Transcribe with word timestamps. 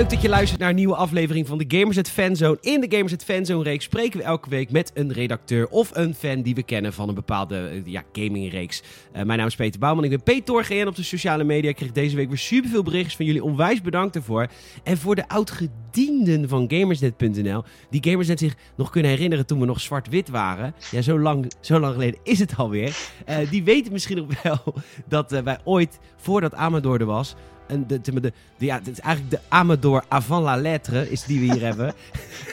Leuk 0.00 0.10
dat 0.10 0.22
je 0.22 0.28
luistert 0.28 0.60
naar 0.60 0.68
een 0.68 0.74
nieuwe 0.74 0.94
aflevering 0.94 1.46
van 1.46 1.58
de 1.58 1.64
Gamersnet 1.68 2.10
Fanzone. 2.10 2.58
In 2.60 2.80
de 2.80 2.86
Gamersnet 2.90 3.24
Fanzone 3.24 3.62
reeks 3.62 3.84
spreken 3.84 4.18
we 4.18 4.24
elke 4.24 4.48
week 4.48 4.70
met 4.70 4.90
een 4.94 5.12
redacteur 5.12 5.68
of 5.68 5.90
een 5.94 6.14
fan 6.14 6.42
die 6.42 6.54
we 6.54 6.62
kennen 6.62 6.92
van 6.92 7.08
een 7.08 7.14
bepaalde 7.14 7.70
uh, 7.74 7.82
ja, 7.84 8.02
gamingreeks. 8.12 8.82
Uh, 9.16 9.22
mijn 9.22 9.38
naam 9.38 9.46
is 9.46 9.56
Peter 9.56 9.80
Bouwman. 9.80 10.04
Ik 10.04 10.10
ben 10.10 10.22
Peter 10.22 10.64
GN 10.64 10.86
op 10.86 10.96
de 10.96 11.02
sociale 11.02 11.44
media. 11.44 11.70
Ik 11.70 11.76
kreeg 11.76 11.92
deze 11.92 12.16
week 12.16 12.28
weer 12.28 12.38
superveel 12.38 12.82
berichtjes 12.82 13.16
van 13.16 13.24
jullie. 13.24 13.44
Onwijs 13.44 13.80
bedankt 13.80 14.16
ervoor. 14.16 14.46
En 14.82 14.98
voor 14.98 15.14
de 15.14 15.28
oudgedienden 15.28 16.48
van 16.48 16.64
Gamersnet.nl, 16.68 17.62
die 17.90 18.10
Gamersnet 18.10 18.38
zich 18.38 18.54
nog 18.76 18.90
kunnen 18.90 19.10
herinneren 19.10 19.46
toen 19.46 19.60
we 19.60 19.66
nog 19.66 19.80
zwart-wit 19.80 20.28
waren. 20.28 20.74
Ja, 20.90 21.02
zo 21.02 21.18
lang, 21.18 21.52
zo 21.60 21.80
lang 21.80 21.92
geleden 21.92 22.20
is 22.22 22.38
het 22.38 22.56
alweer. 22.56 22.96
Uh, 23.28 23.50
die 23.50 23.64
weten 23.64 23.92
misschien 23.92 24.16
nog 24.16 24.42
wel 24.42 24.74
dat 25.08 25.30
wij 25.30 25.58
ooit, 25.64 25.98
voordat 26.16 26.54
Amador 26.54 27.00
er 27.00 27.06
was 27.06 27.34
en 27.70 27.86
de, 27.86 28.00
de, 28.00 28.20
de, 28.20 28.32
ja, 28.56 28.74
het 28.74 28.88
is 28.88 29.00
eigenlijk 29.00 29.34
de 29.34 29.40
Amador 29.48 30.04
avant 30.08 30.44
la 30.44 30.56
lettre 30.56 31.10
is 31.10 31.24
die 31.24 31.40
we 31.40 31.52
hier 31.52 31.64
hebben. 31.64 31.94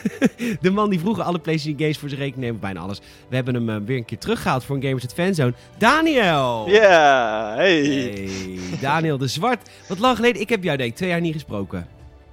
de 0.61 0.71
man 0.71 0.89
die 0.89 0.99
vroeger 0.99 1.23
alle 1.23 1.39
PlayStation 1.39 1.79
games 1.79 1.97
voor 1.97 2.09
zijn 2.09 2.21
rekening 2.21 2.45
neemt, 2.45 2.61
bijna 2.61 2.79
alles. 2.79 3.01
We 3.29 3.35
hebben 3.35 3.53
hem 3.53 3.69
uh, 3.69 3.75
weer 3.85 3.97
een 3.97 4.05
keer 4.05 4.17
teruggehaald 4.17 4.63
voor 4.63 4.75
een 4.75 4.81
Gamers 4.81 5.03
at 5.03 5.13
Fanzone. 5.13 5.53
Daniel! 5.77 6.69
Ja, 6.69 6.71
yeah, 6.71 7.55
hey. 7.55 7.81
hey. 7.81 8.59
Daniel 8.81 9.17
de 9.17 9.27
Zwart. 9.27 9.69
Wat 9.87 9.99
lang 9.99 10.15
geleden, 10.15 10.41
ik 10.41 10.49
heb 10.49 10.63
jou 10.63 10.77
denk 10.77 10.89
ik 10.89 10.95
twee 10.95 11.09
jaar 11.09 11.21
niet 11.21 11.33
gesproken. 11.33 11.87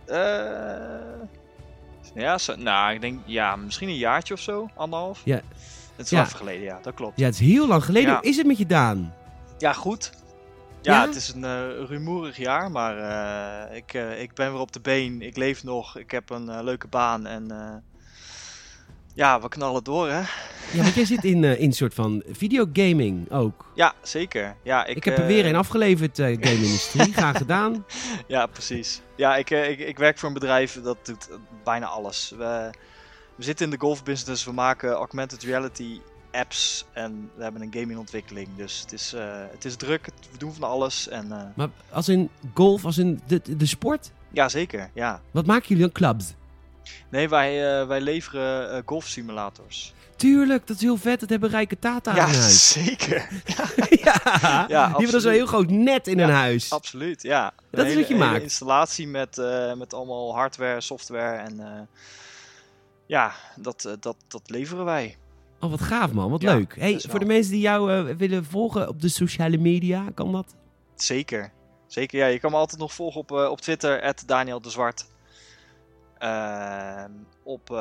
Uh, 0.08 0.16
ja, 2.14 2.38
zo, 2.38 2.54
nou, 2.56 2.94
ik 2.94 3.00
denk, 3.00 3.20
ja, 3.24 3.56
misschien 3.56 3.88
een 3.88 3.96
jaartje 3.96 4.34
of 4.34 4.40
zo, 4.40 4.68
anderhalf. 4.74 5.20
Ja. 5.24 5.40
Het 5.96 6.04
is 6.04 6.10
ja. 6.10 6.22
even 6.22 6.36
geleden, 6.36 6.62
ja, 6.62 6.78
dat 6.82 6.94
klopt. 6.94 7.18
Ja, 7.18 7.24
het 7.24 7.34
is 7.34 7.40
heel 7.40 7.66
lang 7.66 7.84
geleden. 7.84 8.10
Ja. 8.10 8.16
Hoe 8.16 8.28
is 8.28 8.36
het 8.36 8.46
met 8.46 8.58
je, 8.58 8.66
Daan? 8.66 9.14
Ja, 9.58 9.72
goed. 9.72 10.10
Ja, 10.84 11.02
ja, 11.02 11.06
het 11.06 11.16
is 11.16 11.32
een 11.32 11.42
uh, 11.42 11.86
rumoerig 11.88 12.36
jaar, 12.36 12.70
maar 12.70 12.96
uh, 13.70 13.76
ik, 13.76 13.94
uh, 13.94 14.20
ik 14.20 14.34
ben 14.34 14.52
weer 14.52 14.60
op 14.60 14.72
de 14.72 14.80
been. 14.80 15.22
Ik 15.22 15.36
leef 15.36 15.64
nog. 15.64 15.98
Ik 15.98 16.10
heb 16.10 16.30
een 16.30 16.64
leuke 16.64 16.86
baan 16.86 17.26
en 17.26 17.82
ja, 19.14 19.40
we 19.40 19.48
knallen 19.48 19.84
door, 19.84 20.08
hè? 20.08 20.20
Ja, 20.72 20.82
want 20.82 20.94
jij 20.94 21.04
zit 21.04 21.24
in, 21.24 21.44
in 21.44 21.66
een 21.66 21.72
soort 21.72 21.94
van 21.94 22.22
videogaming 22.26 23.30
ook. 23.30 23.66
Ja, 23.74 23.94
zeker. 24.02 24.56
Ja, 24.62 24.84
ik, 24.84 24.96
ik 24.96 25.04
heb 25.04 25.18
er 25.18 25.26
weer 25.26 25.46
een 25.46 25.56
afgeleverd, 25.56 26.18
game-industrie. 26.18 27.12
Graag 27.22 27.36
gedaan. 27.36 27.84
Ja, 28.26 28.46
precies. 28.46 29.00
Ja, 29.16 29.36
ik, 29.36 29.50
ik, 29.50 29.78
ik 29.78 29.98
werk 29.98 30.18
voor 30.18 30.28
een 30.28 30.34
bedrijf 30.34 30.82
dat 30.82 31.06
doet 31.06 31.28
bijna 31.64 31.86
alles. 31.86 32.34
We, 32.36 32.70
we 33.36 33.42
zitten 33.42 33.64
in 33.64 33.70
de 33.70 33.80
golfbusiness, 33.80 34.44
we 34.44 34.52
maken 34.52 34.90
augmented 34.92 35.42
reality 35.42 36.00
apps 36.34 36.84
en 36.92 37.30
we 37.36 37.42
hebben 37.42 37.62
een 37.62 37.72
gamingontwikkeling. 37.72 38.48
Dus 38.56 38.80
het 38.80 38.92
is, 38.92 39.14
uh, 39.14 39.22
het 39.50 39.64
is 39.64 39.76
druk, 39.76 40.08
we 40.32 40.38
doen 40.38 40.54
van 40.54 40.68
alles. 40.68 41.08
En, 41.08 41.26
uh... 41.26 41.42
Maar 41.54 41.68
als 41.90 42.08
in 42.08 42.30
golf, 42.54 42.84
als 42.84 42.98
in 42.98 43.20
de, 43.26 43.56
de 43.56 43.66
sport? 43.66 44.10
Ja, 44.32 44.48
zeker. 44.48 44.90
Ja. 44.94 45.20
Wat 45.30 45.46
maken 45.46 45.68
jullie 45.68 45.82
dan? 45.82 45.92
Clubs? 45.92 46.34
Nee, 47.10 47.28
wij, 47.28 47.80
uh, 47.80 47.86
wij 47.86 48.00
leveren 48.00 48.82
golfsimulators. 48.86 49.94
Tuurlijk, 50.16 50.66
dat 50.66 50.76
is 50.76 50.82
heel 50.82 50.96
vet. 50.96 51.20
Dat 51.20 51.28
hebben 51.28 51.50
rijke 51.50 51.78
Tata 51.78 52.14
ja, 52.14 52.26
in 52.26 52.34
huis. 52.34 52.72
Zeker. 52.84 53.28
ja, 54.04 54.20
ja, 54.68 54.86
die 54.86 54.96
hebben 54.96 55.10
dan 55.10 55.20
zo'n 55.20 55.32
heel 55.32 55.46
groot 55.46 55.70
net 55.70 56.08
in 56.08 56.18
ja, 56.18 56.24
een 56.24 56.34
huis. 56.34 56.70
Absoluut, 56.70 57.22
ja. 57.22 57.54
Dat 57.70 57.86
is 57.86 57.94
wat 57.94 58.08
je 58.08 58.14
maakt. 58.14 58.36
Een 58.36 58.42
installatie 58.42 59.08
met, 59.08 59.40
met 59.76 59.94
allemaal 59.94 60.34
hardware, 60.34 60.80
software 60.80 61.36
en 61.36 61.88
ja, 63.06 63.34
dat, 63.56 63.96
dat, 64.00 64.16
dat 64.28 64.42
leveren 64.50 64.84
wij. 64.84 65.16
Oh, 65.64 65.70
wat 65.70 65.80
gaaf 65.80 66.12
man, 66.12 66.30
wat 66.30 66.42
ja, 66.42 66.54
leuk. 66.54 66.76
Hey, 66.78 67.00
voor 67.08 67.18
de 67.18 67.24
mensen 67.24 67.52
die 67.52 67.60
jou 67.60 67.92
uh, 67.92 68.16
willen 68.16 68.44
volgen 68.44 68.88
op 68.88 69.00
de 69.00 69.08
sociale 69.08 69.58
media, 69.58 70.04
kan 70.14 70.32
dat? 70.32 70.54
Zeker. 70.94 71.52
Zeker, 71.86 72.18
ja. 72.18 72.26
Je 72.26 72.38
kan 72.38 72.50
me 72.50 72.56
altijd 72.56 72.80
nog 72.80 72.92
volgen 72.92 73.20
op, 73.20 73.30
uh, 73.30 73.50
op 73.50 73.60
Twitter, 73.60 74.14
Daniel 74.26 74.60
de 74.60 74.70
Zwart. 74.70 75.06
Uh, 76.22 77.04
op, 77.42 77.80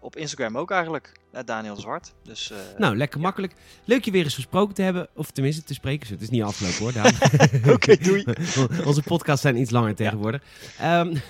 op 0.00 0.16
Instagram 0.16 0.58
ook 0.58 0.70
eigenlijk, 0.70 1.12
Daniel 1.44 1.74
de 1.74 1.80
Zwart. 1.80 2.14
Dus, 2.22 2.52
nou, 2.78 2.96
lekker 2.96 3.18
ja. 3.18 3.24
makkelijk. 3.24 3.52
Leuk 3.84 4.04
je 4.04 4.10
weer 4.10 4.24
eens 4.24 4.34
gesproken 4.34 4.74
te 4.74 4.82
hebben. 4.82 5.08
Of 5.14 5.30
tenminste 5.30 5.62
te 5.62 5.74
spreken. 5.74 6.08
Het 6.08 6.22
is 6.22 6.30
niet 6.30 6.42
afgelopen 6.42 7.02
hoor. 7.02 7.12
Oké, 7.58 7.70
okay, 7.70 7.96
doei. 7.96 8.24
Onze 8.86 9.02
podcasts 9.02 9.42
zijn 9.42 9.56
iets 9.56 9.70
langer 9.70 9.94
tegenwoordig. 9.94 10.42
Ja. 10.78 11.00
Um, 11.00 11.22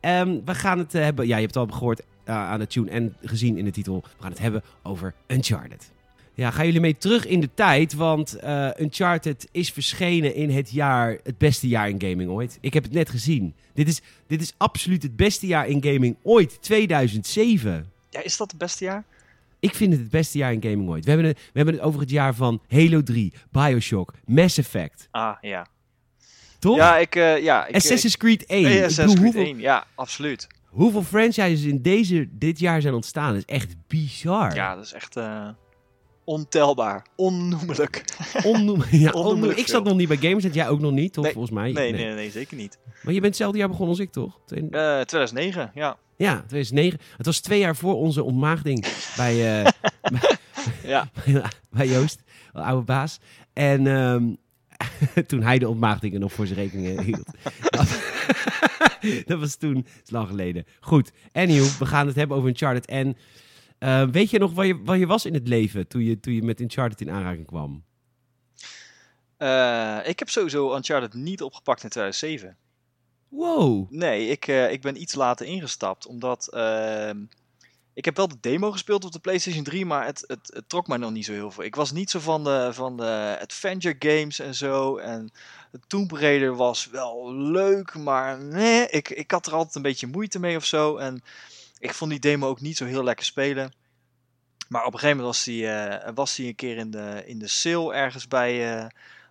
um, 0.00 0.44
we 0.44 0.54
gaan 0.54 0.78
het 0.78 0.92
hebben, 0.92 1.26
ja 1.26 1.36
je 1.36 1.42
hebt 1.42 1.54
het 1.54 1.68
al 1.68 1.76
gehoord, 1.76 2.02
aan 2.26 2.58
de 2.58 2.66
tune 2.66 2.90
en 2.90 3.16
gezien 3.22 3.58
in 3.58 3.64
de 3.64 3.70
titel. 3.70 4.02
We 4.02 4.22
gaan 4.22 4.30
het 4.30 4.40
hebben 4.40 4.62
over 4.82 5.14
Uncharted. 5.26 5.94
Ja, 6.36 6.50
gaan 6.50 6.66
jullie 6.66 6.80
mee 6.80 6.96
terug 6.96 7.26
in 7.26 7.40
de 7.40 7.50
tijd, 7.54 7.94
want 7.94 8.36
uh, 8.44 8.68
Uncharted 8.78 9.48
is 9.52 9.70
verschenen 9.70 10.34
in 10.34 10.50
het 10.50 10.70
jaar, 10.70 11.18
het 11.22 11.38
beste 11.38 11.68
jaar 11.68 11.88
in 11.88 12.00
gaming 12.00 12.30
ooit. 12.30 12.58
Ik 12.60 12.74
heb 12.74 12.82
het 12.82 12.92
net 12.92 13.08
gezien. 13.08 13.54
Dit 13.74 13.88
is, 13.88 14.00
dit 14.26 14.40
is 14.40 14.52
absoluut 14.56 15.02
het 15.02 15.16
beste 15.16 15.46
jaar 15.46 15.68
in 15.68 15.84
gaming 15.84 16.16
ooit, 16.22 16.62
2007. 16.62 17.92
Ja, 18.10 18.22
is 18.22 18.36
dat 18.36 18.50
het 18.50 18.58
beste 18.58 18.84
jaar? 18.84 19.04
Ik 19.60 19.74
vind 19.74 19.92
het 19.92 20.00
het 20.00 20.10
beste 20.10 20.38
jaar 20.38 20.52
in 20.52 20.62
gaming 20.62 20.88
ooit. 20.88 21.04
We 21.04 21.10
hebben 21.10 21.28
het, 21.28 21.38
we 21.38 21.50
hebben 21.52 21.74
het 21.74 21.82
over 21.82 22.00
het 22.00 22.10
jaar 22.10 22.34
van 22.34 22.62
Halo 22.68 23.02
3, 23.02 23.32
Bioshock, 23.50 24.12
Mass 24.24 24.58
Effect. 24.58 25.08
Ah, 25.10 25.36
ja. 25.40 25.66
Toch? 26.58 26.76
Ja, 26.76 26.96
ik... 26.96 27.14
Uh, 27.14 27.42
ja, 27.42 27.66
ik 27.66 27.74
Assassin's 27.74 28.16
Creed 28.16 28.46
1. 28.46 28.62
Nee, 28.62 28.84
Assassin's 28.84 29.20
Creed 29.20 29.34
hoeveel... 29.34 29.44
1, 29.44 29.58
ja, 29.58 29.86
absoluut. 29.94 30.46
Hoeveel 30.76 31.02
franchises 31.02 31.62
in 31.62 31.82
deze, 31.82 32.28
dit 32.30 32.58
jaar 32.58 32.80
zijn 32.80 32.94
ontstaan, 32.94 33.32
dat 33.32 33.44
is 33.46 33.54
echt 33.54 33.74
bizar. 33.86 34.54
Ja, 34.54 34.74
dat 34.74 34.84
is 34.84 34.92
echt 34.92 35.16
uh, 35.16 35.48
ontelbaar. 36.24 37.06
Onnoemelijk. 37.14 38.04
Onnoem 38.44 38.82
ja, 38.90 39.10
onnoemelijk. 39.10 39.58
Ik 39.58 39.66
zat 39.66 39.84
nog 39.84 39.96
niet 39.96 40.08
bij 40.08 40.16
Games, 40.16 40.42
dat 40.42 40.54
jij 40.54 40.68
ook 40.68 40.80
nog 40.80 40.92
niet, 40.92 41.12
toch? 41.12 41.24
Nee, 41.24 41.32
Volgens 41.32 41.54
mij. 41.54 41.72
Nee, 41.72 41.92
nee, 41.92 42.04
nee, 42.04 42.14
nee, 42.14 42.30
zeker 42.30 42.56
niet. 42.56 42.78
Maar 43.02 43.12
je 43.12 43.20
bent 43.20 43.24
hetzelfde 43.24 43.58
jaar 43.58 43.68
begonnen 43.68 43.94
als 43.94 44.04
ik, 44.04 44.12
toch? 44.12 44.40
Uh, 44.48 44.60
2009, 45.00 45.70
ja. 45.74 45.96
Ja, 46.16 46.34
2009. 46.46 47.00
Het 47.16 47.26
was 47.26 47.40
twee 47.40 47.58
jaar 47.58 47.76
voor 47.76 47.94
onze 47.94 48.22
ontmaagding 48.22 48.86
bij, 49.16 49.64
uh, 49.64 49.70
ja. 50.84 51.08
bij 51.76 51.88
Joost, 51.88 52.22
oude 52.52 52.84
baas. 52.84 53.20
En 53.52 53.86
um, 53.86 54.36
toen 55.26 55.42
hij 55.42 55.58
de 55.58 55.68
ontmaagdingen 55.68 56.20
nog 56.20 56.32
voor 56.32 56.46
zijn 56.46 56.58
rekening 56.58 57.02
hield. 57.02 57.30
dat 59.28 59.38
was 59.38 59.56
toen, 59.56 59.86
is 60.04 60.10
lang 60.10 60.28
geleden. 60.28 60.64
Goed, 60.80 61.12
anyhow, 61.32 61.66
we 61.66 61.86
gaan 61.86 62.06
het 62.06 62.16
hebben 62.16 62.36
over 62.36 62.48
Uncharted. 62.48 62.86
En 62.86 63.16
uh, 63.78 64.08
weet 64.08 64.30
je 64.30 64.38
nog 64.38 64.52
waar 64.52 64.66
je, 64.66 64.82
waar 64.84 64.98
je 64.98 65.06
was 65.06 65.24
in 65.24 65.34
het 65.34 65.48
leven 65.48 65.88
toen 65.88 66.02
je, 66.02 66.20
toen 66.20 66.34
je 66.34 66.42
met 66.42 66.60
Uncharted 66.60 67.00
in 67.00 67.10
aanraking 67.10 67.46
kwam? 67.46 67.84
Uh, 69.38 69.98
ik 70.04 70.18
heb 70.18 70.28
sowieso 70.28 70.74
Uncharted 70.74 71.14
niet 71.14 71.42
opgepakt 71.42 71.82
in 71.82 71.88
2007. 71.88 72.56
Wow. 73.28 73.90
Nee, 73.90 74.28
ik, 74.28 74.46
uh, 74.46 74.72
ik 74.72 74.80
ben 74.80 75.00
iets 75.00 75.14
later 75.14 75.46
ingestapt, 75.46 76.06
omdat... 76.06 76.48
ik 77.96 78.04
heb 78.04 78.16
wel 78.16 78.28
de 78.28 78.40
demo 78.40 78.72
gespeeld 78.72 79.04
op 79.04 79.12
de 79.12 79.18
PlayStation 79.18 79.64
3, 79.64 79.86
maar 79.86 80.06
het, 80.06 80.24
het, 80.26 80.62
trok 80.66 80.86
mij 80.86 80.96
nog 80.98 81.10
niet 81.10 81.24
zo 81.24 81.32
heel 81.32 81.50
veel. 81.50 81.64
Ik 81.64 81.74
was 81.74 81.92
niet 81.92 82.10
zo 82.10 82.18
van 82.18 82.44
de, 82.44 82.68
van 82.72 82.96
de 82.96 83.38
adventure 83.40 83.96
games 83.98 84.38
en 84.38 84.54
zo. 84.54 84.96
En 84.96 85.32
Tomb 85.86 86.10
Raider 86.10 86.56
was 86.56 86.86
wel 86.86 87.34
leuk, 87.34 87.94
maar 87.94 88.42
nee, 88.42 88.88
ik, 88.88 89.08
ik 89.08 89.30
had 89.30 89.46
er 89.46 89.52
altijd 89.52 89.74
een 89.74 89.82
beetje 89.82 90.06
moeite 90.06 90.38
mee 90.38 90.56
of 90.56 90.64
zo. 90.64 90.96
En 90.96 91.22
ik 91.78 91.94
vond 91.94 92.10
die 92.10 92.20
demo 92.20 92.48
ook 92.48 92.60
niet 92.60 92.76
zo 92.76 92.84
heel 92.84 93.04
lekker 93.04 93.24
spelen. 93.24 93.72
Maar 94.68 94.84
op 94.84 94.92
een 94.92 94.98
gegeven 94.98 95.16
moment 95.16 95.36
was 95.36 95.44
die, 95.44 95.62
uh, 95.62 96.08
was 96.14 96.34
die 96.34 96.46
een 96.46 96.54
keer 96.54 96.76
in 96.76 96.90
de, 96.90 97.22
in 97.26 97.38
de 97.38 97.48
sale 97.48 97.94
ergens 97.94 98.28
bij... 98.28 98.76
Uh, 98.76 98.86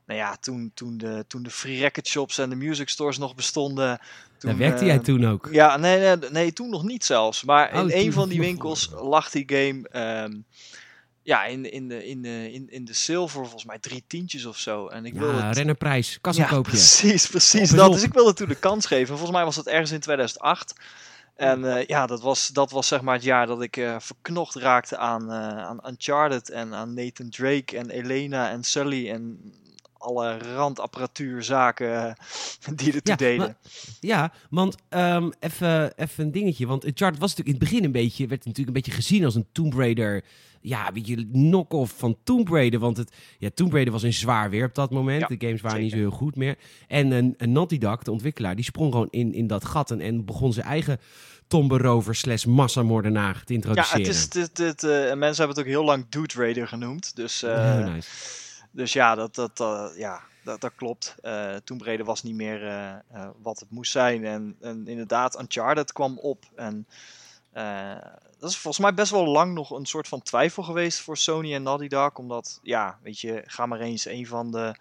nou 0.05 0.19
ja, 0.19 0.35
toen, 0.35 0.71
toen, 0.73 0.97
de, 0.97 1.25
toen 1.27 1.43
de 1.43 1.49
free 1.49 1.79
record 1.79 2.07
shops 2.07 2.37
en 2.37 2.49
de 2.49 2.55
music 2.55 2.89
stores 2.89 3.17
nog 3.17 3.35
bestonden. 3.35 3.99
Toen, 4.37 4.49
Daar 4.49 4.59
werkte 4.59 4.81
uh, 4.81 4.87
jij 4.87 4.99
toen 4.99 5.25
ook? 5.25 5.47
Ja, 5.51 5.77
nee, 5.77 5.99
nee, 5.99 6.29
nee, 6.31 6.53
toen 6.53 6.69
nog 6.69 6.83
niet 6.83 7.05
zelfs. 7.05 7.43
Maar 7.43 7.73
oh, 7.73 7.79
in 7.79 8.05
een 8.05 8.13
van 8.13 8.29
die 8.29 8.39
winkels 8.39 8.89
lag 8.93 9.29
die 9.29 9.43
game... 9.47 9.85
Um, 10.23 10.45
ja, 11.25 11.45
in, 11.45 11.71
in, 11.71 11.87
de, 11.87 12.07
in, 12.07 12.21
de, 12.21 12.51
in, 12.51 12.69
in 12.69 12.85
de 12.85 12.93
silver 12.93 13.41
volgens 13.41 13.65
mij 13.65 13.79
drie 13.79 14.03
tientjes 14.07 14.45
of 14.45 14.57
zo. 14.57 14.87
En 14.87 15.05
ik 15.05 15.13
ja, 15.13 15.19
wilde 15.19 15.41
het... 15.41 15.55
rennerprijs, 15.55 16.17
kassakoopje. 16.21 16.71
Ja, 16.71 16.77
precies, 16.77 17.27
precies 17.27 17.69
dat. 17.69 17.91
Dus 17.91 18.03
ik 18.03 18.13
wilde 18.13 18.33
toen 18.33 18.47
de 18.47 18.55
kans 18.55 18.85
geven. 18.85 19.07
Volgens 19.07 19.31
mij 19.31 19.43
was 19.43 19.55
dat 19.55 19.67
ergens 19.67 19.91
in 19.91 19.99
2008. 19.99 20.73
En 21.35 21.59
uh, 21.63 21.85
ja, 21.85 22.05
dat 22.05 22.21
was, 22.21 22.47
dat 22.47 22.71
was 22.71 22.87
zeg 22.87 23.01
maar 23.01 23.13
het 23.13 23.23
jaar 23.23 23.47
dat 23.47 23.61
ik 23.61 23.77
uh, 23.77 23.95
verknocht 23.99 24.55
raakte 24.55 24.97
aan, 24.97 25.23
uh, 25.23 25.57
aan 25.57 25.87
Uncharted 25.87 26.49
en 26.49 26.73
aan 26.73 26.93
Nathan 26.93 27.29
Drake 27.29 27.77
en 27.77 27.89
Elena 27.89 28.49
en 28.49 28.63
Sully 28.63 29.09
en 29.09 29.53
alle 30.05 30.37
randapparatuurzaken 30.37 32.15
die 32.75 32.93
er 32.93 33.01
toe 33.01 33.13
ja, 33.13 33.15
deden. 33.15 33.37
Maar, 33.37 33.57
ja, 33.99 34.31
want 34.49 34.75
um, 34.89 35.31
even 35.39 35.93
een 36.17 36.31
dingetje. 36.31 36.67
Want 36.67 36.85
Uncharted 36.85 37.19
was 37.19 37.29
natuurlijk 37.29 37.55
in 37.55 37.61
het 37.61 37.71
begin 37.71 37.83
een 37.83 37.91
beetje, 37.91 38.27
werd 38.27 38.45
natuurlijk 38.45 38.67
een 38.67 38.83
beetje 38.83 39.01
gezien 39.01 39.25
als 39.25 39.35
een 39.35 39.47
Tomb 39.51 39.73
Raider 39.73 40.23
ja, 40.65 40.91
weet 40.93 41.07
je, 41.07 41.29
knock-off 41.31 41.93
van 41.97 42.17
Tomb 42.23 42.49
Raider. 42.49 42.79
Want 42.79 42.97
het, 42.97 43.11
ja, 43.37 43.49
Tomb 43.53 43.73
Raider 43.73 43.93
was 43.93 44.03
in 44.03 44.13
zwaar 44.13 44.49
weer 44.49 44.65
op 44.65 44.75
dat 44.75 44.91
moment. 44.91 45.21
Ja, 45.21 45.27
de 45.27 45.45
games 45.45 45.61
waren 45.61 45.79
zeker. 45.79 45.97
niet 45.97 46.03
zo 46.03 46.09
heel 46.09 46.17
goed 46.17 46.35
meer. 46.35 46.57
En 46.87 47.11
een, 47.11 47.33
een 47.37 47.51
Naughty 47.51 47.77
Dog, 47.77 48.03
de 48.03 48.11
ontwikkelaar, 48.11 48.55
die 48.55 48.65
sprong 48.65 48.91
gewoon 48.91 49.07
in, 49.09 49.33
in 49.33 49.47
dat 49.47 49.65
gat 49.65 49.91
en, 49.91 50.01
en 50.01 50.25
begon 50.25 50.53
zijn 50.53 50.65
eigen 50.65 50.99
tomberover 51.47 52.15
slash 52.15 52.45
massamoordenaar 52.45 53.43
te 53.43 53.53
Ja, 53.53 53.55
introduceren. 53.55 54.01
het 54.01 54.15
is, 54.15 54.33
het, 54.33 54.57
het, 54.57 54.83
uh, 54.83 54.91
mensen 54.91 55.19
hebben 55.19 55.47
het 55.47 55.59
ook 55.59 55.65
heel 55.65 55.83
lang 55.83 56.05
Dude 56.09 56.33
Raider 56.35 56.67
genoemd. 56.67 57.15
Dus, 57.15 57.43
uh, 57.43 57.85
nice. 57.85 58.09
Dus 58.75 58.93
ja, 58.93 59.15
dat, 59.15 59.35
dat, 59.35 59.59
uh, 59.59 59.87
ja. 59.97 60.21
dat, 60.43 60.61
dat 60.61 60.71
klopt. 60.75 61.15
Uh, 61.21 61.55
Tomb 61.55 61.81
Raider 61.81 62.05
was 62.05 62.23
niet 62.23 62.35
meer 62.35 63.03
wat 63.41 63.59
het 63.59 63.69
moest 63.69 63.91
zijn. 63.91 64.25
En, 64.25 64.55
en 64.61 64.87
inderdaad, 64.87 65.39
Uncharted 65.39 65.91
kwam 65.91 66.17
op. 66.17 66.45
En 66.55 66.87
dat 68.39 68.49
is 68.49 68.57
volgens 68.57 68.83
mij 68.83 68.93
best 68.93 69.11
wel 69.11 69.25
lang 69.25 69.53
nog 69.53 69.71
een 69.71 69.85
soort 69.85 70.07
van 70.07 70.21
twijfel 70.21 70.63
geweest 70.63 70.99
voor 71.01 71.17
Sony 71.17 71.53
en 71.53 71.63
Naughty 71.63 71.87
Dog. 71.87 72.13
Omdat, 72.13 72.59
ja, 72.63 72.97
weet 73.03 73.19
je, 73.19 73.43
ga 73.45 73.65
maar 73.65 73.79
eens 73.79 74.05
een 74.05 74.27
van 74.27 74.51
de 74.51 74.75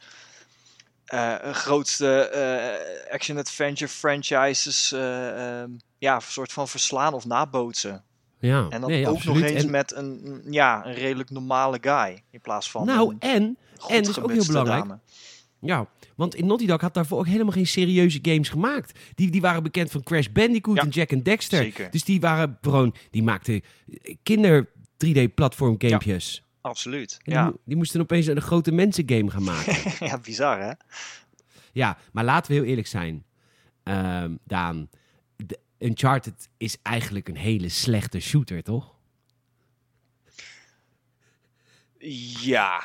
grootste 1.53 2.31
action-adventure 3.11 3.91
franchises 3.91 4.93
um, 4.93 5.81
ja, 5.99 6.15
een 6.15 6.23
soort 6.23 6.53
van 6.53 6.69
verslaan 6.69 7.15
of 7.15 7.25
nabootsen. 7.25 8.05
Ja, 8.39 8.67
en 8.69 8.81
dan 8.81 9.05
ook 9.05 9.25
nog 9.25 9.41
eens 9.41 9.65
met 9.65 9.95
een, 9.95 10.43
ja, 10.51 10.87
een 10.87 10.95
redelijk 10.95 11.31
normale 11.31 11.79
guy. 11.81 12.23
In 12.31 12.41
plaats 12.41 12.71
van. 12.71 12.87
Nou, 12.87 13.17
en, 13.19 13.57
en 13.89 14.03
dat 14.03 14.09
is 14.09 14.21
ook 14.21 14.33
heel 14.33 14.47
belangrijk. 14.47 14.85
Ja, 15.61 15.89
want 16.15 16.35
in 16.35 16.47
Naughty 16.47 16.67
Dog 16.67 16.81
had 16.81 16.95
daarvoor 16.95 17.19
ook 17.19 17.27
helemaal 17.27 17.53
geen 17.53 17.67
serieuze 17.67 18.19
games 18.23 18.49
gemaakt. 18.49 18.99
Die, 19.15 19.31
die 19.31 19.41
waren 19.41 19.63
bekend 19.63 19.91
van 19.91 20.03
Crash 20.03 20.27
Bandicoot 20.27 20.79
en 20.79 20.89
Jack 20.89 21.13
and 21.13 21.25
Dexter. 21.25 21.63
Zeker. 21.63 21.91
Dus 21.91 22.05
die 22.05 22.21
waren 22.21 22.59
gewoon, 22.61 22.95
die 23.11 23.23
maakten 23.23 23.63
kinder 24.23 24.69
3D-platform 25.07 25.75
gamepjes. 25.79 26.35
Ja, 26.35 26.69
absoluut. 26.71 27.19
ja. 27.23 27.49
Die, 27.49 27.61
die, 27.65 27.77
moesten 27.77 28.01
opeens 28.01 28.27
een 28.27 28.41
grote 28.41 28.73
mensengame 28.73 29.31
gaan 29.31 29.43
maken. 29.45 29.77
ja, 30.09 30.19
bizar 30.19 30.61
hè? 30.61 30.73
Ja, 31.73 31.99
maar 32.13 32.25
laten 32.25 32.53
we 32.53 32.59
heel 32.59 32.69
eerlijk 32.69 32.87
zijn, 32.87 33.25
uh, 33.85 34.25
Daan. 34.45 34.89
Uncharted 35.79 36.49
is 36.57 36.77
eigenlijk 36.83 37.29
een 37.29 37.37
hele 37.37 37.69
slechte 37.69 38.21
shooter, 38.21 38.63
toch? 38.63 38.95
Ja. 42.41 42.85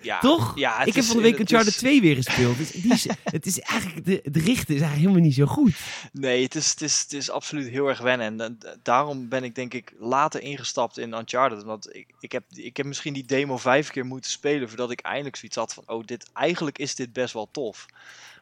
Ja, 0.00 0.18
Toch? 0.18 0.58
Ja, 0.58 0.84
ik 0.84 0.94
heb 0.94 1.04
van 1.04 1.16
de 1.16 1.22
week 1.22 1.38
Uncharted 1.38 1.72
is... 1.72 1.76
2 1.76 2.00
weer 2.00 2.14
gespeeld. 2.14 2.56
Dus 2.56 2.70
die 2.70 2.92
is, 2.92 3.06
het 3.24 3.46
is 3.46 3.60
eigenlijk, 3.60 4.04
de, 4.04 4.30
de 4.30 4.40
richten 4.40 4.74
is 4.74 4.80
eigenlijk 4.80 4.96
helemaal 4.96 5.20
niet 5.20 5.34
zo 5.34 5.46
goed. 5.46 5.74
Nee, 6.12 6.42
het 6.42 6.54
is, 6.54 6.70
het 6.70 6.80
is, 6.80 7.00
het 7.00 7.12
is 7.12 7.30
absoluut 7.30 7.68
heel 7.68 7.88
erg 7.88 8.00
wennen. 8.00 8.40
En 8.40 8.58
daarom 8.82 9.28
ben 9.28 9.44
ik 9.44 9.54
denk 9.54 9.74
ik 9.74 9.92
later 9.98 10.42
ingestapt 10.42 10.98
in 10.98 11.12
Uncharted. 11.12 11.62
Want 11.62 11.94
ik, 11.94 12.06
ik, 12.20 12.32
heb, 12.32 12.44
ik 12.54 12.76
heb 12.76 12.86
misschien 12.86 13.12
die 13.12 13.24
demo 13.24 13.56
vijf 13.56 13.90
keer 13.90 14.06
moeten 14.06 14.30
spelen 14.30 14.68
voordat 14.68 14.90
ik 14.90 15.00
eindelijk 15.00 15.36
zoiets 15.36 15.56
had 15.56 15.74
van... 15.74 15.84
Oh, 15.86 16.04
dit, 16.04 16.30
eigenlijk 16.32 16.78
is 16.78 16.94
dit 16.94 17.12
best 17.12 17.32
wel 17.34 17.48
tof. 17.50 17.86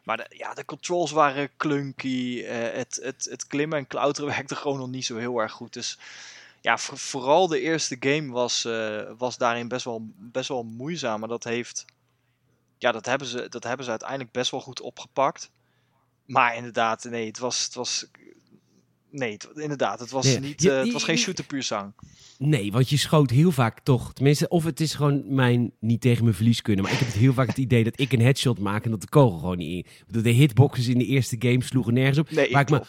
Maar 0.03 0.17
de, 0.17 0.25
ja, 0.29 0.53
de 0.53 0.65
controls 0.65 1.11
waren 1.11 1.49
clunky. 1.57 2.43
Uh, 2.43 2.49
het, 2.51 2.99
het, 3.03 3.27
het 3.29 3.47
klimmen 3.47 3.77
en 3.77 3.87
klauteren 3.87 4.29
werkte 4.35 4.55
gewoon 4.55 4.79
nog 4.79 4.89
niet 4.89 5.05
zo 5.05 5.17
heel 5.17 5.39
erg 5.39 5.51
goed. 5.51 5.73
Dus 5.73 5.97
ja, 6.61 6.77
vooral 6.77 7.47
de 7.47 7.61
eerste 7.61 7.97
game 7.99 8.31
was, 8.31 8.65
uh, 8.65 9.01
was 9.17 9.37
daarin 9.37 9.67
best 9.67 9.85
wel, 9.85 10.11
best 10.15 10.47
wel 10.47 10.63
moeizaam. 10.63 11.19
Maar 11.19 11.29
dat 11.29 11.43
heeft. 11.43 11.85
Ja, 12.77 12.91
dat 12.91 13.05
hebben, 13.05 13.27
ze, 13.27 13.49
dat 13.49 13.63
hebben 13.63 13.85
ze 13.85 13.91
uiteindelijk 13.91 14.31
best 14.31 14.51
wel 14.51 14.61
goed 14.61 14.81
opgepakt. 14.81 15.51
Maar 16.25 16.55
inderdaad, 16.55 17.03
nee, 17.03 17.27
het 17.27 17.39
was. 17.39 17.63
Het 17.63 17.73
was 17.75 18.07
nee, 19.09 19.31
het, 19.31 19.49
inderdaad, 19.53 19.99
het 19.99 20.11
was, 20.11 20.25
nee, 20.25 20.39
niet, 20.39 20.63
uh, 20.63 20.77
het 20.77 20.91
was 20.91 21.03
geen 21.03 21.17
shooter 21.17 21.45
puur 21.45 21.63
zang. 21.63 21.93
Nee, 22.37 22.71
want 22.71 22.89
je 22.89 22.97
schoot 22.97 23.29
heel 23.29 23.51
vaak 23.51 23.79
toch. 23.79 24.13
Tenminste, 24.13 24.47
of 24.47 24.63
het 24.63 24.79
is 24.79 24.93
gewoon 24.93 25.35
mijn 25.35 25.71
niet 25.79 26.01
tegen 26.01 26.23
mijn 26.23 26.35
verlies 26.35 26.61
kunnen. 26.61 26.83
Maar 26.83 26.93
ik 26.93 26.99
heb 26.99 27.07
het 27.07 27.17
heel 27.17 27.33
vaak 27.33 27.47
het 27.47 27.57
idee 27.57 27.83
dat 27.83 27.99
ik 27.99 28.11
een 28.11 28.21
headshot 28.21 28.59
maak 28.59 28.85
en 28.85 28.91
dat 28.91 29.01
de 29.01 29.09
kogel 29.09 29.37
gewoon 29.37 29.57
niet 29.57 29.85
in. 30.07 30.21
De 30.21 30.29
hitboxes 30.29 30.87
in 30.87 30.97
de 30.97 31.05
eerste 31.05 31.35
game 31.39 31.63
sloegen 31.63 31.93
nergens 31.93 32.17
op. 32.17 32.31
Nee, 32.31 32.51
waar 32.51 32.61
ik 32.61 32.69
me 32.69 32.81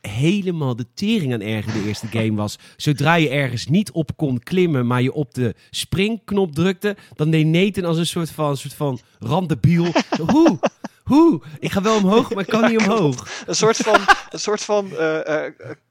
helemaal 0.00 0.76
de 0.76 0.86
tering 0.94 1.32
aan 1.32 1.40
erger 1.40 1.72
de 1.72 1.84
eerste 1.86 2.06
game 2.06 2.34
was. 2.34 2.58
Zodra 2.76 3.14
je 3.14 3.28
ergens 3.28 3.66
niet 3.66 3.90
op 3.90 4.16
kon 4.16 4.38
klimmen, 4.38 4.86
maar 4.86 5.02
je 5.02 5.12
op 5.12 5.34
de 5.34 5.54
springknop 5.70 6.54
drukte, 6.54 6.96
dan 7.14 7.30
deed 7.30 7.46
Nathan 7.46 7.84
als 7.84 7.96
een 7.96 8.06
soort 8.06 8.30
van, 8.30 8.50
een 8.50 8.56
soort 8.56 8.74
van 8.74 9.00
randebiel. 9.18 9.86
Hoe? 10.32 10.58
Hoe? 11.04 11.42
Ik 11.58 11.72
ga 11.72 11.82
wel 11.82 11.96
omhoog, 11.96 12.34
maar 12.34 12.42
ik 12.42 12.48
kan 12.48 12.70
niet 12.70 12.78
omhoog. 12.78 13.44
Een 13.46 13.54
soort 13.54 13.76
van, 13.76 14.00
een 14.30 14.40
soort 14.40 14.62
van 14.62 14.88
uh, 14.92 15.18
uh, 15.28 15.42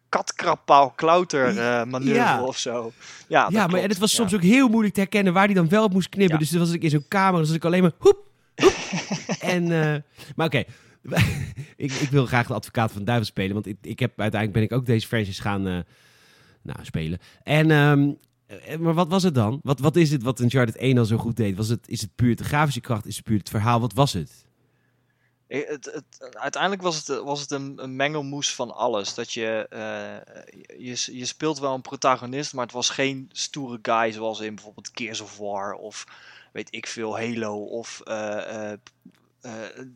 katkrappaal 0.09 0.91
klauter 0.95 1.53
uh, 1.53 1.83
manoeuvre 1.83 2.13
ja. 2.13 2.43
of 2.43 2.57
zo. 2.57 2.91
Ja, 3.27 3.47
ja 3.51 3.67
maar 3.67 3.81
het 3.81 3.97
was 3.97 4.13
soms 4.13 4.33
ook 4.35 4.41
heel 4.41 4.67
moeilijk 4.67 4.93
te 4.93 4.99
herkennen 4.99 5.33
waar 5.33 5.45
hij 5.45 5.53
dan 5.53 5.69
wel 5.69 5.83
op 5.83 5.93
moest 5.93 6.09
knippen. 6.09 6.39
Dus 6.39 6.49
dan 6.49 6.59
was 6.59 6.71
ik 6.71 6.83
in 6.83 6.89
zo'n 6.89 7.05
kamer, 7.07 7.39
was 7.39 7.51
ik 7.51 7.65
alleen 7.65 7.81
maar 7.81 7.91
hoep, 7.97 8.25
hoep. 8.55 8.73
en, 9.39 9.67
maar 10.35 10.45
oké, 10.45 10.63
ik, 11.75 11.91
ik, 11.91 12.09
wil 12.09 12.25
graag 12.25 12.47
de 12.47 12.53
advocaat 12.53 12.91
van 12.91 13.03
duivel 13.03 13.25
spelen. 13.25 13.53
Want 13.53 13.65
ik, 13.65 13.77
ik 13.81 13.99
heb, 13.99 14.19
uiteindelijk 14.19 14.59
ben 14.59 14.69
ik 14.69 14.81
ook 14.81 14.85
deze 14.85 15.07
franchise 15.07 15.41
gaan 15.41 15.67
uh, 15.67 15.79
nou, 16.61 16.85
spelen. 16.85 17.19
En, 17.43 17.71
um, 17.71 18.17
maar 18.79 18.93
wat 18.93 19.07
was 19.07 19.23
het 19.23 19.35
dan? 19.35 19.59
Wat, 19.63 19.79
wat 19.79 19.95
is 19.95 20.11
het 20.11 20.23
wat 20.23 20.39
Uncharted 20.39 20.75
1 20.75 20.97
al 20.97 21.05
zo 21.05 21.17
goed 21.17 21.37
deed? 21.37 21.57
Was 21.57 21.67
het, 21.67 21.87
is 21.87 22.01
het 22.01 22.15
puur 22.15 22.35
de 22.35 22.43
grafische 22.43 22.81
kracht? 22.81 23.05
Is 23.05 23.15
het 23.15 23.25
puur 23.25 23.37
het 23.37 23.49
verhaal? 23.49 23.79
Wat 23.79 23.93
was 23.93 24.13
het? 24.13 24.47
Het, 25.47 25.85
het, 25.85 26.35
uiteindelijk 26.35 26.81
was 26.81 26.95
het, 26.95 27.23
was 27.23 27.41
het 27.41 27.51
een, 27.51 27.83
een 27.83 27.95
mengelmoes 27.95 28.55
van 28.55 28.75
alles. 28.75 29.13
Dat 29.13 29.33
je, 29.33 29.67
je, 30.77 31.17
je 31.17 31.25
speelt 31.25 31.59
wel 31.59 31.73
een 31.73 31.81
protagonist, 31.81 32.53
maar 32.53 32.65
het 32.65 32.73
was 32.73 32.89
geen 32.89 33.29
stoere 33.31 33.79
guy 33.81 34.11
zoals 34.11 34.39
in 34.39 34.55
bijvoorbeeld 34.55 34.91
Gears 34.93 35.21
of 35.21 35.37
War 35.37 35.73
of 35.73 36.05
weet 36.51 36.67
ik 36.71 36.87
veel, 36.87 37.17
Halo 37.17 37.63
of 37.63 38.01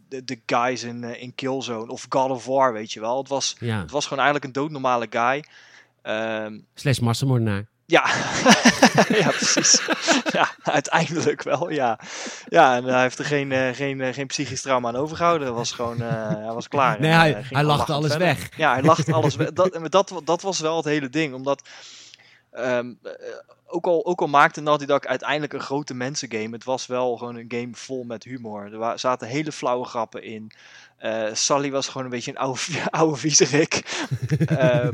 de, 0.10 0.24
de, 0.24 0.42
guys 0.46 0.84
in, 0.84 1.04
uh, 1.04 1.22
in 1.22 1.36
Killzone 1.36 1.92
of 1.92 2.06
God 2.10 2.30
of 2.30 2.46
War, 2.46 2.74
weet 2.74 2.92
je 2.92 3.00
wel. 3.00 3.18
Het 3.18 3.28
was, 3.28 3.56
ja. 3.60 3.80
het 3.80 3.92
was 3.92 4.04
gewoon 4.04 4.24
eigenlijk 4.24 4.46
een 4.46 4.62
doodnormale 4.62 5.08
guy. 5.10 5.44
Um, 6.04 6.66
Slash 6.74 7.00
massamoordenaar. 7.00 7.66
Ja, 7.86 8.04
ja 9.24 9.30
precies. 9.30 9.82
ja, 10.38 10.50
uiteindelijk 10.64 11.44
wel, 11.44 11.70
ja. 11.70 12.00
Ja, 12.48 12.76
en 12.76 12.84
hij 12.84 13.02
heeft 13.02 13.20
er 13.20 13.26
geen, 13.26 13.52
uh, 13.52 13.70
geen, 13.74 14.14
geen 14.14 14.28
psychisch 14.28 14.62
trauma 14.62 14.88
aan 14.88 14.96
overgehouden. 14.96 15.48
Hij 15.48 15.56
was 15.56 15.72
gewoon, 15.72 16.00
hij 16.00 16.54
was 16.54 16.68
klaar. 16.68 17.00
Nee, 17.00 17.12
en, 17.12 17.18
hij, 17.18 17.44
hij 17.50 17.64
lachte 17.64 17.94
alles 17.94 18.12
verder. 18.12 18.28
weg. 18.28 18.58
Ja, 18.58 18.74
hij 18.74 18.84
lachte 18.84 19.14
alles 19.14 19.36
weg. 19.36 19.52
Dat, 19.54 19.92
dat, 19.92 20.22
dat 20.24 20.42
was 20.42 20.60
wel 20.60 20.76
het 20.76 20.86
hele 20.86 21.10
ding, 21.10 21.34
omdat... 21.34 21.70
Um, 22.58 23.00
ook, 23.66 23.86
al, 23.86 24.06
ook 24.06 24.22
al 24.22 24.28
maakte 24.28 24.62
Naughty 24.62 24.86
Dog 24.86 25.06
uiteindelijk 25.06 25.54
een 25.54 25.60
grote 25.60 25.94
mensengame, 25.94 26.56
het 26.56 26.64
was 26.64 26.86
wel 26.86 27.18
gewoon 27.18 27.36
een 27.36 27.52
game 27.52 27.76
vol 27.76 28.04
met 28.04 28.24
humor. 28.24 28.82
Er 28.82 29.00
zaten 29.00 29.28
hele 29.28 29.52
flauwe 29.52 29.86
grappen 29.86 30.24
in. 30.24 30.52
Uh, 31.00 31.34
Sally 31.34 31.72
was 31.72 31.88
gewoon 31.88 32.04
een 32.04 32.10
beetje 32.10 32.32
een 32.32 32.38
oude, 32.38 32.60
oude 32.90 33.18
viezerik. 33.18 34.06
uh, 34.52 34.90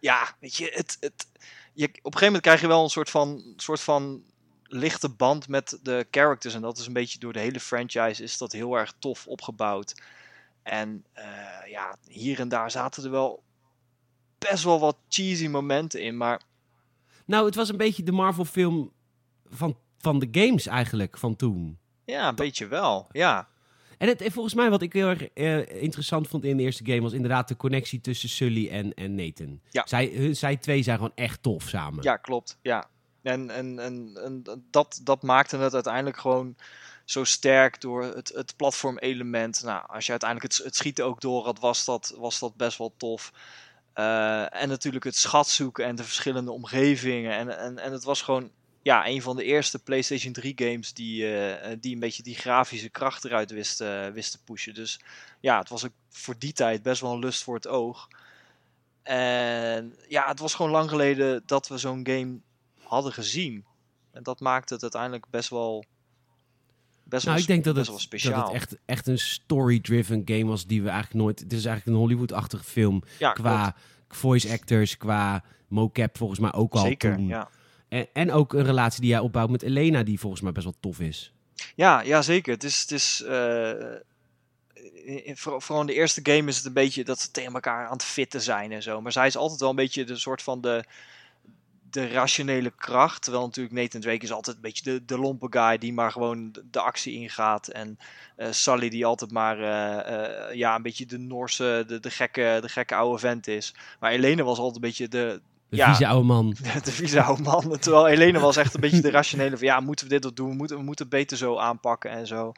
ja, 0.00 0.34
weet 0.40 0.56
je, 0.56 0.70
het, 0.74 0.96
het, 1.00 1.26
je, 1.72 1.84
op 1.84 1.92
een 1.92 2.02
gegeven 2.02 2.24
moment 2.24 2.42
krijg 2.42 2.60
je 2.60 2.66
wel 2.66 2.82
een 2.82 2.90
soort 2.90 3.10
van, 3.10 3.54
soort 3.56 3.80
van 3.80 4.22
lichte 4.62 5.08
band 5.08 5.48
met 5.48 5.78
de 5.82 6.06
characters. 6.10 6.54
En 6.54 6.60
dat 6.60 6.78
is 6.78 6.86
een 6.86 6.92
beetje 6.92 7.18
door 7.18 7.32
de 7.32 7.40
hele 7.40 7.60
franchise 7.60 8.22
is 8.22 8.38
dat 8.38 8.52
heel 8.52 8.74
erg 8.74 8.92
tof 8.98 9.26
opgebouwd. 9.26 10.02
En 10.62 11.04
uh, 11.18 11.24
ja, 11.70 11.96
hier 12.08 12.40
en 12.40 12.48
daar 12.48 12.70
zaten 12.70 13.04
er 13.04 13.10
wel 13.10 13.42
best 14.38 14.64
wel 14.64 14.80
wat 14.80 14.96
cheesy 15.08 15.46
momenten 15.48 16.00
in, 16.00 16.16
maar 16.16 16.40
nou, 17.32 17.46
het 17.46 17.54
was 17.54 17.68
een 17.68 17.76
beetje 17.76 18.02
de 18.02 18.12
Marvel-film 18.12 18.92
van, 19.50 19.76
van 19.98 20.18
de 20.18 20.28
games 20.30 20.66
eigenlijk 20.66 21.18
van 21.18 21.36
toen. 21.36 21.78
Ja, 22.04 22.28
een 22.28 22.34
beetje 22.34 22.66
wel, 22.66 23.08
ja. 23.12 23.48
En 23.98 24.08
het, 24.08 24.24
volgens 24.32 24.54
mij 24.54 24.70
wat 24.70 24.82
ik 24.82 24.92
heel 24.92 25.08
erg 25.08 25.28
uh, 25.34 25.82
interessant 25.82 26.28
vond 26.28 26.44
in 26.44 26.56
de 26.56 26.62
eerste 26.62 26.84
game 26.84 27.00
was 27.00 27.12
inderdaad 27.12 27.48
de 27.48 27.56
connectie 27.56 28.00
tussen 28.00 28.28
Sully 28.28 28.68
en, 28.68 28.94
en 28.94 29.14
Nathan. 29.14 29.60
Ja. 29.70 29.82
Zij, 29.86 30.12
hun, 30.14 30.36
zij 30.36 30.56
twee 30.56 30.82
zijn 30.82 30.96
gewoon 30.96 31.12
echt 31.14 31.42
tof 31.42 31.68
samen. 31.68 32.02
Ja, 32.02 32.16
klopt. 32.16 32.58
Ja. 32.62 32.88
En, 33.22 33.50
en, 33.50 33.78
en, 33.78 34.10
en 34.24 34.62
dat, 34.70 35.00
dat 35.02 35.22
maakte 35.22 35.56
het 35.56 35.74
uiteindelijk 35.74 36.18
gewoon 36.18 36.56
zo 37.04 37.24
sterk 37.24 37.80
door 37.80 38.02
het, 38.02 38.32
het 38.34 38.56
platform-element. 38.56 39.62
Nou, 39.64 39.86
als 39.86 40.04
je 40.04 40.10
uiteindelijk 40.10 40.52
het, 40.52 40.64
het 40.64 40.76
schieten 40.76 41.04
ook 41.04 41.20
door 41.20 41.44
had, 41.44 41.58
was 41.58 41.84
dat, 41.84 42.14
was 42.18 42.38
dat 42.38 42.56
best 42.56 42.78
wel 42.78 42.94
tof. 42.96 43.32
Uh, 43.94 44.62
en 44.62 44.68
natuurlijk 44.68 45.04
het 45.04 45.16
schat 45.16 45.48
zoeken 45.48 45.84
en 45.84 45.96
de 45.96 46.04
verschillende 46.04 46.52
omgevingen. 46.52 47.32
En, 47.32 47.58
en, 47.58 47.78
en 47.78 47.92
het 47.92 48.04
was 48.04 48.22
gewoon 48.22 48.50
ja, 48.82 49.06
een 49.06 49.22
van 49.22 49.36
de 49.36 49.44
eerste 49.44 49.78
PlayStation 49.78 50.32
3 50.32 50.52
games 50.56 50.92
die, 50.92 51.22
uh, 51.22 51.76
die 51.80 51.94
een 51.94 52.00
beetje 52.00 52.22
die 52.22 52.34
grafische 52.34 52.88
kracht 52.88 53.24
eruit 53.24 53.50
wist, 53.50 53.78
wist 54.12 54.32
te 54.32 54.42
pushen. 54.44 54.74
Dus 54.74 55.00
ja, 55.40 55.58
het 55.58 55.68
was 55.68 55.84
ook 55.84 55.92
voor 56.08 56.38
die 56.38 56.52
tijd 56.52 56.82
best 56.82 57.00
wel 57.00 57.12
een 57.12 57.18
lust 57.18 57.42
voor 57.42 57.54
het 57.54 57.68
oog. 57.68 58.08
En 59.02 59.96
ja, 60.08 60.26
het 60.28 60.38
was 60.38 60.54
gewoon 60.54 60.70
lang 60.70 60.88
geleden 60.88 61.42
dat 61.46 61.68
we 61.68 61.78
zo'n 61.78 62.06
game 62.06 62.40
hadden 62.78 63.12
gezien. 63.12 63.64
En 64.12 64.22
dat 64.22 64.40
maakte 64.40 64.74
het 64.74 64.82
uiteindelijk 64.82 65.26
best 65.30 65.48
wel 65.48 65.84
best 67.12 67.26
nou, 67.26 67.38
ik 67.38 67.46
denk 67.46 67.64
dat 67.64 67.76
het, 67.76 67.86
wel 67.86 67.98
speciaal. 67.98 68.34
dat 68.34 68.46
het 68.46 68.54
echt, 68.54 68.76
echt 68.84 69.06
een 69.06 69.18
story-driven 69.18 70.22
game 70.24 70.44
was 70.44 70.66
die 70.66 70.82
we 70.82 70.88
eigenlijk 70.88 71.24
nooit... 71.24 71.40
Het 71.40 71.52
is 71.52 71.64
eigenlijk 71.64 71.96
een 71.96 72.02
Hollywood-achtige 72.02 72.64
film 72.64 73.02
ja, 73.18 73.32
qua 73.32 73.60
klopt. 73.60 73.76
voice 74.20 74.52
actors, 74.52 74.96
qua 74.96 75.44
mocap 75.68 76.16
volgens 76.16 76.40
mij 76.40 76.52
ook 76.52 76.72
al 76.72 76.80
Zeker, 76.80 77.16
toen. 77.16 77.26
ja. 77.26 77.48
En, 77.88 78.06
en 78.12 78.32
ook 78.32 78.52
een 78.52 78.64
relatie 78.64 79.00
die 79.00 79.10
jij 79.10 79.18
opbouwt 79.18 79.50
met 79.50 79.62
Elena, 79.62 80.02
die 80.02 80.20
volgens 80.20 80.42
mij 80.42 80.52
best 80.52 80.64
wel 80.64 80.76
tof 80.80 81.00
is. 81.00 81.32
Ja, 81.74 82.00
ja 82.00 82.22
zeker. 82.22 82.52
Het 82.52 82.64
is... 82.64 82.80
Het 82.80 82.90
is 82.90 83.24
uh, 83.26 83.70
in, 85.04 85.36
vooral 85.36 85.80
in 85.80 85.86
de 85.86 85.94
eerste 85.94 86.20
game 86.22 86.48
is 86.48 86.56
het 86.56 86.66
een 86.66 86.72
beetje 86.72 87.04
dat 87.04 87.20
ze 87.20 87.30
tegen 87.30 87.54
elkaar 87.54 87.86
aan 87.86 87.92
het 87.92 88.04
fitten 88.04 88.40
zijn 88.40 88.72
en 88.72 88.82
zo. 88.82 89.00
Maar 89.00 89.12
zij 89.12 89.26
is 89.26 89.36
altijd 89.36 89.60
wel 89.60 89.70
een 89.70 89.76
beetje 89.76 90.04
de 90.04 90.16
soort 90.16 90.42
van 90.42 90.60
de, 90.60 90.84
de 91.92 92.08
rationele 92.08 92.72
kracht. 92.76 93.22
Terwijl 93.22 93.44
natuurlijk 93.44 93.74
Nathan 93.74 94.00
Drake 94.00 94.24
is 94.24 94.32
altijd 94.32 94.56
een 94.56 94.62
beetje 94.62 94.84
de, 94.84 95.04
de 95.04 95.18
lompe 95.18 95.46
guy 95.50 95.78
die 95.78 95.92
maar 95.92 96.12
gewoon 96.12 96.52
de, 96.52 96.64
de 96.70 96.80
actie 96.80 97.14
ingaat. 97.14 97.68
En 97.68 97.98
uh, 98.36 98.46
Sully 98.50 98.88
die 98.88 99.06
altijd 99.06 99.30
maar 99.30 99.58
uh, 99.58 99.66
uh, 99.66 100.54
ja, 100.54 100.74
een 100.74 100.82
beetje 100.82 101.06
de 101.06 101.18
Noorse, 101.18 101.84
de, 101.86 102.00
de, 102.00 102.10
gekke, 102.10 102.58
de 102.60 102.68
gekke 102.68 102.94
oude 102.94 103.18
vent 103.18 103.46
is. 103.46 103.74
Maar 104.00 104.10
Helene 104.10 104.42
was 104.42 104.58
altijd 104.58 104.74
een 104.74 104.80
beetje 104.80 105.08
de... 105.08 105.40
De 105.68 105.76
ja, 105.76 105.86
vieze 105.86 106.06
oude 106.06 106.26
man. 106.26 106.50
De, 106.50 106.80
de 106.84 106.92
vieze 106.92 107.22
oude 107.22 107.42
man. 107.42 107.78
Terwijl 107.78 108.04
Helene 108.04 108.38
was 108.38 108.56
echt 108.56 108.74
een 108.74 108.80
beetje 108.80 109.00
de 109.00 109.10
rationele 109.10 109.56
van 109.56 109.66
ja, 109.66 109.80
moeten 109.80 110.06
we 110.06 110.12
dit 110.12 110.24
of 110.24 110.32
doen? 110.32 110.48
We 110.48 110.54
moeten, 110.54 110.76
we 110.76 110.82
moeten 110.82 111.04
het 111.04 111.14
beter 111.14 111.36
zo 111.36 111.58
aanpakken 111.58 112.10
en 112.10 112.26
zo. 112.26 112.52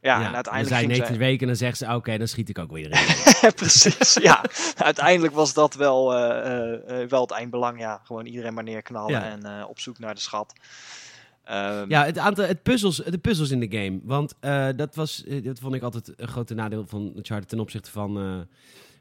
Ja, 0.00 0.26
en 0.26 0.34
uiteindelijk 0.34 0.44
dan 0.52 0.78
ging 0.78 0.90
zei 0.90 0.94
zij- 0.94 0.98
Nathan 0.98 1.16
Drake 1.16 1.38
en 1.40 1.46
dan 1.46 1.56
zegt 1.56 1.78
ze, 1.78 1.94
oké, 1.94 2.18
dan 2.18 2.28
schiet 2.28 2.48
ik 2.48 2.58
ook 2.58 2.70
weer 2.72 2.84
in. 2.90 3.50
Precies, 3.54 4.14
ja. 4.14 4.44
Uiteindelijk 4.76 5.34
was 5.34 5.54
dat 5.54 5.74
wel, 5.74 6.14
eh, 6.14 6.46
eh, 6.46 7.02
eh, 7.02 7.08
wel 7.08 7.20
het 7.20 7.30
eindbelang. 7.30 7.78
Ja, 7.78 8.00
gewoon 8.04 8.26
iedereen 8.26 8.54
maar 8.54 8.64
neerknallen 8.64 9.22
en 9.44 9.64
op 9.66 9.80
zoek 9.80 9.98
naar 9.98 10.14
de 10.14 10.20
schat. 10.20 10.52
Ehm, 11.44 11.84
Ja, 11.90 12.04
het 12.04 12.18
aantal 12.18 12.44
het 12.44 12.62
puzzels, 12.62 12.96
de 12.96 13.18
puzzels 13.18 13.50
in 13.50 13.60
de 13.60 13.70
game. 13.78 14.00
Want 14.02 14.34
dat, 14.78 14.94
was, 14.94 15.24
dat 15.42 15.58
vond 15.58 15.74
ik 15.74 15.82
altijd 15.82 16.12
een 16.16 16.28
grote 16.28 16.54
nadeel 16.54 16.86
van 16.86 17.12
Uncharted 17.16 17.48
ten 17.48 17.60
opzichte 17.60 17.90
van, 17.90 18.18
eh, 18.18 18.38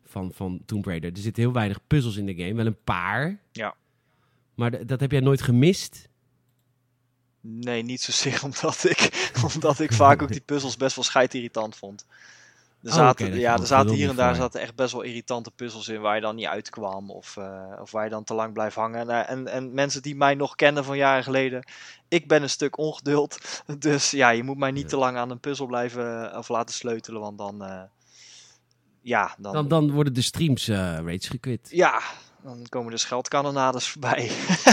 van, 0.06 0.32
van 0.34 0.62
Tomb 0.66 0.86
Raider. 0.86 1.12
Er 1.12 1.18
zitten 1.18 1.44
heel 1.44 1.54
weinig 1.54 1.80
puzzels 1.88 2.16
in 2.18 2.26
de 2.26 2.36
game. 2.36 2.54
Wel 2.54 2.66
een 2.66 2.84
paar. 2.84 3.40
Ja. 3.52 3.76
Maar 4.56 4.86
dat 4.86 5.00
heb 5.00 5.12
jij 5.12 5.20
nooit 5.22 5.42
gemist? 5.42 6.08
Nee, 7.50 7.84
niet 7.84 8.02
zozeer 8.02 8.40
omdat 8.54 8.84
ik, 8.84 9.32
omdat 9.54 9.80
ik 9.80 9.94
vaak 9.94 10.22
ook 10.22 10.32
die 10.32 10.42
puzzels 10.42 10.78
best 10.78 10.96
wel 10.96 11.04
scheidirritant 11.04 11.76
vond. 11.76 12.06
Er 12.84 12.90
Oh, 12.90 12.96
zaten, 12.96 13.40
ja, 13.40 13.54
er 13.60 13.68
zaten 13.68 13.94
hier 13.96 14.10
en 14.10 14.16
daar 14.16 14.36
zaten 14.36 14.62
echt 14.62 14.76
best 14.76 14.92
wel 14.94 15.02
irritante 15.02 15.52
puzzels 15.52 15.88
in 15.88 16.02
waar 16.02 16.16
je 16.16 16.22
dan 16.22 16.36
niet 16.36 16.46
uitkwam 16.46 17.12
of, 17.12 17.38
eh, 17.38 17.64
of 17.82 17.92
waar 17.92 18.04
je 18.04 18.10
dan 18.10 18.24
te 18.24 18.34
lang 18.34 18.54
blijft 18.54 18.76
hangen. 18.76 19.10
En, 19.10 19.28
en, 19.28 19.48
en 19.48 19.74
mensen 19.74 20.02
die 20.02 20.16
mij 20.16 20.36
nog 20.36 20.56
kennen 20.56 20.84
van 20.84 20.98
jaren 20.98 21.24
geleden, 21.24 21.64
ik 22.08 22.28
ben 22.28 22.42
een 22.42 22.50
stuk 22.50 22.78
ongeduld. 22.78 23.38
Dus 23.80 24.12
ja, 24.12 24.30
je 24.30 24.44
moet 24.44 24.58
mij 24.58 24.72
niet 24.72 24.82
Ja. 24.84 24.88
te 24.90 24.98
lang 24.98 25.18
aan 25.18 25.30
een 25.30 25.40
puzzel 25.40 25.66
blijven 25.66 26.32
eh, 26.32 26.38
of 26.38 26.48
laten 26.50 26.76
sleutelen, 26.76 27.22
want 27.22 27.38
dan, 27.38 27.64
eh, 27.64 27.82
ja, 29.02 29.36
dan, 29.38 29.54
Dan, 29.54 29.68
dan 29.68 29.92
worden 29.92 30.14
de 30.14 30.22
streams 30.22 30.68
rates 30.68 31.28
gekwit. 31.28 31.68
ja, 31.72 32.02
dan 32.44 32.66
komen 32.70 32.92
de 32.92 32.98
scheldkanonades 32.98 33.90
voorbij. 33.90 34.32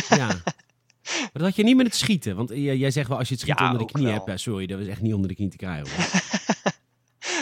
ja. 0.09 0.28
Maar 1.05 1.31
dat 1.33 1.43
had 1.43 1.57
je 1.57 1.63
niet 1.65 1.77
met 1.77 1.87
het 1.87 1.95
schieten. 1.95 2.37
Want 2.37 2.51
jij, 2.55 2.91
zegt 2.91 3.09
wel, 3.09 3.19
als 3.19 3.29
je 3.29 3.35
het 3.35 3.43
schiet 3.43 3.59
Ja, 3.59 3.65
onder 3.71 3.87
de 3.87 3.93
knie 3.93 4.05
wel. 4.05 4.15
hebt. 4.15 4.27
Ja, 4.27 4.37
sorry, 4.37 4.67
dat 4.67 4.79
was 4.79 4.89
echt 4.89 5.01
niet 5.01 5.15
onder 5.15 5.29
de 5.29 5.35
knie 5.35 5.49
te 5.49 5.57
krijgen. 5.57 5.93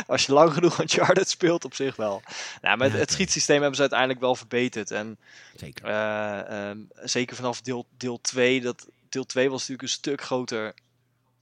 Als 0.06 0.26
je 0.26 0.32
lang 0.32 0.52
genoeg 0.52 0.80
Uncharted 0.80 1.28
speelt, 1.28 1.64
op 1.64 1.74
zich 1.74 1.96
wel. 1.96 2.22
Nou, 2.62 2.76
maar 2.76 2.90
het, 2.90 2.98
het 3.00 3.10
schietsysteem 3.12 3.56
hebben 3.56 3.74
ze 3.74 3.80
uiteindelijk 3.80 4.20
wel 4.20 4.34
verbeterd. 4.34 4.90
En 4.90 5.18
Zeker. 5.56 5.84
eh, 5.84 6.68
ehm, 6.70 6.78
zeker 7.02 7.36
vanaf 7.36 7.60
deel, 7.60 7.86
deel 7.96 8.20
2. 8.20 8.60
Dat, 8.60 8.88
deel 9.08 9.24
2 9.24 9.44
was 9.50 9.58
natuurlijk 9.60 9.82
een 9.82 9.88
stuk 9.94 10.20
groter. 10.22 10.74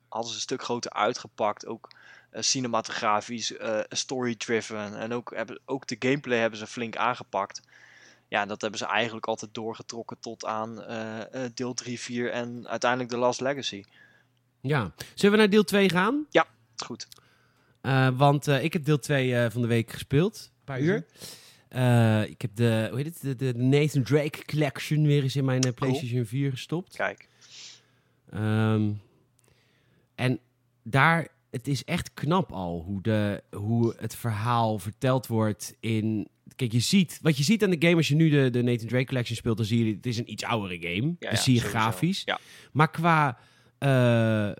Hadden 0.08 0.30
ze 0.30 0.36
een 0.36 0.42
stuk 0.42 0.62
groter 0.62 0.90
uitgepakt. 0.92 1.66
Ook 1.66 1.88
eh, 2.30 2.42
cinematografisch, 2.42 3.56
eh, 3.56 3.78
story-driven. 3.88 4.98
En 4.98 5.12
ook, 5.12 5.32
hebben, 5.34 5.60
ook 5.64 5.86
de 5.86 5.96
gameplay 5.98 6.38
hebben 6.38 6.58
ze 6.58 6.66
flink 6.66 6.96
aangepakt. 6.96 7.60
Ja, 8.30 8.46
dat 8.46 8.60
hebben 8.60 8.78
ze 8.78 8.86
eigenlijk 8.86 9.26
altijd 9.26 9.54
doorgetrokken 9.54 10.16
tot 10.20 10.44
aan 10.44 10.82
eh, 10.82 11.44
eh, 11.44 11.50
deel 11.54 11.74
3, 11.74 12.00
4 12.00 12.30
en 12.30 12.68
uiteindelijk 12.68 13.10
The 13.10 13.16
Last 13.16 13.40
Legacy. 13.40 13.84
Ja. 14.60 14.92
Zullen 15.14 15.32
we 15.34 15.40
naar 15.40 15.50
deel 15.50 15.64
2 15.64 15.88
gaan? 15.88 16.26
Goed. 16.84 17.08
Eh, 17.80 18.08
want 18.16 18.46
ik 18.46 18.72
heb 18.72 18.84
deel 18.84 18.98
2 18.98 19.36
eh, 19.36 19.50
van 19.50 19.60
de 19.62 19.66
week 19.68 19.90
gespeeld. 19.92 20.50
Een 20.58 20.64
paar 20.64 20.78
Mhm. 20.80 20.88
uur. 20.88 21.06
Eh, 21.68 22.22
ik 22.24 22.42
heb 22.42 22.50
de, 22.56 22.86
hoe 22.90 22.98
heet 23.02 23.06
het, 23.20 23.38
de, 23.38 23.52
de 23.52 23.58
Nathan 23.58 24.02
Drake 24.02 24.44
Collection 24.44 25.02
weer 25.06 25.22
eens 25.22 25.36
in 25.36 25.44
mijn 25.44 25.62
eh, 25.62 25.72
PlayStation 25.72 26.24
4 26.26 26.50
gestopt. 26.50 26.96
Kijk. 26.96 27.28
Ehm, 28.30 28.90
en 30.14 30.38
daar, 30.82 31.28
het 31.50 31.68
is 31.68 31.84
echt 31.84 32.14
knap 32.14 32.52
al 32.52 32.82
hoe, 32.86 33.02
de, 33.02 33.42
hoe 33.50 33.94
het 33.98 34.14
verhaal 34.16 34.78
verteld 34.78 35.26
wordt 35.26 35.74
in... 35.80 36.28
Kijk, 36.56 36.72
je 36.72 36.80
ziet, 36.80 37.18
wat 37.22 37.36
je 37.36 37.42
ziet 37.44 37.64
aan 37.64 37.70
de 37.70 37.76
game 37.86 37.96
als 37.96 38.08
je 38.08 38.14
nu 38.14 38.28
de, 38.30 38.50
de 38.50 38.62
Nathan 38.62 38.86
Drake 38.88 39.04
Collection 39.06 39.36
speelt, 39.36 39.56
dan 39.56 39.66
zie 39.66 39.84
je, 39.86 39.94
het 39.94 40.06
is 40.06 40.18
een 40.18 40.30
iets 40.32 40.44
oudere 40.44 40.78
game. 40.80 41.14
Ja, 41.18 41.30
dat 41.30 41.38
zie 41.40 41.54
je 41.54 41.60
sowieso. 41.60 41.78
grafisch. 41.78 42.22
Ja. 42.24 42.38
Maar 42.72 42.90
qua, 42.90 43.38
eh, 43.78 43.88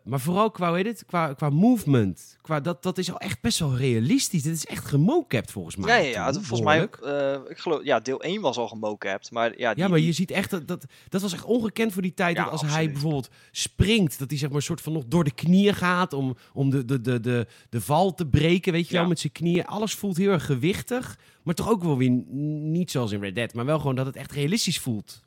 maar 0.04 0.20
vooral 0.20 0.50
qua, 0.50 0.68
hoe 0.68 0.76
heet 0.76 0.86
het, 0.86 1.04
qua, 1.06 1.32
qua 1.32 1.50
movement, 1.50 2.36
qua, 2.42 2.60
dat, 2.60 2.82
dat 2.82 2.98
is 2.98 3.10
al 3.12 3.18
echt 3.18 3.40
best 3.40 3.58
wel 3.58 3.76
realistisch. 3.76 4.42
Dit 4.42 4.54
is 4.54 4.66
echt 4.66 4.84
gemocapt 4.84 5.50
volgens 5.50 5.76
mij. 5.76 6.02
Ja, 6.02 6.08
ja, 6.08 6.10
ja. 6.26 6.30
toen, 6.30 6.42
volgens 6.44 6.68
mij, 6.68 6.88
behoorlijk. 6.90 7.44
eh, 7.44 7.50
ik 7.50 7.58
geloof, 7.58 7.84
ja, 7.84 8.00
deel 8.00 8.22
1 8.22 8.40
was 8.40 8.56
al 8.56 8.68
gemocapt. 8.68 9.30
Maar 9.30 9.58
ja, 9.58 9.74
die, 9.74 9.82
Ja, 9.82 9.88
maar 9.88 9.98
die- 9.98 10.06
je 10.06 10.12
ziet 10.12 10.30
echt 10.30 10.50
dat, 10.50 10.68
dat 10.68 10.84
dat 11.08 11.22
was 11.22 11.32
echt 11.32 11.44
ongekend 11.44 11.92
voor 11.92 12.02
die 12.02 12.14
tijd. 12.14 12.36
Ja, 12.36 12.42
dat 12.42 12.52
als 12.52 12.62
hij 12.62 12.90
bijvoorbeeld 12.92 13.28
springt, 13.50 14.18
dat 14.18 14.30
hij 14.30 14.38
zeg 14.38 14.48
maar 14.48 14.58
een 14.58 14.64
soort 14.64 14.80
van 14.80 14.92
nog 14.92 15.04
door 15.06 15.24
de 15.24 15.34
knieën 15.34 15.74
gaat 15.74 16.12
om, 16.12 16.36
om 16.52 16.70
de, 16.70 16.84
de, 16.84 17.00
de, 17.00 17.20
de, 17.20 17.46
de 17.70 17.80
val 17.80 18.14
te 18.14 18.26
breken, 18.26 18.72
weet 18.72 18.88
je 18.88 18.94
wel, 18.96 19.06
met 19.06 19.20
zijn 19.20 19.32
knieën. 19.32 19.66
Alles 19.66 19.94
voelt 19.94 20.16
heel 20.16 20.30
erg 20.32 20.46
gewichtig, 20.46 21.18
maar 21.42 21.54
toch 21.54 21.70
ook 21.70 21.82
wel 21.82 21.96
weer 21.96 22.10
niet 22.10 22.90
zoals 22.90 23.12
in 23.12 23.20
Red 23.20 23.34
Dead, 23.34 23.54
maar 23.54 23.64
wel 23.64 23.78
gewoon 23.78 23.94
dat 23.94 24.06
het 24.06 24.16
echt 24.16 24.32
realistisch 24.32 24.78
voelt. 24.78 25.22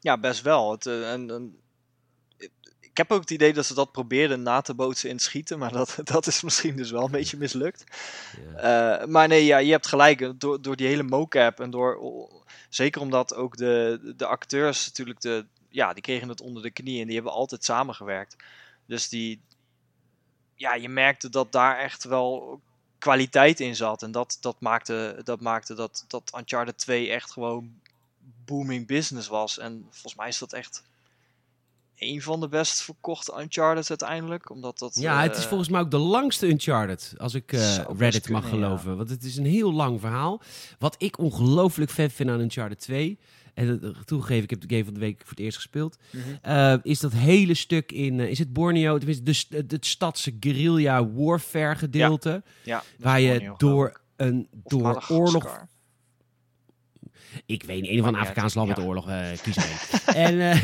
Ja, 0.00 0.18
best 0.18 0.42
wel. 0.42 0.70
Het, 0.70 0.86
eh, 0.86 1.12
en, 1.12 1.30
en, 1.30 1.56
ik 2.98 3.04
heb 3.08 3.16
ook 3.16 3.20
het 3.20 3.30
idee 3.30 3.52
dat 3.52 3.66
ze 3.66 3.74
dat 3.74 3.92
probeerden 3.92 4.42
na 4.42 4.60
te 4.60 4.74
bootsen 4.74 5.08
in 5.08 5.14
het 5.14 5.24
schieten, 5.24 5.58
maar 5.58 5.72
dat, 5.72 5.98
dat 6.14 6.26
is 6.26 6.42
misschien 6.42 6.76
dus 6.76 6.90
wel 6.90 7.04
een 7.04 7.10
beetje 7.10 7.36
mislukt. 7.36 7.84
Eh, 8.56 9.04
maar 9.04 9.28
nee, 9.28 9.44
ja, 9.44 9.58
je 9.58 9.70
hebt 9.70 9.86
gelijk. 9.86 10.40
Door, 10.40 10.62
door 10.62 10.76
die 10.76 10.86
hele 10.86 11.02
mocap 11.02 11.60
en 11.60 11.70
door. 11.70 12.00
Zeker 12.68 13.00
omdat 13.00 13.34
ook 13.34 13.56
de, 13.56 14.00
de 14.16 14.26
acteurs 14.26 14.86
natuurlijk 14.86 15.20
de. 15.20 15.46
Ja, 15.68 15.92
die 15.92 16.02
kregen 16.02 16.28
het 16.28 16.40
onder 16.40 16.62
de 16.62 16.70
knie 16.70 17.00
en 17.00 17.06
die 17.06 17.14
hebben 17.14 17.32
altijd 17.32 17.64
samengewerkt. 17.64 18.36
Dus 18.86 19.08
die. 19.08 19.40
Ja, 20.54 20.74
je 20.74 20.88
merkte 20.88 21.28
dat 21.28 21.52
daar 21.52 21.78
echt 21.78 22.04
wel 22.04 22.60
kwaliteit 22.98 23.60
in 23.60 23.76
zat. 23.76 24.02
En 24.02 24.10
dat, 24.10 24.38
dat 24.40 24.60
maakte, 24.60 25.20
dat, 25.24 25.40
maakte 25.40 25.74
dat, 25.74 26.04
dat 26.08 26.32
Uncharted 26.38 26.78
2 26.78 27.10
echt 27.10 27.32
gewoon 27.32 27.70
booming 28.44 28.86
business 28.86 29.28
was. 29.28 29.58
En 29.58 29.86
volgens 29.90 30.14
mij 30.14 30.28
is 30.28 30.38
dat 30.38 30.52
echt 30.52 30.82
een 31.98 32.22
van 32.22 32.40
de 32.40 32.48
best 32.48 32.82
verkochte 32.82 33.40
Uncharted 33.40 33.88
uiteindelijk. 33.88 34.50
Omdat 34.50 34.78
dat, 34.78 34.94
Ja, 34.94 35.22
het 35.22 35.36
is 35.36 35.42
eh, 35.42 35.48
volgens 35.48 35.68
mij 35.68 35.80
ook 35.80 35.90
de 35.90 35.98
langste 35.98 36.46
Uncharted, 36.48 37.14
als 37.16 37.34
ik 37.34 37.46
best 37.46 37.80
Reddit 37.98 38.28
mag 38.28 38.42
ja. 38.42 38.48
geloven. 38.48 38.96
Want 38.96 39.10
het 39.10 39.24
is 39.24 39.36
een 39.36 39.46
heel 39.46 39.72
lang 39.72 40.00
verhaal. 40.00 40.40
Wat 40.78 40.94
ik 40.98 41.18
ongelooflijk 41.18 41.90
vet 41.90 42.12
vind 42.12 42.30
aan 42.30 42.40
Uncharted 42.40 42.78
2, 42.78 43.18
en 43.58 43.80
dat- 43.80 44.06
toegegeven, 44.06 44.42
ik 44.42 44.50
heb 44.50 44.60
de 44.60 44.68
game 44.68 44.84
van 44.84 44.94
de 44.94 45.00
week 45.00 45.18
voor 45.18 45.30
het 45.30 45.38
eerst 45.38 45.56
gespeeld, 45.56 45.98
mhm. 46.10 46.22
Eh, 46.42 46.74
is 46.82 47.00
dat 47.00 47.12
hele 47.12 47.54
stuk 47.54 47.92
in, 47.92 48.20
eh, 48.20 48.30
is 48.30 48.38
het 48.38 48.52
Borneo, 48.52 48.98
tenminste 48.98 49.24
de, 49.64 49.74
het 49.74 49.86
stadse 49.86 50.36
guerrilla 50.40 51.08
warfare 51.08 51.76
gedeelte, 51.76 52.42
ja, 52.62 52.76
dat 52.76 52.86
waar 52.98 53.20
je 53.20 53.32
Borneo, 53.32 53.54
door 53.56 54.00
een 54.16 54.48
door 54.64 55.04
oorlog, 55.08 55.66
ik 57.46 57.62
weet 57.62 57.82
niet, 57.82 57.90
een 57.90 58.02
van 58.02 58.14
Afrikaans 58.14 58.54
land 58.54 58.68
met 58.68 58.76
ja. 58.76 58.82
oorlog, 58.82 59.08
eh 59.08 59.30
kies 59.42 59.56
er 59.56 59.64
één. 59.64 60.40
en, 60.40 60.50
eh, 60.50 60.60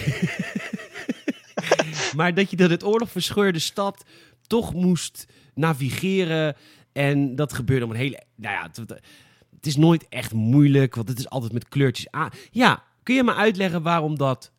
maar 2.17 2.35
dat 2.35 2.51
je 2.51 2.57
door 2.57 2.71
het 2.71 2.85
oorlog 2.85 3.11
verscheurde 3.11 3.59
stad 3.59 4.05
toch 4.47 4.75
moest 4.75 5.27
navigeren 5.55 6.57
en 6.93 7.35
dat 7.37 7.53
gebeurde 7.53 7.85
om 7.85 7.91
een 7.91 7.97
hele, 7.97 8.23
nou 8.35 8.55
ja, 8.55 8.71
het, 9.65 9.73
is 9.75 9.81
nooit 9.81 10.09
echt 10.09 10.33
moeilijk, 10.33 10.95
want 10.95 11.09
het 11.09 11.19
is 11.19 11.29
altijd 11.29 11.53
met 11.53 11.69
kleurtjes 11.69 12.11
aan. 12.11 12.31
Ja, 12.51 12.83
kun 13.03 13.15
je 13.15 13.25
me 13.25 13.35
uitleggen 13.35 13.83
waarom 13.83 14.19
dat 14.19 14.53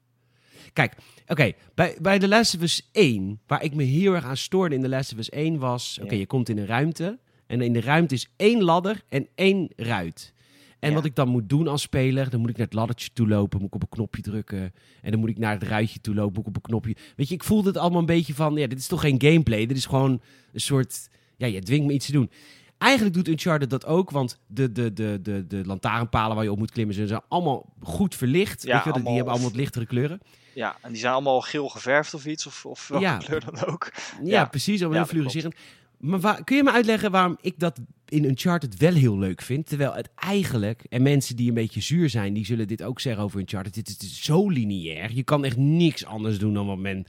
Kijk, 0.74 0.94
oké, 1.28 1.52
bij, 1.76 1.98
bij 2.02 2.20
The 2.20 2.28
Last 2.28 2.56
of 2.56 2.62
Us 2.62 2.90
1, 2.92 3.40
waar 3.48 3.64
ik 3.64 3.76
me 3.76 3.84
heel 3.84 4.14
erg 4.14 4.24
aan 4.24 4.38
stoorde 4.38 4.76
in 4.76 4.82
The 4.82 4.90
Last 4.90 5.14
of 5.14 5.18
Us 5.20 5.30
1 5.30 5.60
was... 5.60 6.00
Oké, 6.02 6.14
Ja. 6.14 6.20
je 6.20 6.26
komt 6.26 6.50
in 6.50 6.58
een 6.58 6.66
ruimte 6.66 7.20
en 7.48 7.62
in 7.62 7.74
de 7.74 7.82
ruimte 7.82 8.14
is 8.14 8.30
één 8.36 8.64
ladder 8.64 9.02
en 9.10 9.28
één 9.36 9.70
ruit. 9.76 10.34
En 10.80 10.90
Ja. 10.90 10.96
wat 10.96 11.06
ik 11.06 11.16
dan 11.16 11.28
moet 11.28 11.50
doen 11.50 11.68
als 11.68 11.82
speler, 11.82 12.30
dan 12.30 12.40
moet 12.40 12.50
ik 12.50 12.58
naar 12.58 12.66
het 12.66 12.76
laddertje 12.76 13.10
toe 13.14 13.28
lopen, 13.28 13.60
moet 13.60 13.68
ik 13.68 13.76
op 13.76 13.82
een 13.82 13.90
knopje 13.90 14.22
drukken. 14.22 14.74
En 15.02 15.12
dan 15.12 15.20
moet 15.20 15.30
ik 15.30 15.38
naar 15.38 15.54
het 15.54 15.64
ruitje 15.64 16.02
toe 16.02 16.16
lopen, 16.16 16.34
moet 16.34 16.42
ik 16.42 16.48
op 16.48 16.56
een 16.56 16.62
knopje... 16.62 16.96
Weet 17.16 17.28
je, 17.28 17.34
ik 17.36 17.44
voelde 17.44 17.68
het 17.68 17.78
allemaal 17.78 18.00
een 18.00 18.06
beetje 18.06 18.34
van, 18.34 18.56
ja, 18.56 18.68
dit 18.68 18.80
is 18.80 18.88
toch 18.88 19.02
geen 19.02 19.22
gameplay, 19.22 19.66
dit 19.66 19.78
is 19.78 19.86
gewoon 19.86 20.22
een 20.54 20.62
soort... 20.62 21.10
Ja, 21.38 21.48
je 21.48 21.62
dwingt 21.62 21.86
me 21.86 21.94
iets 21.94 22.06
te 22.06 22.12
doen. 22.12 22.30
Eigenlijk 22.77 23.15
doet 23.15 23.27
Uncharted 23.27 23.70
dat 23.70 23.86
ook, 23.86 24.12
want 24.12 24.39
de, 24.48 24.72
de, 24.72 24.94
de, 24.94 25.20
de, 25.22 25.48
de 25.48 25.62
lantaarnpalen 25.65 26.36
waar 26.36 26.44
je 26.46 26.51
op 26.51 26.58
moet 26.58 26.72
klimmen 26.72 26.96
zijn 27.08 27.22
allemaal 27.27 27.74
goed 27.82 28.15
verlicht. 28.15 28.63
Ja, 28.63 28.74
wel, 28.74 28.84
die 28.84 28.91
allemaal- 28.94 29.13
hebben 29.13 29.32
allemaal 29.32 29.50
wat 29.50 29.58
lichtere 29.60 29.86
kleuren. 29.86 30.20
Ja, 30.53 30.75
en 30.82 30.91
die 30.91 31.00
zijn 31.00 31.13
allemaal 31.13 31.41
geel 31.41 31.70
geverfd 31.70 32.13
of 32.13 32.25
iets, 32.25 32.46
of, 32.48 32.65
of 32.65 32.88
welke 32.88 33.05
Ja. 33.05 33.17
kleur 33.17 33.39
dan 33.46 33.65
ook. 33.65 33.91
Ja, 34.24 34.29
Ja. 34.29 34.46
precies. 34.46 34.84
Om 34.84 34.94
Ja, 34.94 35.05
fluoriserend. 35.05 35.55
Maar 35.98 36.20
waar, 36.20 36.44
kun 36.44 36.55
je 36.55 36.63
me 36.63 36.72
uitleggen 36.72 37.12
waarom 37.12 37.38
ik 37.41 37.60
dat 37.60 37.79
in 38.08 38.24
Uncharted 38.24 38.77
wel 38.77 38.94
heel 38.94 39.17
leuk 39.17 39.41
vind? 39.41 39.67
Terwijl 39.67 39.94
het 39.94 40.10
eigenlijk, 40.15 40.84
en 40.89 41.01
mensen 41.01 41.36
die 41.36 41.48
een 41.48 41.53
beetje 41.53 41.82
zuur 41.82 42.10
zijn, 42.10 42.34
die 42.34 42.46
zullen 42.46 42.67
dit 42.67 42.84
ook 42.84 43.00
zeggen 43.00 43.24
over 43.24 43.39
Uncharted. 43.39 43.74
Dit 43.74 43.88
is, 43.88 43.98
dit 43.98 44.10
is 44.10 44.24
zo 44.24 44.50
lineair. 44.50 45.12
Je 45.13 45.24
kan 45.24 45.46
echt 45.46 45.58
niks 45.58 46.05
anders 46.05 46.38
doen 46.39 46.53
dan 46.53 46.65
wat 46.65 46.77
men 46.77 47.05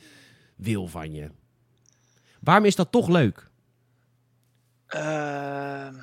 wil 0.57 0.87
van 0.87 1.13
je. 1.15 1.29
Waarom 2.41 2.65
is 2.65 2.77
dat 2.77 2.93
toch 2.93 3.09
leuk? 3.09 3.51
Ehm, 4.87 5.95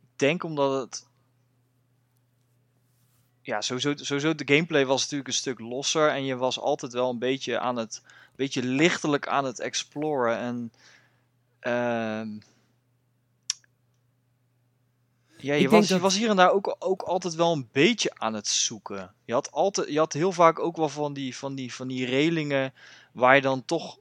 ik 0.00 0.16
denk 0.16 0.44
omdat 0.44 0.80
het... 0.80 1.06
ja, 3.42 3.60
sowieso, 3.60 3.92
sowieso 3.96 4.34
de 4.34 4.54
gameplay 4.54 4.86
was 4.86 5.00
natuurlijk 5.00 5.28
een 5.28 5.34
stuk 5.34 5.58
losser. 5.58 6.08
En 6.08 6.24
je 6.24 6.36
was 6.36 6.58
altijd 6.58 6.92
wel 6.92 7.10
een 7.10 7.18
beetje 7.18 7.58
aan 7.58 7.76
het, 7.76 8.02
beetje 8.36 8.62
lichtelijk 8.62 9.28
aan 9.28 9.44
het 9.44 9.60
exploren. 9.60 10.36
En 10.38 10.72
ehm, 11.60 12.28
ja, 15.36 15.54
je 15.54 15.68
was, 15.68 15.88
je 15.88 15.98
was 15.98 16.16
hier 16.16 16.30
en 16.30 16.36
daar 16.36 16.50
ook, 16.50 16.76
ook 16.78 17.02
altijd 17.02 17.34
wel 17.34 17.52
een 17.52 17.68
beetje 17.72 18.10
aan 18.14 18.34
het 18.34 18.48
zoeken. 18.48 19.14
Je 19.24 19.32
had, 19.32 19.52
altijd, 19.52 19.88
je 19.88 19.98
had 19.98 20.12
heel 20.12 20.32
vaak 20.32 20.58
ook 20.58 20.76
wel 20.76 20.88
van 20.88 21.12
die, 21.12 21.36
van, 21.36 21.54
die, 21.54 21.74
van 21.74 21.88
die 21.88 22.06
relingen 22.06 22.74
waar 23.12 23.34
je 23.34 23.40
dan 23.40 23.64
toch 23.64 23.98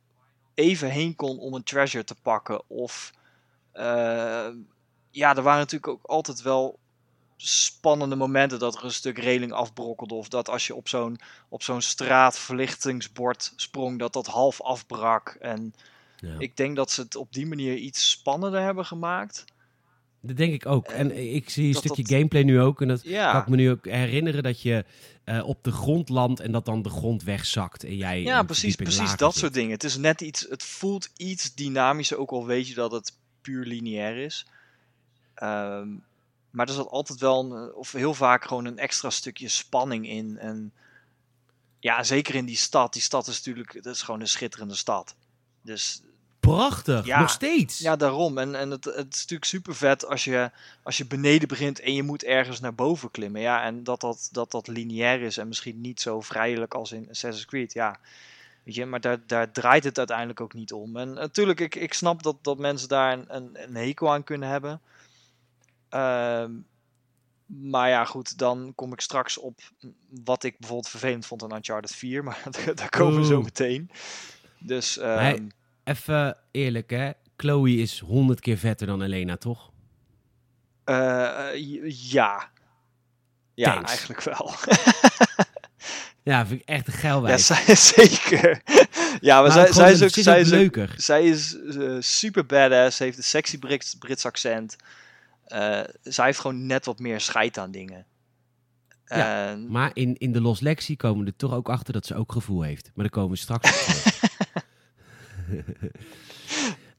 even 0.60 0.90
heen 0.90 1.16
kon 1.16 1.40
om 1.40 1.54
een 1.54 1.64
treasure 1.64 2.04
te 2.04 2.16
pakken. 2.22 2.62
Of 2.68 3.14
eh, 3.72 4.50
ja, 5.12 5.36
er 5.36 5.42
waren 5.42 5.60
natuurlijk 5.60 5.88
ook 5.92 6.06
altijd 6.06 6.42
wel 6.42 6.80
spannende 7.36 8.16
momenten 8.16 8.60
dat 8.60 8.76
er 8.76 8.84
een 8.84 8.92
stuk 8.92 9.18
reling 9.18 9.52
afbrokkelde. 9.52 10.14
Of 10.14 10.28
dat 10.30 10.50
als 10.50 10.68
je 10.68 10.76
op 10.76 10.88
zo'n, 10.88 11.20
op 11.50 11.64
zo'n 11.64 11.82
straatverlichtingsbord 11.82 13.54
sprong, 13.56 14.00
dat 14.00 14.14
dat 14.14 14.28
half 14.28 14.62
afbrak. 14.62 15.38
En 15.40 15.74
Ja. 16.22 16.36
ik 16.38 16.58
denk 16.58 16.76
dat 16.76 16.92
ze 16.92 17.02
het 17.02 17.16
op 17.16 17.34
die 17.34 17.46
manier 17.48 17.76
iets 17.76 18.10
spannender 18.10 18.62
hebben 18.62 18.86
gemaakt. 18.86 19.46
Dat 20.22 20.38
denk 20.38 20.54
ik 20.54 20.66
ook. 20.66 20.88
Eh, 20.88 21.00
En 21.00 21.34
ik 21.34 21.50
zie 21.50 21.68
een 21.68 21.74
stukje 21.74 22.04
dat- 22.04 22.12
gameplay 22.12 22.44
nu 22.44 22.62
ook. 22.62 22.82
En 22.82 22.88
dat 22.88 23.02
kan 23.02 23.12
Ja, 23.12 23.42
ik 23.42 23.48
me 23.48 23.56
nu 23.56 23.70
ook 23.70 23.86
herinneren 23.86 24.44
dat 24.44 24.62
je 24.62 24.86
eh, 25.24 25.48
op 25.48 25.64
de 25.64 25.72
grond 25.72 26.10
landt 26.10 26.40
en 26.40 26.52
dat 26.52 26.66
dan 26.66 26.82
de 26.82 26.90
grond 26.90 27.24
wegzakt. 27.24 27.84
En 27.84 27.96
jij 27.96 28.22
ja 28.22 28.44
precies, 28.44 28.76
precies 28.76 29.16
dat 29.16 29.32
zit. 29.32 29.42
soort 29.42 29.54
dingen. 29.54 29.72
Het 29.72 29.84
is 29.84 29.98
net 29.98 30.22
iets, 30.22 30.46
het 30.50 30.64
voelt 30.64 31.10
iets 31.18 31.54
dynamischer, 31.56 32.18
ook 32.18 32.32
al 32.32 32.46
weet 32.46 32.68
je 32.68 32.74
dat 32.74 32.92
het 32.92 33.14
puur 33.42 33.66
lineair 33.66 34.18
is. 34.18 34.46
Ehm, 35.36 35.88
maar 36.50 36.68
er 36.68 36.74
zat 36.74 36.90
altijd 36.90 37.20
wel, 37.20 37.52
een, 37.52 37.74
of 37.74 37.92
heel 37.92 38.14
vaak 38.14 38.44
gewoon 38.46 38.66
een 38.66 38.78
extra 38.78 39.10
stukje 39.10 39.48
spanning 39.48 40.08
in. 40.10 40.38
En 40.38 40.72
ja, 41.80 42.04
zeker 42.04 42.36
in 42.36 42.46
die 42.46 42.58
stad. 42.58 42.94
Die 42.94 43.02
stad 43.02 43.28
is 43.28 43.36
natuurlijk, 43.38 43.84
dat 43.84 43.96
is 43.96 44.02
gewoon 44.02 44.20
een 44.20 44.28
schitterende 44.28 44.76
stad. 44.76 45.16
Dus 45.62 46.02
Prachtig, 46.56 47.06
Ja. 47.06 47.20
nog 47.20 47.30
steeds. 47.30 47.80
Ja, 47.80 47.96
daarom. 47.96 48.38
En, 48.38 48.56
en 48.56 48.72
het, 48.72 48.86
het 48.86 49.14
is 49.14 49.20
natuurlijk 49.20 49.46
super 49.46 49.76
vet 49.76 50.06
als 50.06 50.24
je, 50.24 50.52
als 50.84 50.98
je 50.98 51.06
beneden 51.06 51.48
begint 51.48 51.80
en 51.80 51.94
je 51.94 52.04
moet 52.04 52.24
ergens 52.24 52.60
naar 52.60 52.76
boven 52.76 53.12
klimmen. 53.12 53.42
Ja, 53.42 53.64
en 53.64 53.84
dat 53.84 54.02
dat, 54.02 54.30
dat 54.32 54.52
dat 54.52 54.68
lineair 54.68 55.22
is 55.22 55.38
en 55.38 55.48
misschien 55.48 55.82
niet 55.82 56.02
zo 56.02 56.22
vrijelijk 56.22 56.74
als 56.74 56.92
in 56.92 57.10
Assassin's 57.10 57.46
Creed. 57.46 57.74
Ja, 57.74 58.00
weet 58.64 58.76
je, 58.76 58.86
maar 58.86 59.02
daar, 59.02 59.18
daar 59.28 59.52
draait 59.52 59.84
het 59.84 59.98
uiteindelijk 59.98 60.42
ook 60.42 60.54
niet 60.54 60.74
om. 60.74 60.98
En 60.98 61.14
natuurlijk, 61.14 61.60
ik, 61.60 61.76
ik 61.76 61.94
snap 61.94 62.24
dat, 62.24 62.36
dat 62.42 62.58
mensen 62.58 62.88
daar 62.88 63.14
een, 63.14 63.26
een, 63.28 63.50
een 63.64 63.76
hekel 63.76 64.12
aan 64.12 64.24
kunnen 64.24 64.50
hebben. 64.50 64.82
Ehm, 65.90 66.52
maar 67.46 67.90
ja, 67.90 68.06
goed, 68.06 68.38
dan 68.38 68.72
kom 68.76 68.94
ik 68.94 69.02
straks 69.02 69.38
op 69.38 69.60
wat 70.24 70.44
ik 70.44 70.58
bijvoorbeeld 70.60 70.90
vervelend 70.90 71.26
vond 71.26 71.44
aan 71.44 71.56
Uncharted 71.56 71.96
4. 71.96 72.24
Maar 72.24 72.44
daar- 72.76 72.90
komen 72.90 73.20
we 73.20 73.26
zo 73.26 73.42
meteen. 73.42 73.90
Dus 74.60 75.00
Even 75.90 76.38
eerlijk, 76.52 76.90
hè. 76.90 77.12
Chloe 77.38 77.76
is 77.78 78.00
honderd 78.00 78.40
keer 78.40 78.58
vetter 78.58 78.88
dan 78.88 79.02
Elena, 79.02 79.38
toch? 79.38 79.72
Eh, 80.84 81.48
ja. 82.12 82.50
Ja, 83.54 83.74
Thanks. 83.74 83.90
eigenlijk 83.90 84.22
wel. 84.22 84.52
Ja, 86.24 86.46
vind 86.46 86.62
ik 86.62 86.68
echt 86.68 86.88
een 86.88 86.94
geil 86.94 87.16
ja, 87.16 87.22
wijs. 87.22 87.46
zij, 87.46 87.76
zeker. 87.76 88.62
ja, 89.22 89.42
maar, 89.42 89.44
Maar 89.44 89.52
zij, 89.52 89.74
zij 89.74 89.92
is 89.92 90.04
ook, 90.04 90.10
zij 90.10 90.40
is 90.40 90.48
ook, 90.48 90.54
leuker. 90.54 90.94
zij 90.98 91.24
is 91.24 91.58
eh, 91.62 91.96
super 92.00 92.46
badass. 92.46 92.98
Ze 92.98 93.04
heeft 93.04 93.18
een 93.18 93.24
sexy 93.24 93.60
Brits, 93.60 93.96
Brits 93.96 94.26
accent. 94.26 94.76
Eh, 95.46 95.80
zij 96.04 96.26
heeft 96.26 96.40
gewoon 96.40 96.66
net 96.66 96.86
wat 96.86 97.00
meer 97.00 97.20
scheid 97.22 97.58
aan 97.58 97.72
dingen. 97.72 98.06
Ja, 99.06 99.56
Maar 99.68 99.92
in, 99.94 100.18
in 100.18 100.32
de 100.32 100.42
Los 100.42 100.60
Lexi 100.60 100.96
komen 100.96 101.24
we 101.26 101.32
er 101.32 101.38
toch 101.38 101.54
ook 101.54 101.70
achter 101.70 101.94
dat 101.94 102.06
ze 102.06 102.16
ook 102.16 102.32
gevoel 102.32 102.62
heeft. 102.62 102.92
Maar 102.94 103.06
daar 103.06 103.14
komen 103.14 103.32
we 103.32 103.38
straks 103.38 103.70
op 103.70 104.64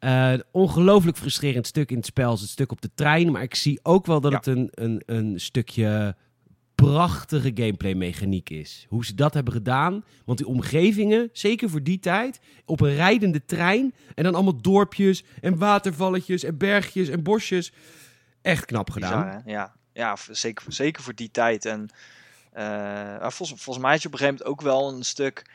Eh, 0.01 0.33
ongelooflijk 0.51 1.17
frustrerend 1.17 1.67
stuk 1.67 1.91
in 1.91 1.97
het 1.97 2.07
spel 2.07 2.33
is 2.33 2.41
het 2.41 2.51
stuk 2.51 2.73
op 2.73 2.81
de 2.81 2.91
trein. 2.95 3.31
Maar 3.31 3.43
ik 3.43 3.55
zie 3.55 3.81
ook 3.83 4.07
wel 4.07 4.21
dat 4.21 4.31
Ja. 4.31 4.37
het 4.37 4.47
een, 4.47 4.69
een, 4.71 5.03
een 5.07 5.41
stukje 5.41 6.17
prachtige 6.75 7.51
gameplay 7.55 7.95
mechaniek 7.95 8.51
is. 8.51 8.87
Hoe 8.89 9.05
ze 9.05 9.15
dat 9.15 9.35
hebben 9.35 9.53
gedaan. 9.53 10.05
Want 10.25 10.39
die 10.39 10.47
omgevingen, 10.47 11.29
zeker 11.33 11.71
voor 11.71 11.83
die 11.83 11.99
tijd, 11.99 12.41
op 12.65 12.81
een 12.81 12.95
rijdende 12.95 13.45
trein. 13.45 13.95
En 14.15 14.25
dan 14.25 14.35
allemaal 14.35 14.61
dorpjes 14.61 15.25
en 15.41 15.59
watervalletjes 15.59 16.45
en 16.45 16.57
bergjes 16.59 17.09
en 17.09 17.23
bosjes. 17.23 17.73
Echt 18.43 18.65
knap 18.65 18.91
gedaan. 18.91 19.25
Bizar? 19.25 19.43
Ja, 19.47 19.73
ja 19.93 20.17
zeker, 20.31 20.73
zeker 20.73 21.03
voor 21.03 21.15
die 21.15 21.31
tijd. 21.31 21.65
En 21.65 21.89
maar 22.53 23.33
volgens, 23.33 23.63
volgens 23.63 23.85
mij 23.85 23.93
had 23.93 24.03
je 24.03 24.09
op 24.09 24.13
een 24.15 24.19
gegeven 24.21 24.45
moment 24.45 24.61
ook 24.61 24.67
wel 24.67 24.93
een 24.95 25.05
stuk 25.05 25.51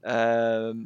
ehm, 0.00 0.76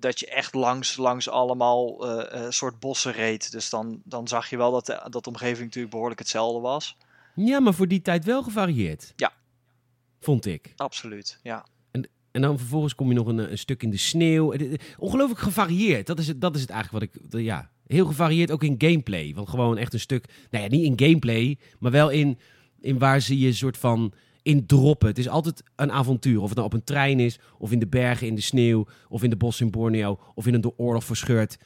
dat 0.00 0.20
je 0.20 0.26
echt 0.26 0.54
langs, 0.54 0.96
langs 0.96 1.28
allemaal 1.28 2.08
eh, 2.08 2.46
soort 2.48 2.80
bossen 2.80 3.12
reed. 3.12 3.52
Dus 3.52 3.70
dan, 3.70 4.00
dan 4.04 4.28
zag 4.28 4.50
je 4.50 4.56
wel 4.56 4.72
dat 4.72 4.86
de, 4.86 5.06
dat 5.10 5.24
de 5.24 5.30
omgeving 5.30 5.64
natuurlijk 5.64 5.92
behoorlijk 5.92 6.20
hetzelfde 6.20 6.60
was. 6.60 6.96
Ja, 7.34 7.60
maar 7.60 7.74
voor 7.74 7.88
die 7.88 8.02
tijd 8.02 8.24
wel 8.24 8.42
gevarieerd. 8.42 9.12
Ja. 9.16 9.32
Vond 10.20 10.46
ik. 10.46 10.72
Absoluut, 10.76 11.38
ja. 11.42 11.66
En 12.30 12.44
dan 12.44 12.58
vervolgens 12.58 12.94
kom 12.94 13.08
je 13.08 13.14
nog 13.14 13.26
een, 13.26 13.50
een 13.50 13.58
stuk 13.58 13.82
in 13.82 13.90
de 13.90 13.96
sneeuw. 13.96 14.54
Ongelooflijk 14.98 15.40
gevarieerd. 15.40 16.06
Dat 16.06 16.18
is, 16.18 16.28
het, 16.28 16.40
dat 16.40 16.54
is 16.54 16.60
het 16.60 16.70
eigenlijk 16.70 17.12
wat 17.12 17.32
ik... 17.32 17.42
Ja, 17.42 17.70
heel 17.86 18.06
gevarieerd 18.06 18.50
ook 18.50 18.62
in 18.62 18.74
gameplay. 18.78 19.34
Want 19.34 19.48
gewoon 19.48 19.76
echt 19.76 19.92
een 19.92 20.00
stuk... 20.00 20.26
Nou 20.50 20.64
ja, 20.64 20.70
niet 20.70 20.84
in 20.84 21.06
gameplay, 21.06 21.58
maar 21.78 21.90
wel 21.90 22.10
in, 22.10 22.38
in 22.80 22.98
waar 22.98 23.20
ze 23.20 23.38
je 23.38 23.52
soort 23.52 23.76
van 23.76 24.12
in 24.48 24.66
droppen. 24.66 25.08
Het 25.08 25.18
is 25.18 25.28
altijd 25.28 25.62
een 25.76 25.92
avontuur. 25.92 26.40
Of 26.40 26.46
het 26.46 26.54
nou 26.54 26.66
op 26.66 26.72
een 26.72 26.84
trein 26.84 27.20
is, 27.20 27.38
of 27.58 27.72
in 27.72 27.78
de 27.78 27.86
bergen, 27.86 28.26
in 28.26 28.34
de 28.34 28.40
sneeuw... 28.40 28.86
of 29.08 29.22
in 29.22 29.30
de 29.30 29.36
bos 29.36 29.60
in 29.60 29.70
Borneo, 29.70 30.18
of 30.34 30.46
in 30.46 30.54
een 30.54 30.60
door 30.60 30.74
oorlog 30.76 31.04
verscheurd... 31.04 31.58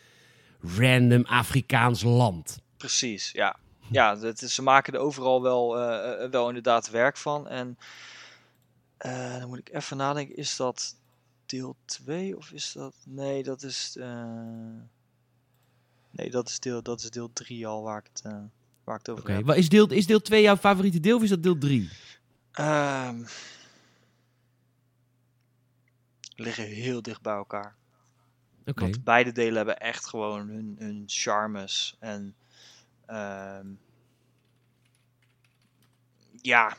random 0.61 1.25
Afrikaans 1.25 2.03
land. 2.03 2.61
Precies, 2.77 3.31
ja. 3.33 3.57
Ja, 3.91 4.15
dat 4.15 4.43
is, 4.43 4.55
ze 4.55 4.63
maken 4.63 4.93
er 4.93 5.01
overal 5.01 5.43
wel, 5.43 5.79
eh, 5.79 6.25
eh, 6.25 6.31
wel 6.31 6.49
inderdaad 6.49 6.91
werk 6.91 7.17
van. 7.17 7.49
En 7.49 7.79
eh, 8.97 9.39
dan 9.39 9.49
moet 9.49 9.59
ik 9.59 9.73
even 9.73 9.97
nadenken, 9.97 10.37
is 10.37 10.57
dat 10.57 10.97
deel 11.47 11.77
2 11.85 12.37
of 12.37 12.53
is 12.53 12.73
dat... 12.73 12.95
Nee, 13.05 13.43
dat 13.43 13.63
is... 13.63 13.97
Nee, 16.11 16.31
dat 16.31 16.49
is 16.49 16.61
deel, 16.61 16.83
dat 16.83 17.01
is 17.01 17.11
deel 17.11 17.31
3 17.33 17.67
al 17.67 17.83
waar 17.83 17.99
ik 17.99 18.11
het, 18.13 18.23
waar 18.85 18.95
ik 18.99 19.07
het 19.07 19.09
over 19.09 19.23
Oké, 19.25 19.33
heb. 19.33 19.45
wat 19.45 19.57
is 19.57 19.69
deel, 19.69 19.91
is 19.91 20.07
deel 20.07 20.21
2 20.21 20.43
jouw 20.43 20.57
favoriete 20.57 21.01
deel 21.01 21.17
of 21.17 21.23
is 21.23 21.29
dat 21.29 21.43
deel 21.43 21.59
3? 21.59 21.91
Ehm, 22.53 23.25
liggen 26.35 26.65
heel 26.65 27.03
dicht 27.03 27.23
bij 27.23 27.35
elkaar. 27.35 27.75
Want 28.65 29.05
beide 29.05 29.33
delen 29.33 29.57
hebben 29.57 29.81
echt 29.81 30.07
gewoon 30.07 30.49
hun, 30.49 30.77
hun 30.79 31.03
charmes. 31.07 31.97
En 31.99 32.35
ehm, 33.07 33.67
ja, 36.43 36.77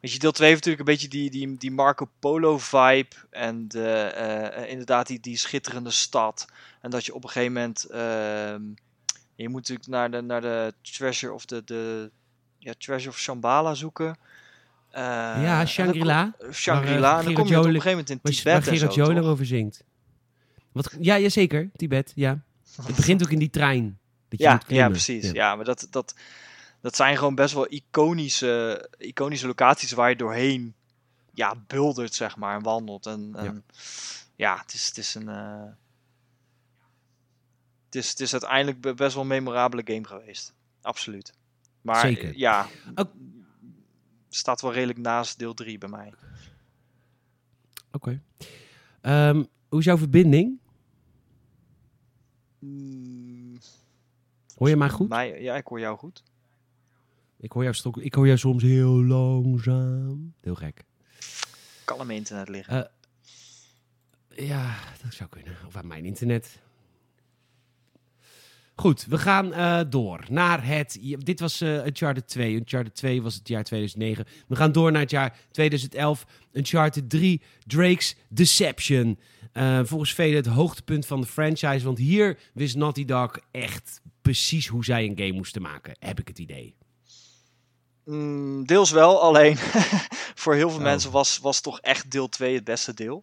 weet 0.00 0.12
je, 0.12 0.18
deel 0.18 0.32
2 0.32 0.48
heeft 0.48 0.64
natuurlijk 0.64 0.88
een 0.88 0.94
beetje 0.94 1.08
die, 1.08 1.30
die, 1.30 1.56
die 1.56 1.70
Marco 1.70 2.10
Polo 2.18 2.58
vibe. 2.58 3.16
En 3.30 3.68
de, 3.68 3.90
eh, 3.90 4.62
eh, 4.62 4.70
inderdaad 4.70 5.06
die, 5.06 5.20
die 5.20 5.36
schitterende 5.36 5.90
stad. 5.90 6.46
En 6.80 6.90
dat 6.90 7.04
je 7.04 7.14
op 7.14 7.24
een 7.24 7.30
gegeven 7.30 7.52
moment, 7.52 7.84
ehm, 7.84 8.62
je 9.34 9.48
moet 9.48 9.60
natuurlijk 9.60 9.88
naar 9.88 10.10
de, 10.10 10.20
naar 10.20 10.40
de 10.40 10.74
treasure 10.80 11.32
of 11.32 11.44
de, 11.44 11.64
de 11.64 12.10
ja, 12.58 12.74
treasure 12.78 13.10
of 13.10 13.18
Shambhala 13.18 13.74
zoeken. 13.74 14.18
Eh, 14.94 15.00
ja, 15.42 15.66
Shangri-La. 15.66 16.34
kom- 16.38 16.52
Shangri-La. 16.52 17.18
En 17.18 17.24
dan 17.24 17.34
kom 17.34 17.46
je 17.46 17.58
op 17.58 17.64
een 17.64 17.70
gegeven 17.70 17.90
moment 17.90 18.10
in 18.10 18.20
Tibet 18.22 18.42
waar 18.44 18.54
en 18.54 18.92
Gerard 18.92 19.16
toch? 19.16 19.24
over 19.26 19.46
zingt. 19.46 19.84
Wat, 20.72 20.96
ja, 21.00 21.14
ja, 21.14 21.28
zeker. 21.28 21.70
Tibet, 21.76 22.12
ja. 22.14 22.42
Het 22.82 22.96
begint 22.96 23.22
ook 23.22 23.30
in 23.30 23.38
die 23.38 23.50
trein. 23.50 23.98
Dat 24.28 24.38
je 24.38 24.44
Ja, 24.44 24.60
ja, 24.66 24.88
precies. 24.88 25.30
Ja. 25.30 25.56
maar 25.56 25.64
dat, 25.64 25.86
dat, 25.90 26.14
dat 26.80 26.96
zijn 26.96 27.16
gewoon 27.16 27.34
best 27.34 27.54
wel 27.54 27.66
iconische, 27.72 28.88
iconische 28.98 29.46
locaties 29.46 29.92
waar 29.92 30.08
je 30.08 30.16
doorheen 30.16 30.74
ja, 31.32 31.54
buldert, 31.66 32.14
zeg 32.14 32.36
maar, 32.36 32.56
en 32.56 32.62
wandelt. 32.62 33.06
En, 33.06 33.30
en 33.36 33.64
ja. 34.36 34.58
het 34.60 34.74
is, 34.74 34.86
het 34.86 34.98
is 34.98 35.14
een. 35.14 35.28
eh, 35.28 35.62
het, 37.86 37.94
is, 37.94 38.10
het 38.10 38.20
is 38.20 38.32
uiteindelijk 38.32 38.80
be- 38.80 38.94
best 38.94 39.12
wel 39.14 39.22
een 39.22 39.28
memorabele 39.28 39.82
game 39.84 40.04
geweest. 40.06 40.52
Absoluut. 40.82 41.32
Maar 41.80 42.00
Zeker. 42.00 42.28
eh, 42.28 42.34
ja, 42.36 42.66
Ook- 42.94 43.12
staat 44.36 44.60
wel 44.60 44.72
redelijk 44.72 44.98
naast 44.98 45.38
deel 45.38 45.54
3 45.54 45.78
bij 45.78 45.88
mij. 45.88 46.12
Oké. 47.92 48.20
Ehm, 49.00 49.44
hoe 49.68 49.78
is 49.78 49.84
jouw 49.84 49.98
verbinding? 49.98 50.58
Mm, 52.58 53.58
Hoor 54.56 54.68
je 54.68 54.76
mij 54.76 54.88
goed? 54.90 55.08
Mij, 55.08 55.42
ja, 55.42 55.56
ik 55.56 55.66
hoor 55.66 55.80
jou 55.80 55.98
goed. 55.98 56.22
Ik 57.36 57.52
hoor 57.52 57.62
jou, 57.62 57.74
stok, 57.74 57.98
ik 57.98 58.14
hoor 58.14 58.26
jou 58.26 58.38
soms 58.38 58.62
heel 58.62 59.04
langzaam. 59.04 60.34
Heel 60.40 60.54
gek. 60.54 60.84
Kan 61.84 62.06
mijn 62.06 62.18
internet 62.18 62.48
liggen. 62.48 62.90
Ja, 64.28 64.78
dat 65.02 65.14
zou 65.14 65.28
kunnen. 65.30 65.56
Of 65.66 65.76
aan 65.76 65.86
mijn 65.86 66.04
internet. 66.04 66.58
Goed, 68.76 69.06
we 69.08 69.18
gaan 69.18 69.52
eh, 69.52 69.80
door 69.88 70.24
naar 70.28 70.66
het. 70.66 70.98
Dit 71.18 71.40
was 71.40 71.60
eh 71.60 71.86
Uncharted 71.86 72.28
2. 72.28 72.54
Uncharted 72.54 72.94
2 72.94 73.22
was 73.22 73.34
het 73.34 73.48
jaar 73.48 73.64
2009. 73.64 74.26
We 74.48 74.56
gaan 74.56 74.72
door 74.72 74.92
naar 74.92 75.00
het 75.00 75.10
jaar 75.10 75.36
2011. 75.50 76.26
Uncharted 76.52 77.10
3, 77.10 77.42
Drake's 77.66 78.16
Deception. 78.28 79.18
Eh, 79.52 79.80
volgens 79.82 80.14
velen 80.14 80.36
het 80.36 80.46
hoogtepunt 80.46 81.06
van 81.06 81.20
de 81.20 81.26
franchise. 81.26 81.84
Want 81.84 81.98
hier 81.98 82.38
wist 82.54 82.76
Naughty 82.76 83.04
Dog 83.04 83.38
echt 83.50 84.00
precies 84.22 84.66
hoe 84.66 84.84
zij 84.84 85.04
een 85.04 85.18
game 85.18 85.32
moesten 85.32 85.62
maken. 85.62 85.96
Heb 85.98 86.20
ik 86.20 86.28
het 86.28 86.38
idee. 86.38 86.74
Mm, 88.04 88.66
deels 88.66 88.90
wel, 88.90 89.22
alleen 89.22 89.56
voor 90.42 90.54
heel 90.54 90.68
veel 90.70 90.78
Oh. 90.78 90.84
mensen 90.84 91.10
was, 91.10 91.38
was 91.38 91.60
toch 91.60 91.80
echt 91.80 92.10
deel 92.10 92.28
2 92.28 92.54
het 92.54 92.64
beste 92.64 92.94
deel. 92.94 93.22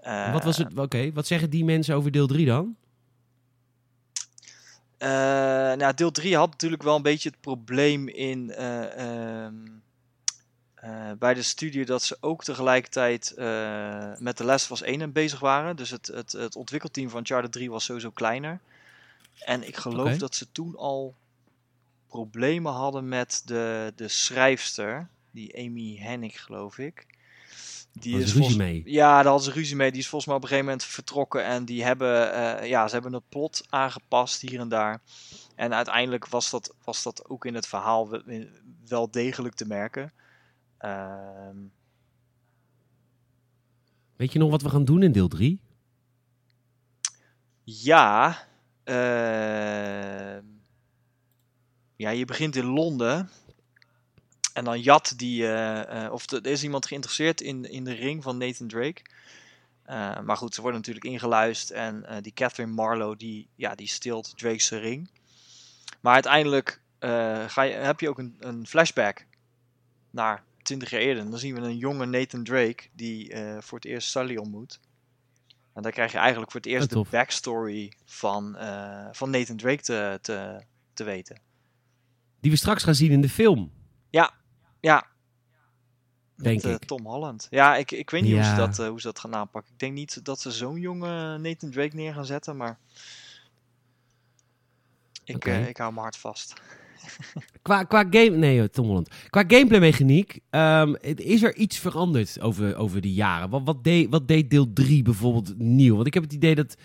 Eh, 0.00 0.32
wat 0.32 0.44
was 0.44 0.56
het? 0.56 0.78
Oké, 0.78 1.12
wat 1.12 1.26
zeggen 1.26 1.50
die 1.50 1.64
mensen 1.64 1.94
over 1.94 2.10
deel 2.10 2.26
3 2.26 2.46
dan? 2.46 2.76
Eh, 4.98 5.08
nou, 5.72 5.94
deel 5.94 6.10
3 6.10 6.36
had 6.36 6.50
natuurlijk 6.50 6.82
wel 6.82 6.96
een 6.96 7.02
beetje 7.02 7.28
het 7.28 7.40
probleem 7.40 8.08
in 8.08 8.50
eh, 8.50 9.44
ehm, 9.44 9.54
eh, 10.74 11.10
bij 11.18 11.34
de 11.34 11.42
studio 11.42 11.84
dat 11.84 12.02
ze 12.02 12.16
ook 12.20 12.44
tegelijkertijd 12.44 13.34
met 14.18 14.38
Last 14.38 14.70
of 14.70 14.80
Us 14.80 14.86
1 14.86 15.02
aan 15.02 15.12
bezig 15.12 15.40
waren. 15.40 15.76
Dus 15.76 15.90
het, 15.90 16.06
het, 16.06 16.32
het 16.32 16.56
ontwikkelteam 16.56 17.08
van 17.08 17.18
Uncharted 17.18 17.52
3 17.52 17.70
was 17.70 17.84
sowieso 17.84 18.10
kleiner. 18.10 18.60
En 19.38 19.66
ik 19.66 19.76
geloof 19.76 20.16
dat 20.16 20.34
ze 20.34 20.52
toen 20.52 20.76
al 20.76 21.14
problemen 22.08 22.72
hadden 22.72 23.08
met 23.08 23.42
de, 23.44 23.92
de 23.96 24.08
schrijfster, 24.08 25.08
die 25.30 25.56
Amy 25.56 25.96
Hennig 25.96 26.42
geloof 26.42 26.78
ik. 26.78 27.06
Die 28.00 28.12
volgens- 28.12 28.32
ruzie 28.34 28.56
mee? 28.56 28.82
ja, 28.84 29.14
daar 29.16 29.24
hadden 29.32 29.52
ze 29.52 29.58
ruzie 29.58 29.76
mee. 29.76 29.90
Die 29.90 30.00
is 30.00 30.08
volgens 30.08 30.26
mij 30.26 30.36
op 30.36 30.42
een 30.42 30.48
gegeven 30.48 30.70
moment 30.70 30.88
vertrokken. 30.88 31.44
En 31.44 31.64
die 31.64 31.84
hebben, 31.84 32.32
eh, 32.32 32.68
ja, 32.68 32.86
ze 32.88 32.94
hebben 32.94 33.12
het 33.12 33.28
plot 33.28 33.66
aangepast 33.68 34.40
hier 34.40 34.60
en 34.60 34.68
daar. 34.68 35.00
En 35.54 35.74
uiteindelijk 35.74 36.28
was 36.28 36.50
dat, 36.50 36.74
was 36.84 37.02
dat 37.02 37.28
ook 37.28 37.44
in 37.44 37.54
het 37.54 37.66
verhaal 37.66 38.08
wel, 38.10 38.22
wel 38.88 39.10
degelijk 39.10 39.54
te 39.54 39.66
merken. 39.66 40.12
Ehm, 40.78 41.56
Weet 44.16 44.32
je 44.32 44.38
nog 44.38 44.50
wat 44.50 44.62
we 44.62 44.68
gaan 44.70 44.84
doen 44.84 45.02
in 45.02 45.12
deel 45.12 45.28
3? 45.28 45.60
ja, 47.64 48.38
ehm, 48.84 50.44
ja, 51.96 52.10
je 52.10 52.24
begint 52.24 52.56
in 52.56 52.64
Londen. 52.64 53.30
En 54.56 54.64
dan 54.64 54.80
jat 54.80 55.14
die, 55.16 55.42
eh, 55.42 56.04
eh, 56.04 56.12
of 56.12 56.30
er 56.30 56.46
is 56.46 56.62
iemand 56.62 56.86
geïnteresseerd 56.86 57.40
in, 57.40 57.70
in 57.70 57.84
de 57.84 57.92
ring 57.92 58.22
van 58.22 58.36
Nathan 58.36 58.68
Drake. 58.68 59.02
Eh, 59.82 60.20
maar 60.20 60.36
goed, 60.36 60.54
ze 60.54 60.60
worden 60.60 60.80
natuurlijk 60.80 61.06
ingeluisterd 61.06 61.78
en 61.78 62.22
die 62.22 62.32
Catherine 62.32 62.72
Marlowe, 62.72 63.16
die, 63.16 63.48
ja, 63.54 63.74
die 63.74 63.86
steelt 63.86 64.38
Drake's 64.38 64.70
ring. 64.70 65.10
Maar 66.00 66.14
uiteindelijk 66.14 66.80
ga 67.46 67.62
je, 67.62 67.72
heb 67.72 68.00
je 68.00 68.08
ook 68.08 68.18
een, 68.18 68.36
een 68.38 68.66
flashback 68.66 69.26
naar 70.10 70.42
20 70.62 70.90
jaar 70.90 71.00
eerder. 71.00 71.22
En 71.22 71.30
dan 71.30 71.38
zien 71.38 71.54
we 71.54 71.60
een 71.60 71.76
jonge 71.76 72.06
Nathan 72.06 72.44
Drake 72.44 72.84
die 72.92 73.34
voor 73.58 73.78
het 73.78 73.86
eerst 73.86 74.10
Sully 74.10 74.36
ontmoet. 74.36 74.80
En 75.72 75.82
dan 75.82 75.92
krijg 75.92 76.12
je 76.12 76.18
eigenlijk 76.18 76.50
voor 76.50 76.60
het 76.60 76.70
eerst 76.70 76.90
de 76.90 77.04
backstory 77.10 77.92
van, 78.04 78.56
van 79.12 79.30
Nathan 79.30 79.56
Drake 79.56 79.82
te, 79.82 80.18
te, 80.22 80.60
te 80.94 81.04
weten. 81.04 81.40
Die 82.40 82.50
we 82.50 82.56
straks 82.56 82.82
gaan 82.82 82.94
zien 82.94 83.10
in 83.10 83.20
de 83.20 83.28
film, 83.28 83.72
Ja, 84.10 84.34
denk 84.80 86.54
met, 86.62 86.64
eh, 86.64 86.72
ik. 86.72 86.84
Tom 86.84 87.06
Holland. 87.06 87.46
Ja, 87.50 87.76
ik, 87.76 87.90
ik 87.90 88.10
weet 88.10 88.22
niet 88.22 88.32
hoe, 88.32 88.42
ze 88.42 88.48
Ja. 88.48 88.56
dat, 88.56 88.78
eh, 88.78 88.88
hoe 88.88 89.00
ze 89.00 89.06
dat 89.06 89.18
gaan 89.18 89.34
aanpakken. 89.34 89.72
Ik 89.72 89.78
denk 89.78 89.92
niet 89.94 90.24
dat 90.24 90.40
ze 90.40 90.50
zo'n 90.50 90.80
jonge 90.80 91.38
Nathan 91.38 91.70
Drake 91.70 91.96
neer 91.96 92.14
gaan 92.14 92.26
zetten, 92.26 92.56
maar 92.56 92.78
ik, 95.24 95.44
eh, 95.44 95.68
ik 95.68 95.76
hou 95.76 95.90
mijn 95.90 96.02
hart 96.02 96.16
vast. 96.16 96.54
Qua, 97.62 97.82
qua 97.84 98.04
game... 98.10 98.30
Nee, 98.36 98.60
eh, 98.60 98.64
Tom 98.68 98.86
Holland. 98.86 99.08
Qua 99.30 99.44
gameplay 99.46 99.80
mechaniek 99.80 100.38
ehm, 100.50 100.94
is 101.14 101.42
er 101.42 101.54
iets 101.56 101.78
veranderd 101.78 102.40
over, 102.40 102.76
over 102.76 103.00
de 103.00 103.12
jaren. 103.12 103.50
Wat, 103.50 103.62
wat, 103.64 103.84
deed, 103.84 104.10
wat 104.10 104.28
deed 104.28 104.50
deel 104.50 104.72
3 104.72 105.02
bijvoorbeeld 105.02 105.58
nieuw? 105.58 105.94
Want 105.94 106.06
ik 106.06 106.14
heb 106.14 106.22
het 106.22 106.32
idee 106.32 106.54
dat... 106.54 106.76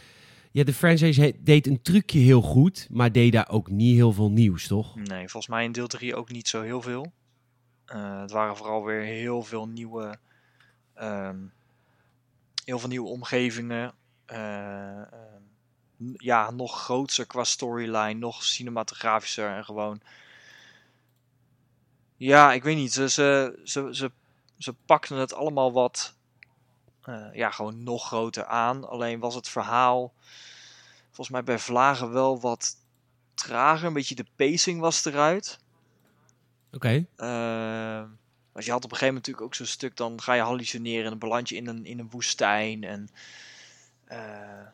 Ja, 0.51 0.63
de 0.63 0.73
franchise 0.73 1.21
he- 1.21 1.31
deed 1.39 1.67
een 1.67 1.81
trucje 1.81 2.19
heel 2.19 2.41
goed, 2.41 2.87
maar 2.91 3.11
deed 3.11 3.31
daar 3.31 3.49
ook 3.49 3.69
niet 3.69 3.95
heel 3.95 4.13
veel 4.13 4.31
nieuws, 4.31 4.67
toch? 4.67 4.95
Nee, 4.95 5.19
volgens 5.29 5.47
mij 5.47 5.63
in 5.63 5.71
deel 5.71 5.87
3 5.87 6.15
ook 6.15 6.31
niet 6.31 6.47
zo 6.47 6.61
heel 6.61 6.81
veel. 6.81 7.11
Eh, 7.91 8.19
het 8.19 8.31
waren 8.31 8.57
vooral 8.57 8.83
weer 8.83 9.01
heel 9.01 9.43
veel 9.43 9.67
nieuwe, 9.67 10.17
ehm, 10.93 11.39
heel 12.65 12.79
veel 12.79 12.89
nieuwe 12.89 13.09
omgevingen. 13.09 13.93
Eh, 14.25 15.01
ehm, 15.01 15.41
ja, 16.17 16.51
nog 16.51 16.81
groter 16.83 17.25
qua 17.25 17.43
storyline, 17.43 18.13
nog 18.13 18.43
cinematografischer 18.43 19.55
en 19.55 19.65
gewoon. 19.65 20.01
Ja, 22.17 22.53
ik 22.53 22.63
weet 22.63 22.75
niet. 22.75 22.93
Ze, 22.93 23.09
ze, 23.09 23.59
ze, 23.63 23.89
ze, 23.91 24.11
ze 24.57 24.73
pakten 24.73 25.17
het 25.17 25.33
allemaal 25.33 25.71
wat, 25.71 26.15
eh, 27.01 27.33
ja, 27.33 27.51
gewoon 27.51 27.83
nog 27.83 28.07
groter 28.07 28.45
aan. 28.45 28.89
Alleen 28.89 29.19
was 29.19 29.35
het 29.35 29.49
verhaal, 29.49 30.13
volgens 31.05 31.29
mij 31.29 31.43
bij 31.43 31.59
Vlagen 31.59 32.11
wel 32.11 32.39
wat 32.39 32.75
trager. 33.33 33.87
Een 33.87 33.93
beetje 33.93 34.15
de 34.15 34.27
pacing 34.35 34.79
was 34.79 35.05
eruit. 35.05 35.60
Oké. 36.71 37.05
Ehm, 37.15 38.07
want 38.51 38.65
je 38.65 38.71
had 38.71 38.83
op 38.83 38.91
een 38.91 38.97
gegeven 38.97 39.07
moment 39.07 39.15
natuurlijk 39.15 39.45
ook 39.45 39.55
zo'n 39.55 39.65
stuk, 39.65 39.97
dan 39.97 40.21
ga 40.21 40.33
je 40.33 40.41
hallucineren 40.41 41.03
en 41.03 41.09
dan 41.09 41.19
beland 41.19 41.49
je 41.49 41.55
in 41.55 41.67
een, 41.67 41.85
in 41.85 41.99
een 41.99 42.09
woestijn. 42.09 42.83
En 42.83 43.09
eh, 44.05 44.65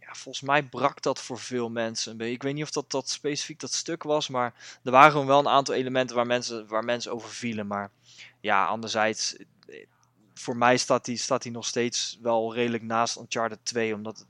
ja, 0.00 0.14
volgens 0.14 0.44
mij 0.44 0.62
brak 0.62 1.02
dat 1.02 1.20
voor 1.20 1.38
veel 1.38 1.70
mensen. 1.70 2.20
Ik 2.20 2.42
weet 2.42 2.54
niet 2.54 2.62
of 2.62 2.70
dat, 2.70 2.90
dat 2.90 3.08
specifiek 3.08 3.60
dat 3.60 3.72
stuk 3.72 4.02
was, 4.02 4.28
maar 4.28 4.78
er 4.84 4.90
waren 4.90 5.26
wel 5.26 5.38
een 5.38 5.48
aantal 5.48 5.74
elementen 5.74 6.16
waar 6.16 6.26
mensen, 6.26 6.66
waar 6.66 6.84
mensen 6.84 7.12
over 7.12 7.28
vielen. 7.30 7.66
Maar 7.66 7.90
ja, 8.40 8.66
anderzijds, 8.66 9.36
eh, 9.66 9.86
voor 10.34 10.56
mij 10.56 10.76
staat 10.76 11.04
die, 11.04 11.16
staat 11.16 11.42
die 11.42 11.52
nog 11.52 11.66
steeds 11.66 12.18
wel 12.22 12.54
redelijk 12.54 12.82
naast 12.82 13.16
Uncharted 13.16 13.58
2, 13.62 13.94
omdat 13.94 14.26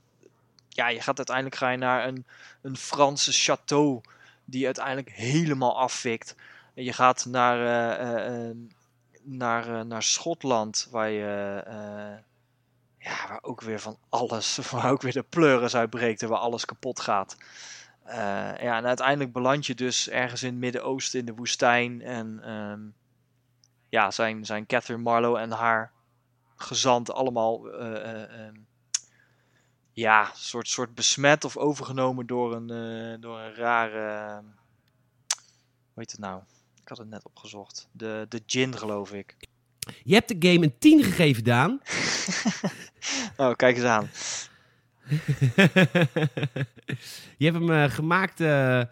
ja, 0.69 0.87
je 0.87 1.01
gaat 1.01 1.17
uiteindelijk 1.17 1.55
ga 1.55 1.69
je 1.69 1.77
naar 1.77 2.07
een, 2.07 2.25
een 2.61 2.77
Franse 2.77 3.33
château 3.33 4.11
die 4.45 4.65
uiteindelijk 4.65 5.11
helemaal 5.11 5.79
afvikt. 5.79 6.35
Je 6.73 6.93
gaat 6.93 7.25
naar, 7.25 7.57
eh, 7.57 8.15
eh, 8.15 8.49
eh, 8.49 8.55
naar, 9.23 9.85
naar 9.85 10.03
Schotland, 10.03 10.87
waar 10.91 11.09
je 11.09 11.63
ja, 12.99 13.27
waar 13.27 13.39
ook 13.41 13.61
weer 13.61 13.79
van 13.79 13.97
alles, 14.09 14.57
waar 14.71 14.91
ook 14.91 15.01
weer 15.01 15.13
de 15.13 15.23
pleuris 15.23 15.75
uitbreekt 15.75 16.21
en 16.21 16.29
waar 16.29 16.39
alles 16.39 16.65
kapot 16.65 16.99
gaat. 16.99 17.37
Ja, 18.61 18.77
en 18.77 18.85
uiteindelijk 18.85 19.33
beland 19.33 19.65
je 19.65 19.75
dus 19.75 20.09
ergens 20.09 20.43
in 20.43 20.49
het 20.49 20.59
Midden-Oosten 20.59 21.19
in 21.19 21.25
de 21.25 21.33
woestijn. 21.33 22.01
En 22.01 22.39
ehm, 22.43 22.81
ja, 23.89 24.11
zijn, 24.11 24.45
zijn 24.45 24.65
Catherine 24.65 25.03
Marlowe 25.03 25.39
en 25.39 25.51
haar 25.51 25.91
gezant 26.55 27.11
allemaal 27.11 27.67
eh, 27.67 27.95
eh, 27.95 28.45
ehm, 28.45 28.55
ja, 29.91 30.31
soort, 30.33 30.67
soort 30.67 30.95
besmet 30.95 31.43
of 31.43 31.57
overgenomen 31.57 32.25
door 32.27 32.55
een, 32.55 33.21
door 33.21 33.39
een 33.39 33.55
rare. 33.55 34.41
hoe 35.93 36.03
heet 36.03 36.11
het 36.11 36.19
nou? 36.19 36.41
Ik 36.89 36.95
had 36.97 37.03
het 37.05 37.13
net 37.13 37.25
opgezocht. 37.25 37.87
De, 37.91 38.25
de 38.29 38.41
gin, 38.45 38.77
geloof 38.77 39.11
ik. 39.13 39.35
Je 40.03 40.13
hebt 40.13 40.27
de 40.41 40.49
game 40.49 40.63
een 40.65 40.77
10 40.79 41.03
gegeven, 41.03 41.43
Daan. 41.43 41.79
Oh, 43.37 43.53
kijk 43.55 43.75
eens 43.75 43.85
aan. 43.85 44.09
je 47.37 47.45
hebt 47.45 47.57
hem 47.57 47.69
eh, 47.71 47.89
gemaakt, 47.89 48.39
eh, 48.39 48.79
eh, 48.79 48.87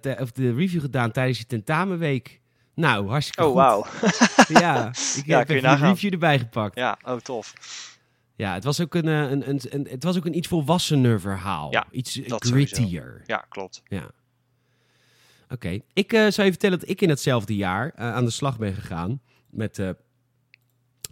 te- 0.00 0.16
of 0.20 0.32
de 0.32 0.52
review 0.54 0.80
gedaan 0.80 1.10
tijdens 1.10 1.38
je 1.38 1.46
tentamenweek. 1.46 2.40
Nou, 2.74 3.08
hartstikke 3.08 3.44
Oh, 3.44 3.48
goed. 3.48 3.56
wauw. 3.56 3.86
Ja, 4.62 4.88
ik 5.16 5.26
Ja, 5.26 5.38
heb 5.38 5.60
nagaan. 5.62 5.88
review 5.90 6.12
erbij 6.12 6.38
gepakt. 6.38 6.76
Ja, 6.76 6.98
oh, 7.04 7.16
tof. 7.16 7.52
Ja, 8.36 8.54
het 8.54 8.64
was 8.64 8.80
ook 8.80 8.94
een, 8.94 9.06
een, 9.06 9.48
een, 9.48 9.60
een, 9.68 9.86
het 9.90 10.04
was 10.04 10.16
ook 10.16 10.24
een 10.26 10.36
iets 10.36 10.48
volwassener 10.48 11.20
verhaal. 11.20 11.70
Ja, 11.72 11.86
iets 11.90 12.14
dat 12.14 12.44
grittier. 12.44 13.22
Ja, 13.26 13.46
klopt. 13.48 13.82
Oké, 15.48 15.80
ik 15.92 16.12
eh, 16.12 16.20
zou 16.20 16.46
je 16.46 16.52
vertellen 16.52 16.78
dat 16.78 16.88
ik 16.88 17.00
in 17.00 17.08
hetzelfde 17.08 17.56
jaar 17.56 17.92
eh, 17.94 18.14
aan 18.14 18.24
de 18.24 18.30
slag 18.30 18.58
ben 18.58 18.74
gegaan 18.74 19.20
met 19.50 19.74
de 19.74 19.96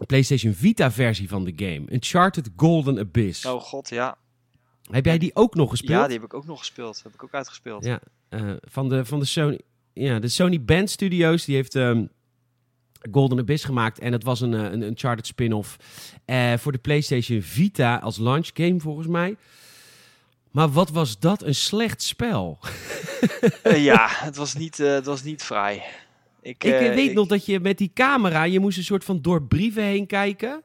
PlayStation 0.05 0.53
Vita 0.53 0.91
versie 0.91 1.29
van 1.29 1.43
de 1.43 1.53
game. 1.55 1.83
Uncharted 1.91 2.49
Golden 2.55 2.99
Abyss. 2.99 3.45
Oh 3.45 3.61
god, 3.61 3.89
ja. 3.89 4.17
Heb 4.91 5.05
jij 5.05 5.17
die 5.17 5.35
ook 5.35 5.55
nog 5.55 5.69
gespeeld? 5.69 5.99
Ja, 5.99 6.05
die 6.05 6.15
heb 6.15 6.25
ik 6.25 6.33
ook 6.33 6.45
nog 6.45 6.59
gespeeld. 6.59 7.03
Heb 7.03 7.13
ik 7.13 7.23
ook 7.23 7.33
uitgespeeld. 7.33 7.83
Ja, 7.83 7.99
eh, 8.29 8.53
van 8.61 8.89
de, 8.89 9.05
van 9.05 9.19
de 9.19 9.25
Sony. 9.25 9.59
Ja, 9.93 10.19
de 10.19 10.27
Sony 10.27 10.63
Band 10.63 10.89
Studios, 10.89 11.45
die 11.45 11.55
heeft 11.55 11.75
ehm, 11.75 12.05
Golden 13.11 13.39
Abyss 13.39 13.63
gemaakt. 13.63 13.99
En 13.99 14.11
het 14.11 14.23
was 14.23 14.41
een, 14.41 14.53
eh, 14.53 14.71
een 14.71 14.81
Uncharted 14.81 15.27
spin-off 15.27 15.77
eh, 16.25 16.53
voor 16.57 16.71
de 16.71 16.77
PlayStation 16.77 17.41
Vita 17.41 17.97
als 17.97 18.17
launch 18.17 18.49
game 18.53 18.79
volgens 18.79 19.07
mij. 19.07 19.35
Maar 20.57 20.71
wat 20.71 20.89
was 20.89 21.19
dat 21.19 21.43
een 21.43 21.55
slecht 21.55 22.01
spel. 22.01 22.57
Eh, 23.63 23.83
ja, 23.83 24.07
het 24.09 24.35
was 24.35 24.53
niet, 24.53 24.79
eh, 24.79 24.89
het 24.89 25.05
was 25.05 25.23
niet 25.23 25.43
vrij. 25.43 25.83
Ik, 26.41 26.63
ik 26.63 26.73
eh, 26.73 26.79
weet 26.79 27.09
ik- 27.09 27.13
nog 27.13 27.27
dat 27.27 27.45
je 27.45 27.59
met 27.59 27.77
die 27.77 27.91
camera, 27.93 28.43
je 28.43 28.59
moest 28.59 28.77
een 28.77 28.83
soort 28.83 29.03
van 29.03 29.21
door 29.21 29.43
brieven 29.43 29.83
heen 29.83 30.05
kijken. 30.05 30.63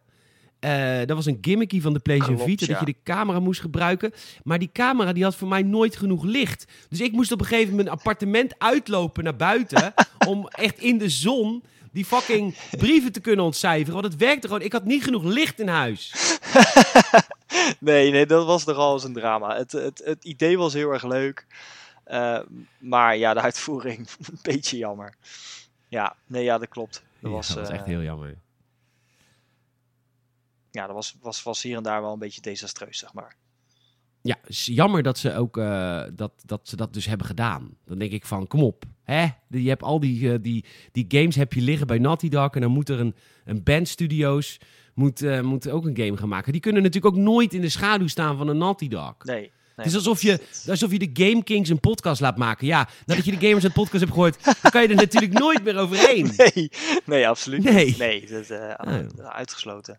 dat 1.07 1.17
was 1.17 1.27
een 1.27 1.39
gimmicky 1.41 1.81
van 1.81 1.93
de 1.93 1.99
PlayStation 1.99 2.37
Klopt, 2.37 2.51
Vita, 2.61 2.73
dat 2.73 2.81
je 2.81 2.93
de 2.93 3.03
camera 3.05 3.41
moest 3.41 3.61
gebruiken. 3.61 4.13
Maar 4.43 4.59
die 4.59 4.71
camera 4.73 5.13
die 5.13 5.23
had 5.23 5.37
voor 5.37 5.49
mij 5.49 5.63
nooit 5.63 5.97
genoeg 5.97 6.25
licht. 6.25 6.65
Dus 6.89 7.01
ik 7.01 7.13
moest 7.13 7.33
op 7.33 7.41
een 7.41 7.47
gegeven 7.47 7.71
moment 7.71 7.87
mijn 7.89 7.99
appartement 7.99 8.55
uitlopen 8.59 9.25
naar 9.25 9.37
buiten... 9.37 9.95
om 10.29 10.49
echt 10.49 10.79
in 10.79 10.99
de 10.99 11.09
zon 11.09 11.63
die 11.93 12.05
fucking 12.05 12.57
brieven 12.71 13.13
te 13.13 13.21
kunnen 13.21 13.45
ontcijferen. 13.45 14.01
Want 14.01 14.13
het 14.13 14.17
werkte 14.23 14.47
gewoon. 14.47 14.63
Ik 14.63 14.73
had 14.73 14.85
niet 14.85 15.05
genoeg 15.05 15.23
licht 15.25 15.61
in 15.61 15.69
huis. 15.69 16.13
Nee, 17.81 18.11
nee, 18.11 18.27
dat 18.27 18.47
was 18.47 18.65
nogal 18.65 18.93
eens 18.93 19.05
een 19.05 19.13
drama. 19.13 19.57
Het, 19.57 19.73
het, 19.73 20.03
het 20.05 20.25
idee 20.25 20.59
was 20.59 20.73
heel 20.73 20.91
erg 20.93 21.03
leuk. 21.05 21.47
eh, 22.05 22.39
maar 22.79 23.17
ja, 23.17 23.35
de 23.35 23.41
uitvoering, 23.41 23.99
een 24.31 24.39
beetje 24.43 24.77
jammer. 24.77 25.15
Ja, 25.89 26.17
nee, 26.27 26.45
ja, 26.45 26.59
dat 26.59 26.69
klopt. 26.69 27.03
Dat 27.21 27.31
Ja, 27.31 27.37
was, 27.37 27.49
dat 27.49 27.57
was 27.57 27.69
eh, 27.69 27.75
echt 27.75 27.85
heel 27.85 28.01
jammer. 28.03 28.37
ja, 30.71 30.87
dat 30.87 30.95
was, 30.95 31.17
was, 31.21 31.43
was 31.43 31.63
hier 31.63 31.77
en 31.77 31.83
daar 31.83 32.03
wel 32.03 32.13
een 32.13 32.19
beetje 32.19 32.41
desastreus, 32.41 32.99
zeg 32.99 33.13
maar. 33.13 33.37
Ja, 34.23 34.39
is 34.47 34.67
jammer 34.67 35.03
dat 35.03 35.19
ze 35.19 35.35
ook 35.35 35.57
eh, 35.57 36.03
dat, 36.15 36.33
dat 36.45 36.69
ze 36.69 36.77
dat 36.77 36.95
dus 36.95 37.07
hebben 37.07 37.27
gedaan. 37.27 37.77
Dan 37.85 37.99
denk 37.99 38.13
ik 38.13 38.27
van, 38.27 38.47
kom 38.47 38.63
op. 38.63 38.85
Hè? 39.05 39.27
Je 39.49 39.69
hebt 39.69 39.83
al 39.83 40.01
die, 40.01 40.33
eh, 40.33 40.39
die, 40.43 40.65
die 40.93 41.05
games 41.09 41.37
heb 41.37 41.53
je 41.53 41.61
liggen 41.61 41.87
bij 41.87 41.99
Naughty 41.99 42.29
Dog. 42.29 42.55
En 42.55 42.61
dan 42.61 42.71
moet 42.71 42.89
er 42.89 43.01
een, 43.01 43.15
een 43.45 43.63
band 43.63 43.89
studios 43.89 44.59
moet, 44.95 45.23
eh, 45.23 45.41
moet 45.41 45.71
ook 45.71 45.87
een 45.87 45.97
game 45.97 46.17
gaan 46.17 46.29
maken. 46.29 46.53
Die 46.53 46.61
kunnen 46.61 46.83
natuurlijk 46.83 47.15
ook 47.15 47.23
nooit 47.23 47.55
in 47.55 47.61
de 47.61 47.69
schaduw 47.69 48.07
staan 48.07 48.37
van 48.37 48.49
een 48.49 48.59
Naughty 48.59 48.89
Dog. 48.89 49.15
Nee. 49.25 49.51
Het 49.83 49.87
is 49.93 49.95
alsof 49.95 50.23
je, 50.23 50.41
alsof 50.69 50.91
je 50.93 50.99
de 50.99 51.11
Game 51.27 51.45
Kings 51.45 51.69
een 51.71 51.81
podcast 51.81 52.21
laat 52.21 52.37
maken. 52.37 52.67
Ja, 52.67 52.89
nadat 53.07 53.25
je 53.25 53.37
de 53.39 53.47
Gamers 53.47 53.63
het 53.65 53.73
podcast 53.73 54.01
hebt 54.01 54.13
gehoord, 54.13 54.45
dan 54.45 54.71
kan 54.71 54.83
je 54.83 54.89
er 54.89 54.95
natuurlijk 54.95 55.33
nooit 55.33 55.65
meer 55.65 55.77
overheen. 55.79 56.33
Nee, 56.55 56.71
nee, 57.05 57.29
absoluut 57.29 57.63
Nee. 57.65 57.85
niet. 57.87 57.99
Nee, 57.99 58.27
dat, 58.27 58.51
eh, 58.51 58.75
Oh. 58.87 59.27
uitgesloten. 59.29 59.99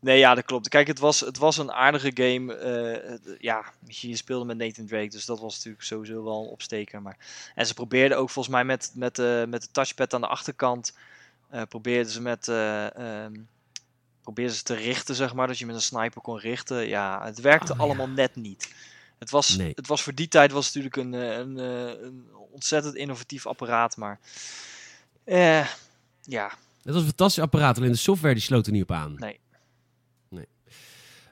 Nee, 0.00 0.18
ja, 0.18 0.34
dat 0.34 0.44
klopt. 0.44 0.68
Kijk, 0.68 0.86
het 0.86 0.98
was, 0.98 1.20
het 1.20 1.38
was 1.38 1.56
een 1.58 1.72
aardige 1.72 2.10
game. 2.14 2.54
eh, 2.54 3.34
ja, 3.40 3.64
je 3.86 4.16
speelde 4.16 4.44
met 4.44 4.56
Nathan 4.58 4.86
Drake, 4.86 5.08
dus 5.08 5.24
dat 5.24 5.40
was 5.40 5.54
natuurlijk 5.56 5.84
sowieso 5.84 6.24
wel 6.24 6.42
een 6.42 6.48
opsteker. 6.48 7.02
Maar... 7.02 7.16
En 7.54 7.66
ze 7.66 7.74
probeerden 7.74 8.18
ook 8.18 8.30
volgens 8.30 8.54
mij 8.54 8.64
met, 8.64 8.90
met, 8.94 9.18
eh, 9.18 9.44
met 9.44 9.62
de 9.62 9.68
touchpad 9.72 10.14
aan 10.14 10.20
de 10.20 10.26
achterkant, 10.26 10.94
eh 11.50 11.62
probeerden 11.68 12.12
ze 12.12 12.20
met... 12.22 12.48
eh, 12.48 12.96
ehm, 13.24 13.32
probeerden 14.22 14.54
ze 14.56 14.62
te 14.62 14.74
richten, 14.74 15.14
zeg 15.14 15.34
maar, 15.34 15.46
dat 15.46 15.58
je 15.58 15.66
met 15.66 15.74
een 15.74 15.80
sniper 15.82 16.20
kon 16.20 16.38
richten. 16.38 16.88
Ja, 16.88 17.24
het 17.24 17.40
werkte 17.40 17.72
Oh, 17.72 17.78
ja. 17.78 17.84
allemaal 17.84 18.08
net 18.08 18.36
niet. 18.36 18.72
Het 19.18 19.30
was, 19.30 19.56
Nee. 19.56 19.72
het 19.74 19.86
was 19.86 20.02
voor 20.02 20.14
die 20.14 20.28
tijd 20.28 20.52
was 20.52 20.66
het 20.66 20.74
natuurlijk 20.74 21.02
een, 21.02 21.14
eh, 21.14 21.38
een, 21.38 21.58
eh, 21.58 22.02
een 22.06 22.26
ontzettend 22.52 22.94
innovatief 22.94 23.46
apparaat, 23.46 23.96
maar... 23.96 24.20
eh, 25.24 25.66
ja, 26.22 26.48
Dat 26.82 26.94
was 26.94 27.02
een 27.02 27.08
fantastisch 27.08 27.42
apparaat, 27.42 27.76
alleen 27.76 27.90
de 27.92 27.96
software 27.96 28.34
die 28.34 28.42
sloot 28.42 28.66
er 28.66 28.72
niet 28.72 28.82
op 28.82 28.92
aan. 28.92 29.14
Nee. 29.14 29.40
Nee. 30.28 30.46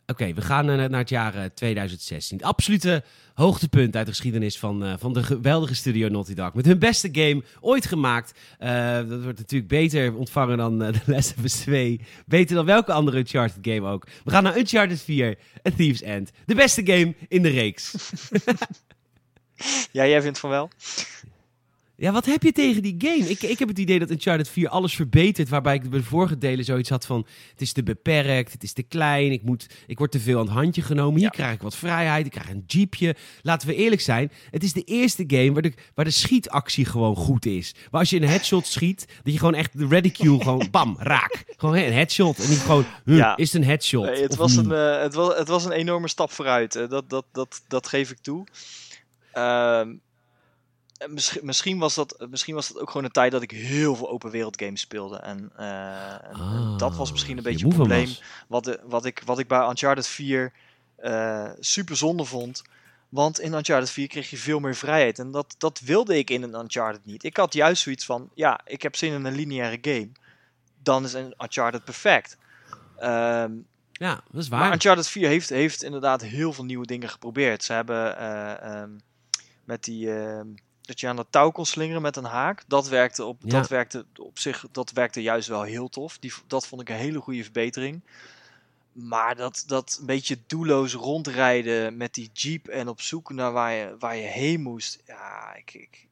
Oké, 0.07 0.33
we 0.35 0.41
gaan 0.43 0.71
eh, 0.71 0.77
naar 0.77 0.99
het 1.01 1.09
jaar 1.09 1.35
eh, 1.35 1.45
2016. 1.45 2.37
Het 2.37 2.47
absolute 2.47 3.05
hoogtepunt 3.35 3.97
uit 3.97 4.07
de 4.07 4.13
geschiedenis 4.13 4.59
van, 4.59 4.85
eh, 4.85 4.93
van 4.99 5.13
de 5.13 5.23
geweldige 5.23 5.75
studio 5.75 6.09
Naughty 6.09 6.35
Dog. 6.35 6.55
Met 6.55 6.67
hun 6.67 6.79
beste 6.79 7.09
game 7.13 7.43
ooit 7.61 7.87
gemaakt. 7.87 8.33
Eh, 8.59 8.95
dat 8.95 9.23
wordt 9.23 9.39
natuurlijk 9.39 9.71
beter 9.71 10.15
ontvangen 10.15 10.57
dan 10.57 10.83
eh, 10.83 10.93
The 11.05 11.13
Last 11.13 11.35
of 11.39 11.45
Us 11.45 11.57
2. 11.57 12.01
Beter 12.27 12.57
dan 12.57 12.67
welke 12.67 12.93
andere 12.93 13.19
Uncharted 13.19 13.59
game 13.63 13.89
ook. 13.89 14.07
We 14.25 14.31
gaan 14.31 14.43
naar 14.43 14.59
Uncharted 14.59 15.03
4, 15.03 15.39
A 15.69 15.71
Thief's 15.77 16.03
End. 16.03 16.31
De 16.47 16.55
beste 16.55 16.87
game 16.87 17.15
in 17.29 17.43
de 17.43 17.49
reeks. 17.51 17.95
Ja, 19.93 20.07
jij 20.07 20.23
vindt 20.23 20.39
van 20.39 20.51
wel? 20.51 20.71
Ja, 21.97 22.13
wat 22.13 22.25
heb 22.27 22.43
je 22.43 22.53
tegen 22.53 22.83
die 22.83 22.95
game? 22.99 23.31
Ik, 23.31 23.43
ik 23.43 23.59
heb 23.59 23.69
het 23.69 23.79
idee 23.79 23.99
dat 23.99 24.11
Uncharted 24.11 24.49
4 24.49 24.69
alles 24.69 24.95
verbetert. 24.95 25.49
Waarbij 25.49 25.75
ik 25.75 25.91
bij 25.91 25.99
de 25.99 26.05
vorige 26.05 26.39
delen 26.39 26.65
zoiets 26.65 26.89
had 26.89 27.07
van... 27.07 27.27
Het 27.51 27.61
is 27.61 27.73
te 27.73 27.83
beperkt, 27.83 28.53
het 28.53 28.63
is 28.63 28.73
te 28.73 28.83
klein, 28.83 29.33
ik, 29.33 29.43
moet, 29.43 29.67
ik 29.87 29.99
word 29.99 30.11
te 30.11 30.21
veel 30.21 30.39
aan 30.39 30.45
het 30.45 30.55
handje 30.55 30.83
genomen. 30.83 31.15
Hier 31.15 31.23
Ja. 31.23 31.29
krijg 31.29 31.55
ik 31.55 31.63
wat 31.63 31.77
vrijheid, 31.77 32.27
ik 32.27 32.33
krijg 32.33 32.51
een 32.51 32.65
jeepje. 32.67 33.15
Laten 33.43 33.69
we 33.69 33.75
eerlijk 33.75 34.01
zijn, 34.01 34.33
het 34.51 34.63
is 34.63 34.73
de 34.73 34.83
eerste 34.83 35.25
game 35.27 35.53
waar 35.53 35.63
de, 35.63 35.73
waar 35.95 36.05
de 36.05 36.11
schietactie 36.11 36.85
gewoon 36.85 37.17
goed 37.17 37.47
is. 37.47 37.75
Maar 37.91 38.01
als 38.01 38.11
je 38.11 38.17
een 38.21 38.29
headshot 38.29 38.67
schiet, 38.67 39.07
dat 39.23 39.33
je 39.33 39.39
gewoon 39.39 39.55
echt 39.55 39.79
de 39.79 39.87
reticule 39.87 40.43
gewoon 40.43 40.69
bam, 40.71 40.97
raak. 40.99 41.45
Gewoon 41.57 41.77
een 41.77 41.93
headshot 41.93 42.39
en 42.39 42.49
niet 42.49 42.59
gewoon, 42.59 42.85
Ja. 43.05 43.37
is 43.37 43.53
het 43.53 43.63
een 43.63 43.69
headshot? 43.69 44.05
Nee, 44.05 44.23
het, 44.23 44.37
was 44.37 44.57
niet? 44.57 44.65
een, 44.65 44.73
eh, 44.73 45.03
het, 45.03 45.15
was, 45.15 45.37
het 45.37 45.49
was 45.49 45.65
een 45.65 45.73
enorme 45.73 46.09
stap 46.09 46.31
vooruit. 46.31 46.77
eh, 46.77 46.89
dat, 46.89 47.11
dat, 47.11 47.25
dat, 47.33 47.63
dat 47.69 47.87
geef 47.89 48.11
ik 48.11 48.19
toe. 48.19 48.47
Ehm, 49.33 49.89
misschien, 51.09 51.47
misschien, 51.47 51.79
was 51.79 51.95
dat, 51.95 52.27
misschien 52.31 52.55
was 52.55 52.69
dat 52.69 52.81
ook 52.81 52.91
gewoon 52.91 53.05
een 53.05 53.11
tijd 53.13 53.33
dat 53.33 53.43
ik 53.43 53.51
heel 53.51 53.97
veel 53.97 54.11
open 54.11 54.31
wereld 54.31 54.61
games 54.63 54.81
speelde. 54.81 55.17
En, 55.17 55.51
eh, 55.57 56.29
en- 56.31 56.75
dat 56.77 56.97
was 56.97 57.11
misschien 57.13 57.39
een 57.39 57.45
Ah, 57.45 57.51
je 57.51 57.51
beetje 57.51 57.67
een 57.67 57.75
probleem. 57.75 58.09
Wat, 58.49 58.65
de, 58.65 58.81
wat, 58.85 59.05
ik, 59.05 59.23
wat 59.25 59.39
ik 59.39 59.49
bij 59.49 59.69
Uncharted 59.69 60.07
4 60.07 60.53
eh, 60.97 61.51
super 61.61 61.97
zonde 61.97 62.25
vond. 62.25 62.63
Want 63.09 63.41
in 63.41 63.53
Uncharted 63.53 63.91
4 63.91 64.07
kreeg 64.09 64.31
je 64.31 64.37
veel 64.37 64.59
meer 64.61 64.75
vrijheid. 64.75 65.19
En 65.19 65.31
dat, 65.31 65.55
dat 65.59 65.81
wilde 65.81 66.19
ik 66.19 66.31
in 66.31 66.43
een 66.43 66.55
Uncharted 66.55 67.05
niet. 67.05 67.25
Ik 67.25 67.37
had 67.37 67.53
juist 67.53 67.83
zoiets 67.83 68.05
van: 68.05 68.31
ja, 68.35 68.61
ik 68.65 68.83
heb 68.83 68.97
zin 68.97 69.13
in 69.13 69.25
een 69.25 69.35
lineaire 69.35 69.79
game. 69.83 70.09
Dan 70.83 71.05
is 71.05 71.13
een 71.13 71.35
Uncharted 71.43 71.85
perfect. 71.85 72.37
Ehm, 72.99 73.53
Ja, 73.93 74.21
dat 74.31 74.43
is 74.43 74.49
maar 74.49 74.61
waar. 74.61 74.73
Uncharted 74.73 75.09
4 75.09 75.29
heeft, 75.29 75.49
heeft 75.49 75.83
inderdaad 75.83 76.23
heel 76.23 76.53
veel 76.53 76.65
nieuwe 76.65 76.87
dingen 76.87 77.09
geprobeerd. 77.09 77.65
Ze 77.65 77.73
hebben 77.73 78.19
eh, 78.19 78.81
ehm, 78.81 78.91
met 79.65 79.85
die. 79.85 80.09
Dat 80.87 81.01
je 81.01 81.09
aan 81.09 81.17
dat 81.17 81.27
touw 81.31 81.51
kon 81.51 81.67
slingeren 81.67 82.03
met 82.03 82.17
een 82.17 82.25
haak. 82.25 82.65
Dat 82.67 82.89
werkte 82.89 83.25
op, 83.25 83.41
Ja. 83.45 83.51
dat 83.51 83.69
werkte 83.69 84.05
op 84.19 84.39
zich 84.39 84.67
dat 84.73 84.91
werkte 84.93 85.23
juist 85.23 85.49
wel 85.49 85.63
heel 85.63 85.89
tof. 85.89 86.19
Die, 86.19 86.33
dat 86.47 86.67
vond 86.67 86.81
ik 86.81 86.89
een 86.89 86.95
hele 86.97 87.21
goede 87.21 87.43
verbetering. 87.43 88.01
Maar 88.93 89.37
dat, 89.37 89.65
dat 89.67 89.97
een 90.01 90.07
beetje 90.07 90.39
doelloos 90.47 90.93
rondrijden 90.95 91.97
met 91.97 92.15
die 92.15 92.31
jeep 92.33 92.69
en 92.69 92.89
op 92.89 93.01
zoek 93.01 93.33
naar 93.33 93.53
waar 93.53 93.73
je, 93.73 93.97
waar 93.99 94.17
je 94.17 94.27
heen 94.27 94.63
moest. 94.63 95.03
Ja, 95.07 95.55
ik, 95.55 95.75
ik, 95.75 96.07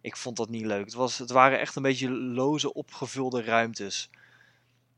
ik 0.00 0.16
vond 0.16 0.36
dat 0.36 0.48
niet 0.48 0.64
leuk. 0.64 0.84
Het, 0.84 0.94
was, 0.94 1.18
het 1.18 1.30
waren 1.30 1.58
echt 1.60 1.76
een 1.76 1.82
beetje 1.82 2.10
loze 2.10 2.74
opgevulde 2.74 3.42
ruimtes. 3.42 4.10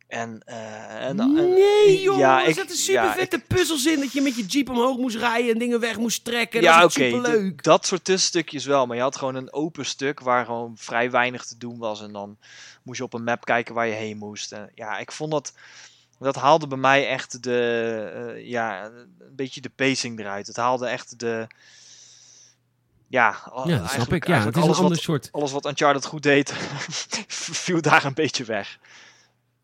En, 0.09 0.43
eh, 0.45 1.05
en, 1.09 1.21
en- 1.21 1.33
Nee, 1.53 2.01
joh, 2.03 2.19
ja, 2.19 2.43
er 2.43 2.49
ik- 2.49 2.55
zaten 2.55 2.77
super 2.77 3.03
ja, 3.03 3.13
vette 3.15 3.39
puzzels 3.39 3.87
in. 3.87 4.01
Dat 4.01 4.13
je 4.13 4.21
met 4.21 4.37
je 4.37 4.47
jeep 4.47 4.69
omhoog 4.71 4.97
moest 4.97 5.17
rijden 5.17 5.53
en 5.53 5.59
dingen 5.59 5.81
weg 5.81 5.97
moest 5.99 6.25
trekken. 6.25 6.63
ja, 6.63 6.81
dat 6.81 6.97
is 6.97 7.13
oké. 7.13 7.53
Dat 7.57 7.87
soort 7.87 8.05
tussenstukjes 8.05 8.65
wel. 8.65 8.87
Maar 8.87 8.97
je 8.97 9.03
had 9.03 9.17
gewoon 9.17 9.35
een 9.35 9.53
open 9.53 9.87
stuk 9.87 10.21
waar 10.21 10.45
gewoon 10.45 10.73
vrij 10.77 11.11
weinig 11.11 11.45
te 11.45 11.59
doen 11.59 11.79
was. 11.79 12.03
En 12.03 12.13
dan 12.13 12.37
moest 12.83 12.99
je 12.99 13.05
op 13.05 13.15
een 13.15 13.25
map 13.25 13.45
kijken 13.45 13.75
waar 13.75 13.87
je 13.87 13.93
heen 13.95 14.17
moest. 14.19 14.53
En 14.53 14.71
ja, 14.75 14.99
ik 14.99 15.13
vond 15.13 15.31
dat. 15.31 15.53
Dat 16.19 16.37
haalde 16.37 16.67
bij 16.67 16.79
mij 16.79 17.09
echt 17.09 17.43
de. 17.43 18.33
eh, 18.37 18.47
ja, 18.49 18.85
een 18.85 19.35
beetje 19.37 19.61
de 19.61 19.71
pacing 19.77 20.19
eruit. 20.21 20.47
Het 20.47 20.57
haalde 20.57 20.87
echt 20.87 21.19
de. 21.19 21.47
Ja, 23.09 23.37
Ja, 23.65 23.79
dat 23.79 23.91
snap 23.91 24.13
ik. 24.13 24.27
Ja, 24.27 24.39
het 24.39 24.49
is 24.49 24.55
een 24.57 24.63
alles 24.63 24.77
ander 24.77 24.93
wat, 24.93 25.03
soort. 25.03 25.29
alles 25.33 25.53
wat 25.53 25.67
Uncharted 25.67 26.05
goed 26.05 26.23
deed, 26.23 26.53
viel 27.65 27.81
daar 27.81 28.05
een 28.05 28.15
beetje 28.15 28.45
weg. 28.45 28.79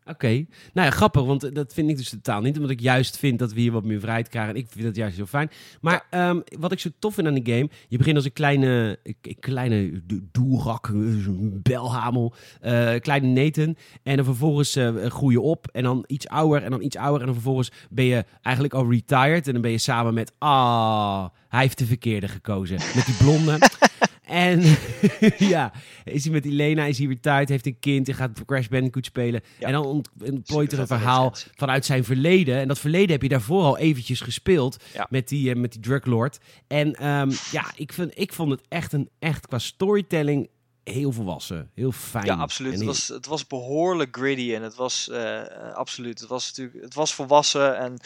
Oké. 0.07 0.27
Nou 0.73 0.87
ja, 0.87 0.89
grappig, 0.89 1.23
want 1.23 1.43
eh, 1.43 1.53
dat 1.53 1.73
vind 1.73 1.89
ik 1.89 1.97
dus 1.97 2.09
totaal 2.09 2.41
niet. 2.41 2.55
Omdat 2.55 2.71
ik 2.71 2.79
juist 2.79 3.17
vind 3.17 3.39
dat 3.39 3.53
we 3.53 3.59
hier 3.59 3.71
wat 3.71 3.83
meer 3.85 3.99
vrijheid 3.99 4.27
krijgen. 4.29 4.53
En 4.55 4.59
ik 4.59 4.67
vind 4.69 4.85
dat 4.85 4.95
juist 4.95 5.15
heel 5.15 5.25
fijn. 5.25 5.49
Maar 5.81 6.07
ehm, 6.09 6.39
wat 6.59 6.71
ik 6.71 6.79
zo 6.79 6.89
tof 6.99 7.13
vind 7.13 7.27
aan 7.27 7.33
die 7.33 7.53
game... 7.55 7.69
Je 7.87 7.97
begint 7.97 8.15
als 8.15 8.25
een 8.25 8.33
kleine, 8.33 8.99
een 9.03 9.39
kleine 9.39 10.01
do- 10.05 10.19
doelrak, 10.31 10.87
een 10.87 11.59
belhamel. 11.63 12.33
eh, 12.61 12.93
kleine 12.99 13.27
Nathan. 13.27 13.75
En 14.03 14.15
dan 14.15 14.25
vervolgens 14.25 14.75
eh, 14.75 14.95
groei 15.05 15.33
je 15.33 15.41
op. 15.41 15.67
En 15.71 15.83
dan 15.83 16.03
iets 16.07 16.27
ouder 16.27 16.63
en 16.63 16.71
dan 16.71 16.81
iets 16.81 16.97
ouder. 16.97 17.19
En 17.19 17.25
dan 17.25 17.35
vervolgens 17.35 17.71
ben 17.89 18.05
je 18.05 18.25
eigenlijk 18.41 18.75
al 18.75 18.89
retired. 18.91 19.47
En 19.47 19.53
dan 19.53 19.61
ben 19.61 19.71
je 19.71 19.77
samen 19.77 20.13
met... 20.13 20.31
Ah, 20.37 21.25
hij 21.49 21.61
heeft 21.61 21.77
de 21.77 21.85
verkeerde 21.85 22.27
gekozen. 22.27 22.75
Met 22.95 23.05
die 23.05 23.15
blonde. 23.15 23.57
En 24.25 24.61
ja, 25.37 25.71
is 26.03 26.23
hij 26.23 26.33
met 26.33 26.45
Elena, 26.45 26.85
is 26.85 26.97
hij 26.97 27.07
weer 27.07 27.19
tijd, 27.19 27.49
heeft 27.49 27.65
een 27.65 27.79
kind 27.79 28.07
en 28.07 28.13
gaat 28.15 28.45
Crash 28.45 28.67
Bandicoot 28.67 29.05
spelen. 29.05 29.41
Ja. 29.59 29.67
En 29.67 29.73
dan 29.73 29.85
ont- 29.85 30.09
ontplooit 30.23 30.71
er 30.71 30.79
een 30.79 30.87
verhaal 30.87 31.33
vanuit 31.55 31.85
zijn 31.85 32.03
verleden. 32.03 32.57
En 32.57 32.67
dat 32.67 32.79
verleden 32.79 33.11
heb 33.11 33.21
je 33.21 33.29
daarvoor 33.29 33.63
al 33.63 33.77
eventjes 33.77 34.21
gespeeld 34.21 34.83
Ja. 34.93 35.07
met, 35.09 35.27
die, 35.27 35.49
eh, 35.49 35.55
met 35.55 35.71
die 35.71 35.81
druglord. 35.81 36.37
En 36.67 36.95
ehm, 36.95 37.31
ja, 37.51 37.65
ik, 37.75 37.93
vind, 37.93 38.11
ik 38.19 38.33
vond 38.33 38.51
het 38.51 38.61
echt, 38.67 38.93
een, 38.93 39.09
echt 39.19 39.47
qua 39.47 39.59
storytelling 39.59 40.49
heel 40.83 41.11
volwassen. 41.11 41.69
Heel 41.73 41.91
fijn. 41.91 42.25
Ja, 42.25 42.35
absoluut. 42.35 42.73
Het 42.73 42.83
was, 42.83 43.07
het 43.07 43.25
was 43.25 43.47
behoorlijk 43.47 44.17
gritty 44.17 44.53
en 44.53 44.61
het 44.61 44.75
was 44.75 45.09
eh, 45.09 45.39
eh, 45.39 45.73
absoluut. 45.73 46.19
Het 46.19 46.29
was 46.29 46.47
natuurlijk, 46.47 46.83
het 46.85 46.93
was 46.93 47.13
volwassen 47.13 47.77
en 47.77 47.97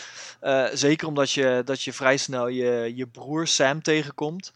zeker 0.78 1.08
omdat 1.08 1.32
je, 1.32 1.62
dat 1.66 1.82
je 1.82 1.94
vrij 1.94 2.18
snel 2.18 2.48
je, 2.48 2.92
je 2.96 3.08
broer 3.08 3.48
Sam 3.48 3.82
tegenkomt, 3.82 4.54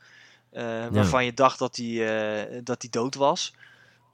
eh, 0.54 0.88
waarvan 0.88 1.26
je 1.26 1.34
dacht 1.34 1.60
dat 1.60 1.76
hij 1.76 2.46
eh, 2.46 2.62
dat 2.63 2.82
hij 2.82 2.92
dood 2.92 3.16
was. 3.16 3.54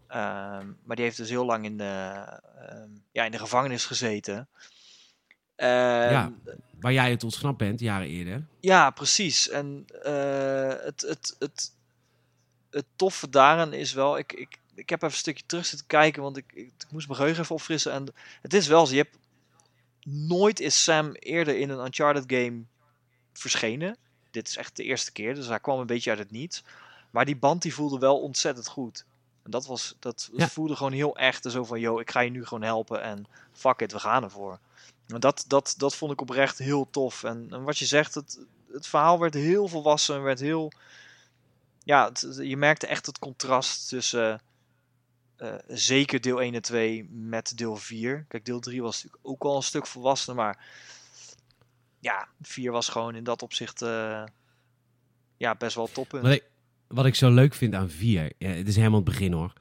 Ehm, 0.08 0.68
maar 0.84 0.96
die 0.96 1.06
heeft 1.06 1.18
dus 1.18 1.30
heel 1.30 1.46
lang 1.46 1.66
in 1.66 1.78
de, 1.78 2.24
ehm, 2.68 2.90
ja, 3.12 3.24
in 3.26 3.32
de 3.32 3.40
gevangenis 3.40 3.86
gezeten. 3.86 4.48
Ehm, 5.56 6.12
Ja. 6.12 6.32
Waar 6.80 6.94
jij 6.94 7.12
het 7.12 7.24
ontsnapt 7.24 7.58
bent, 7.58 7.80
jaren 7.80 8.08
eerder. 8.08 8.46
ja, 8.60 8.90
precies. 8.90 9.50
En 9.50 9.86
eh, 10.04 10.68
het, 10.84 11.02
het, 11.02 11.36
het, 11.40 11.72
het 12.70 12.86
toffe 12.96 13.30
daaraan 13.30 13.74
is 13.74 13.94
wel, 13.94 14.18
ik, 14.18 14.34
ik, 14.34 14.60
ik 14.76 14.90
heb 14.90 15.02
even 15.02 15.14
een 15.14 15.22
stukje 15.22 15.44
terug 15.46 15.66
zitten 15.66 15.88
kijken, 15.88 16.22
want 16.22 16.38
ik, 16.38 16.52
ik, 16.54 16.66
ik 16.78 16.92
moest 16.92 17.08
mijn 17.08 17.20
geheugen 17.20 17.44
even 17.44 17.56
opfrissen. 17.56 17.92
En 17.92 18.14
het 18.42 18.54
is 18.54 18.68
wel 18.68 18.86
zo, 18.86 18.94
je 18.96 19.02
hebt 19.02 19.18
nooit 20.04 20.60
is 20.60 20.84
Sam 20.84 21.12
eerder 21.12 21.58
in 21.58 21.70
een 21.70 21.86
Uncharted 21.86 22.24
game 22.28 22.64
verschenen. 23.34 23.98
Dit 24.32 24.48
is 24.48 24.58
echt 24.58 24.76
de 24.76 24.84
eerste 24.84 25.12
keer, 25.12 25.36
dus 25.36 25.48
hij 25.48 25.60
kwam 25.60 25.80
een 25.80 25.86
beetje 25.86 26.10
uit 26.10 26.20
het 26.20 26.32
niets. 26.32 26.64
Maar 27.10 27.26
die 27.26 27.36
band 27.38 27.62
die 27.62 27.74
voelde 27.74 28.00
wel 28.00 28.20
ontzettend 28.20 28.68
goed. 28.68 29.06
En 29.44 29.52
dat, 29.52 29.66
was, 29.66 29.96
dat 30.00 30.30
Ja. 30.36 30.48
voelde 30.50 30.76
gewoon 30.76 30.92
heel 30.92 31.16
echt. 31.18 31.52
Zo 31.52 31.64
van, 31.64 31.80
yo, 31.80 32.00
ik 32.00 32.12
ga 32.12 32.20
je 32.20 32.30
nu 32.30 32.46
gewoon 32.46 32.64
helpen 32.64 33.02
en 33.02 33.26
fuck 33.54 33.80
it, 33.82 33.92
we 33.92 34.00
gaan 34.00 34.24
ervoor. 34.24 34.60
En 35.08 35.20
dat, 35.20 35.44
dat, 35.48 35.74
dat 35.78 35.96
vond 35.96 36.12
ik 36.12 36.22
oprecht 36.22 36.58
heel 36.58 36.88
tof. 36.90 37.24
En, 37.24 37.48
en 37.52 37.64
wat 37.64 37.78
je 37.78 37.86
zegt, 37.86 38.16
het, 38.16 38.40
het 38.72 38.88
verhaal 38.88 39.20
werd 39.20 39.34
heel 39.34 39.68
volwassen, 39.68 40.22
werd 40.24 40.40
heel... 40.40 40.72
Ja, 41.84 42.06
het- 42.08 42.38
je 42.42 42.58
merkte 42.58 42.88
echt 42.88 43.06
het 43.06 43.20
contrast 43.20 43.88
tussen 43.90 44.42
eh, 45.36 45.54
zeker 45.68 46.22
deel 46.22 46.42
1 46.42 46.54
en 46.54 46.62
2 46.62 47.10
met 47.12 47.58
deel 47.58 47.76
4. 47.76 48.26
Kijk, 48.28 48.46
deel 48.46 48.60
3 48.60 48.82
was 48.82 48.96
natuurlijk 49.04 49.28
ook 49.32 49.44
al 49.44 49.56
een 49.56 49.64
stuk 49.64 49.88
volwassener, 49.88 50.36
maar 50.44 50.66
ja, 52.00 52.28
4 52.42 52.72
was 52.72 52.90
gewoon 52.90 53.16
in 53.16 53.24
dat 53.24 53.42
opzicht 53.42 53.82
eh, 53.82 54.24
ja, 55.38 55.56
best 55.56 55.76
wel 55.76 55.90
toppunt. 55.92 56.24
Wat 56.24 56.32
ik, 56.32 56.44
wat 56.88 57.06
ik 57.06 57.16
zo 57.16 57.32
leuk 57.32 57.54
vind 57.54 57.76
aan 57.76 57.90
4, 57.90 58.32
ja, 58.38 58.50
het 58.50 58.68
is 58.68 58.76
helemaal 58.76 59.00
het 59.00 59.10
begin 59.10 59.32
hoor. 59.34 59.54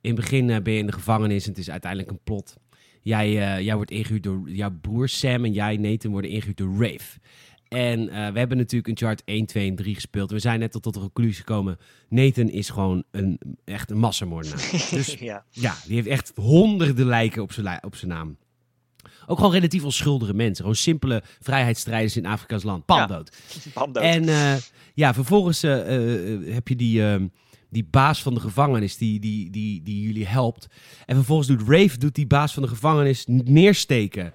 In 0.00 0.10
het 0.10 0.20
begin 0.20 0.50
eh, 0.50 0.62
ben 0.62 0.72
je 0.72 0.78
in 0.78 0.86
de 0.86 0.92
gevangenis 0.92 1.44
en 1.44 1.50
het 1.50 1.58
is 1.58 1.70
uiteindelijk 1.70 2.10
een 2.10 2.20
plot. 2.24 2.56
Jij, 3.02 3.26
eh, 3.26 3.64
jij 3.64 3.74
wordt 3.74 3.90
ingehuurd 3.90 4.22
door 4.22 4.50
jouw 4.50 4.70
broer 4.80 5.08
Sam 5.08 5.44
en 5.44 5.52
jij, 5.52 5.76
Nathan, 5.76 6.10
worden 6.10 6.30
ingehuurd 6.30 6.56
door 6.56 6.76
Rafe. 6.78 7.18
En 7.68 8.06
we 8.06 8.38
hebben 8.38 8.56
natuurlijk 8.56 8.88
Uncharted 8.88 9.26
1, 9.26 9.46
2 9.46 9.68
en 9.68 9.76
3 9.76 9.94
gespeeld. 9.94 10.30
We 10.30 10.38
zijn 10.38 10.60
net 10.60 10.72
tot, 10.72 10.82
tot 10.82 10.94
de 10.94 11.00
conclusie 11.00 11.34
gekomen. 11.34 11.78
Nathan 12.08 12.48
is 12.48 12.68
gewoon 12.68 13.04
een, 13.10 13.40
echt 13.64 13.90
een 13.90 13.98
massamoordenaar. 13.98 14.70
Dus 14.90 15.14
ja. 15.14 15.44
ja, 15.50 15.76
die 15.86 15.94
heeft 15.94 16.06
echt 16.06 16.32
honderden 16.34 17.06
lijken 17.06 17.42
op 17.42 17.52
zijn, 17.52 17.84
op 17.84 17.96
zijn 17.96 18.10
naam. 18.10 18.36
Ook 19.26 19.36
gewoon 19.36 19.52
relatief 19.52 19.84
onschuldige 19.84 20.34
mensen. 20.34 20.56
Gewoon 20.56 20.76
simpele 20.76 21.22
vrijheidsstrijders 21.40 22.16
in 22.16 22.26
Afrika's 22.26 22.62
land. 22.62 22.84
Pam 22.84 23.22
Ja. 23.92 24.00
En 24.00 24.28
eh, 24.28 24.54
ja, 24.94 25.14
vervolgens 25.14 25.62
eh, 25.62 26.32
eh, 26.32 26.54
heb 26.54 26.68
je 26.68 26.76
die, 26.76 27.02
ehm, 27.02 27.26
die 27.70 27.86
baas 27.90 28.22
van 28.22 28.34
de 28.34 28.40
gevangenis 28.40 28.96
die, 28.96 29.20
die, 29.20 29.50
die, 29.50 29.82
die 29.82 30.02
jullie 30.02 30.26
helpt. 30.26 30.66
En 31.06 31.14
vervolgens 31.14 31.48
doet 31.48 31.68
Rafe 31.68 31.98
doet 31.98 32.14
die 32.14 32.26
baas 32.26 32.52
van 32.52 32.62
de 32.62 32.68
gevangenis 32.68 33.24
neersteken. 33.28 34.32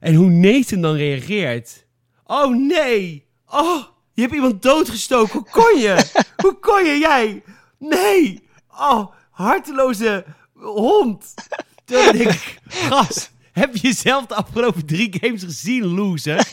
En 0.00 0.14
hoe 0.14 0.30
Nathan 0.30 0.80
dan 0.80 0.94
reageert. 0.94 1.86
Oh 2.24 2.56
nee! 2.56 3.26
Oh, 3.46 3.82
je 4.12 4.20
hebt 4.20 4.34
iemand 4.34 4.62
doodgestoken. 4.62 5.32
Hoe 5.32 5.50
kon 5.50 5.78
je? 5.78 6.10
hoe 6.42 6.58
kon 6.60 6.84
je 6.84 6.98
jij? 6.98 7.42
Nee! 7.78 8.42
Oh, 8.68 9.12
harteloze 9.30 10.24
hond. 10.54 11.34
Toen 11.84 12.12
denk 12.12 12.30
ik, 12.30 12.58
gast, 12.68 13.32
heb 13.58 13.76
je 13.76 13.92
zelf 13.92 14.26
de 14.26 14.34
afgelopen 14.34 14.86
drie 14.86 15.16
games 15.20 15.42
gezien, 15.42 15.84
loser? 15.84 16.46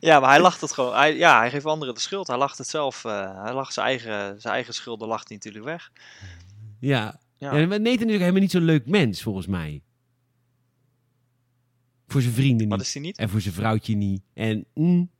Ja, 0.00 0.20
maar 0.20 0.30
hij 0.30 0.40
lacht 0.40 0.60
het 0.60 0.72
gewoon. 0.72 0.94
Hij, 0.94 1.16
ja, 1.16 1.38
hij 1.38 1.50
geeft 1.50 1.64
anderen 1.64 1.94
de 1.94 2.00
schuld. 2.00 2.26
Hij 2.26 2.36
lacht 2.36 2.58
het 2.58 2.68
zelf. 2.68 3.04
eh, 3.04 3.42
hij 3.42 3.52
lacht 3.54 3.74
zijn 3.74 3.86
eigen, 3.86 4.40
zijn 4.40 4.54
eigen 4.54 4.74
schulden 4.74 5.08
lacht 5.08 5.28
hij 5.28 5.36
natuurlijk 5.36 5.64
weg. 5.64 5.90
Ja. 6.80 7.20
Ja. 7.38 7.56
Ja. 7.56 7.66
Nathan 7.66 8.08
is 8.08 8.14
ook 8.14 8.20
helemaal 8.20 8.40
niet 8.40 8.50
zo'n 8.50 8.62
leuk 8.62 8.86
mens, 8.86 9.22
volgens 9.22 9.46
mij. 9.46 9.82
Voor 12.06 12.20
zijn 12.22 12.34
vrienden 12.34 12.68
Wat 12.68 12.78
niet. 12.78 12.86
is 12.86 12.92
hij 12.94 13.02
niet? 13.02 13.18
En 13.18 13.28
voor 13.28 13.40
zijn 13.40 13.54
vrouwtje 13.54 13.94
niet. 13.94 14.22
En 14.34 14.64
mm, 14.74 15.10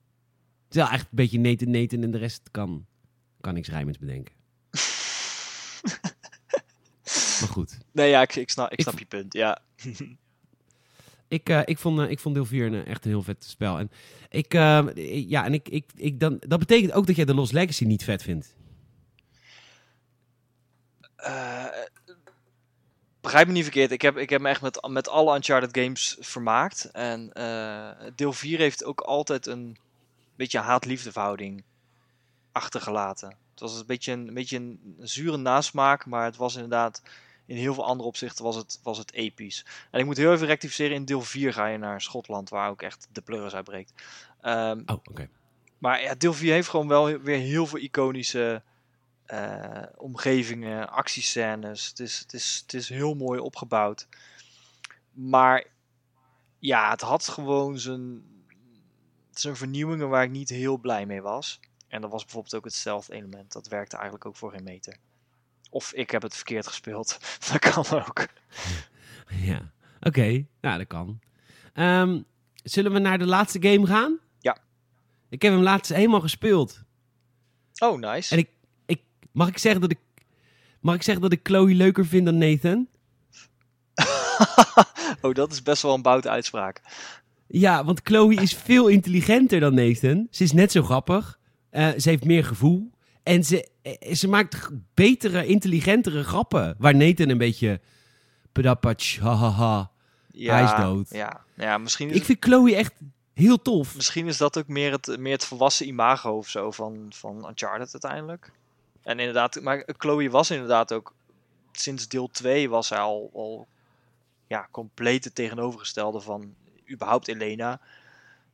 het 0.64 0.76
is 0.76 0.76
wel 0.76 0.88
echt 0.88 1.02
een 1.02 1.09
beetje 1.11 1.38
Nathan, 1.38 1.70
Nathan 1.70 2.02
en 2.02 2.11
de 2.11 2.18
rest 2.18 2.40
kan, 2.50 2.87
kan 3.40 3.54
niks 3.54 3.68
rijmends 3.68 3.98
bedenken. 3.98 4.35
maar 7.40 7.48
goed. 7.50 7.78
Nee, 7.92 8.11
ja, 8.11 8.22
ik, 8.22 8.37
ik 8.37 8.50
snap, 8.50 8.70
ik 8.70 8.78
Ik 8.78 8.85
snap 8.85 8.98
je 8.98 9.04
punt. 9.04 9.33
Ja. 9.33 9.59
Ik, 11.31 11.49
eh, 11.49 11.61
ik, 11.64 11.79
vond, 11.79 11.99
eh, 12.01 12.11
ik 12.11 12.19
vond 12.19 12.35
deel 12.35 12.45
4 12.45 12.66
een, 12.66 12.75
eh, 12.75 12.90
echt 12.90 13.05
een 13.05 13.11
heel 13.11 13.23
vet 13.23 13.45
spel. 13.45 13.79
En, 13.79 13.90
ik, 14.29 14.53
ja, 14.53 15.45
en 15.45 15.55
ik, 15.55 15.69
ik, 15.69 15.90
ik 15.97 16.21
dan, 16.21 16.37
dat 16.47 16.59
betekent 16.59 16.93
ook 16.93 17.07
dat 17.07 17.16
jij 17.16 17.25
de 17.25 17.35
Lost 17.35 17.53
Legacy 17.53 17.85
niet 17.85 18.05
vet 18.05 18.23
vindt. 18.23 18.55
Begrijp 23.21 23.47
me 23.47 23.53
niet 23.53 23.62
verkeerd. 23.62 23.90
Ik 23.90 24.03
heb, 24.03 24.16
ik 24.16 24.31
heb 24.31 24.40
me 24.40 24.49
echt 24.49 24.61
met, 24.61 24.88
met 24.88 25.09
alle 25.09 25.35
Uncharted 25.35 25.79
games 25.79 26.16
vermaakt. 26.21 26.90
En 26.90 27.31
deel 28.14 28.33
4 28.33 28.59
heeft 28.59 28.85
ook 28.85 29.01
altijd 29.01 29.47
een 29.47 29.77
beetje 30.37 30.59
een 30.59 30.64
haat-liefde 30.64 31.12
verhouding 31.12 31.64
achtergelaten. 32.53 33.29
Het 33.51 33.61
was 33.61 33.81
een 33.81 33.87
beetje 33.87 34.12
een, 34.12 34.29
een 34.29 34.35
beetje 34.35 34.57
een 34.57 34.97
zure 34.99 35.37
nasmaak, 35.37 36.07
maar 36.07 36.25
het 36.25 36.37
was 36.37 36.55
inderdaad 36.55 37.03
in 37.50 37.56
heel 37.56 37.74
veel 37.74 37.84
andere 37.84 38.08
opzichten 38.08 38.44
was 38.44 38.56
het, 38.56 38.80
was 38.82 38.98
het 38.98 39.12
episch. 39.12 39.66
En 39.90 40.00
ik 40.00 40.06
moet 40.06 40.16
heel 40.16 40.32
even 40.32 40.46
rectificeren, 40.46 40.96
in 40.96 41.04
deel 41.04 41.20
4 41.20 41.52
ga 41.52 41.66
je 41.66 41.78
naar 41.78 42.00
Schotland, 42.00 42.48
waar 42.48 42.70
ook 42.70 42.82
echt 42.82 43.08
de 43.12 43.20
pleuris 43.20 43.54
uitbreekt. 43.54 43.92
Ehm, 44.40 44.82
Oh, 44.86 44.96
oké. 45.04 45.28
maar 45.78 46.02
ja, 46.02 46.14
deel 46.14 46.32
4 46.32 46.52
heeft 46.52 46.68
gewoon 46.68 46.88
wel 46.88 47.18
weer 47.18 47.38
heel 47.38 47.66
veel 47.66 47.78
iconische 47.78 48.62
eh, 49.24 49.82
omgevingen, 49.96 50.90
actiescènes. 50.90 51.86
Het 51.88 51.98
is, 51.98 52.18
het, 52.18 52.32
is, 52.32 52.58
het 52.62 52.74
is 52.74 52.88
heel 52.88 53.14
mooi 53.14 53.40
opgebouwd. 53.40 54.08
Maar 55.12 55.66
ja, 56.58 56.90
het 56.90 57.00
had 57.00 57.28
gewoon 57.28 57.78
zijn, 57.78 58.22
zijn 59.30 59.56
vernieuwingen 59.56 60.08
waar 60.08 60.24
ik 60.24 60.30
niet 60.30 60.48
heel 60.48 60.78
blij 60.78 61.06
mee 61.06 61.22
was. 61.22 61.60
En 61.88 62.00
dat 62.00 62.10
was 62.10 62.22
bijvoorbeeld 62.22 62.54
ook 62.54 62.64
het 62.64 62.74
stealth 62.74 63.10
element. 63.10 63.52
Dat 63.52 63.68
werkte 63.68 63.96
eigenlijk 63.96 64.26
ook 64.26 64.36
voor 64.36 64.50
geen 64.50 64.64
meter. 64.64 64.96
Of 65.70 65.92
ik 65.92 66.11
heb 66.11 66.22
het 66.22 66.35
verkeerd 66.35 66.66
gespeeld. 66.66 67.18
Dat 67.52 67.59
kan 67.59 68.00
ook. 68.00 68.26
Ja, 69.42 69.72
oké. 70.00 70.44
Nou, 70.61 70.78
dat 70.78 70.87
kan. 70.87 71.20
Ehm, 71.72 72.20
zullen 72.62 72.92
we 72.92 72.98
naar 72.98 73.18
de 73.18 73.26
laatste 73.26 73.62
game 73.62 73.87
gaan? 73.87 74.18
Ja. 74.38 74.59
Ik 75.28 75.42
heb 75.42 75.52
hem 75.52 75.62
laatst 75.62 75.92
helemaal 75.92 76.20
gespeeld. 76.20 76.83
Oh, 77.78 77.98
nice. 77.98 78.35
En 78.35 78.38
ik, 78.38 78.48
ik, 78.87 79.00
mag, 79.33 79.48
ik 79.48 79.59
zeggen 79.59 79.80
dat 79.80 79.90
ik, 79.90 79.98
mag 80.80 80.94
ik 80.94 81.02
zeggen 81.02 81.22
dat 81.22 81.33
ik 81.33 81.40
Chloe 81.42 81.74
leuker 81.74 82.06
vind 82.06 82.24
dan 82.24 82.38
Nathan? 82.38 82.88
oh, 85.22 85.35
dat 85.35 85.52
is 85.52 85.62
best 85.62 85.83
wel 85.83 85.94
een 85.94 86.02
boute 86.02 86.28
uitspraak. 86.28 86.80
Ja, 87.46 87.85
want 87.85 88.00
Chloe 88.04 88.35
is 88.35 88.54
veel 88.54 88.88
intelligenter 88.88 89.61
dan 89.61 89.74
Nathan. 89.74 90.26
Ze 90.30 90.42
is 90.42 90.52
net 90.52 90.72
zo 90.72 90.83
grappig. 90.83 91.38
Eh, 91.70 91.88
ze 91.96 92.09
heeft 92.09 92.24
meer 92.24 92.44
gevoel. 92.44 92.90
En 93.22 93.44
ze, 93.44 93.68
eh, 93.83 94.14
ze 94.14 94.28
maakt 94.28 94.68
betere, 94.94 95.46
intelligentere 95.46 96.24
grappen. 96.24 96.74
Waar 96.78 96.94
Nathan 96.94 97.28
een 97.28 97.38
beetje... 97.38 97.80
Pedapatsch, 98.52 99.18
hahaha. 99.18 99.90
Ja, 100.33 100.54
Hij 100.54 100.64
is 100.64 100.85
dood. 100.85 101.11
Ja, 101.11 101.44
ja 101.54 101.78
misschien 101.78 102.11
is 102.11 102.16
Ik 102.16 102.24
vind 102.24 102.44
Chloe 102.44 102.74
echt 102.74 102.92
heel 103.35 103.62
tof. 103.62 103.96
Misschien 103.96 104.26
is 104.26 104.37
dat 104.37 104.59
ook 104.59 104.68
meer 104.68 104.92
het, 104.92 105.16
meer 105.18 105.33
het 105.33 105.44
volwassen 105.44 105.87
imago 105.87 106.37
of 106.37 106.48
zo 106.48 106.70
van, 106.70 107.06
van 107.09 107.48
Uncharted 107.48 107.92
uiteindelijk. 107.92 108.52
En 109.02 109.18
inderdaad, 109.18 109.61
maar 109.61 109.88
Chloe 109.98 110.30
was 110.30 110.50
inderdaad 110.50 110.92
ook 110.92 111.14
sinds 111.72 112.09
deel 112.09 112.28
2 112.28 112.70
was 112.70 112.88
hij 112.88 112.98
al, 112.98 113.30
al 113.35 113.66
ja, 114.46 114.68
compleet 114.70 115.24
het 115.24 115.35
tegenovergestelde 115.35 116.20
van 116.20 116.54
überhaupt 116.90 117.28
Elena. 117.28 117.80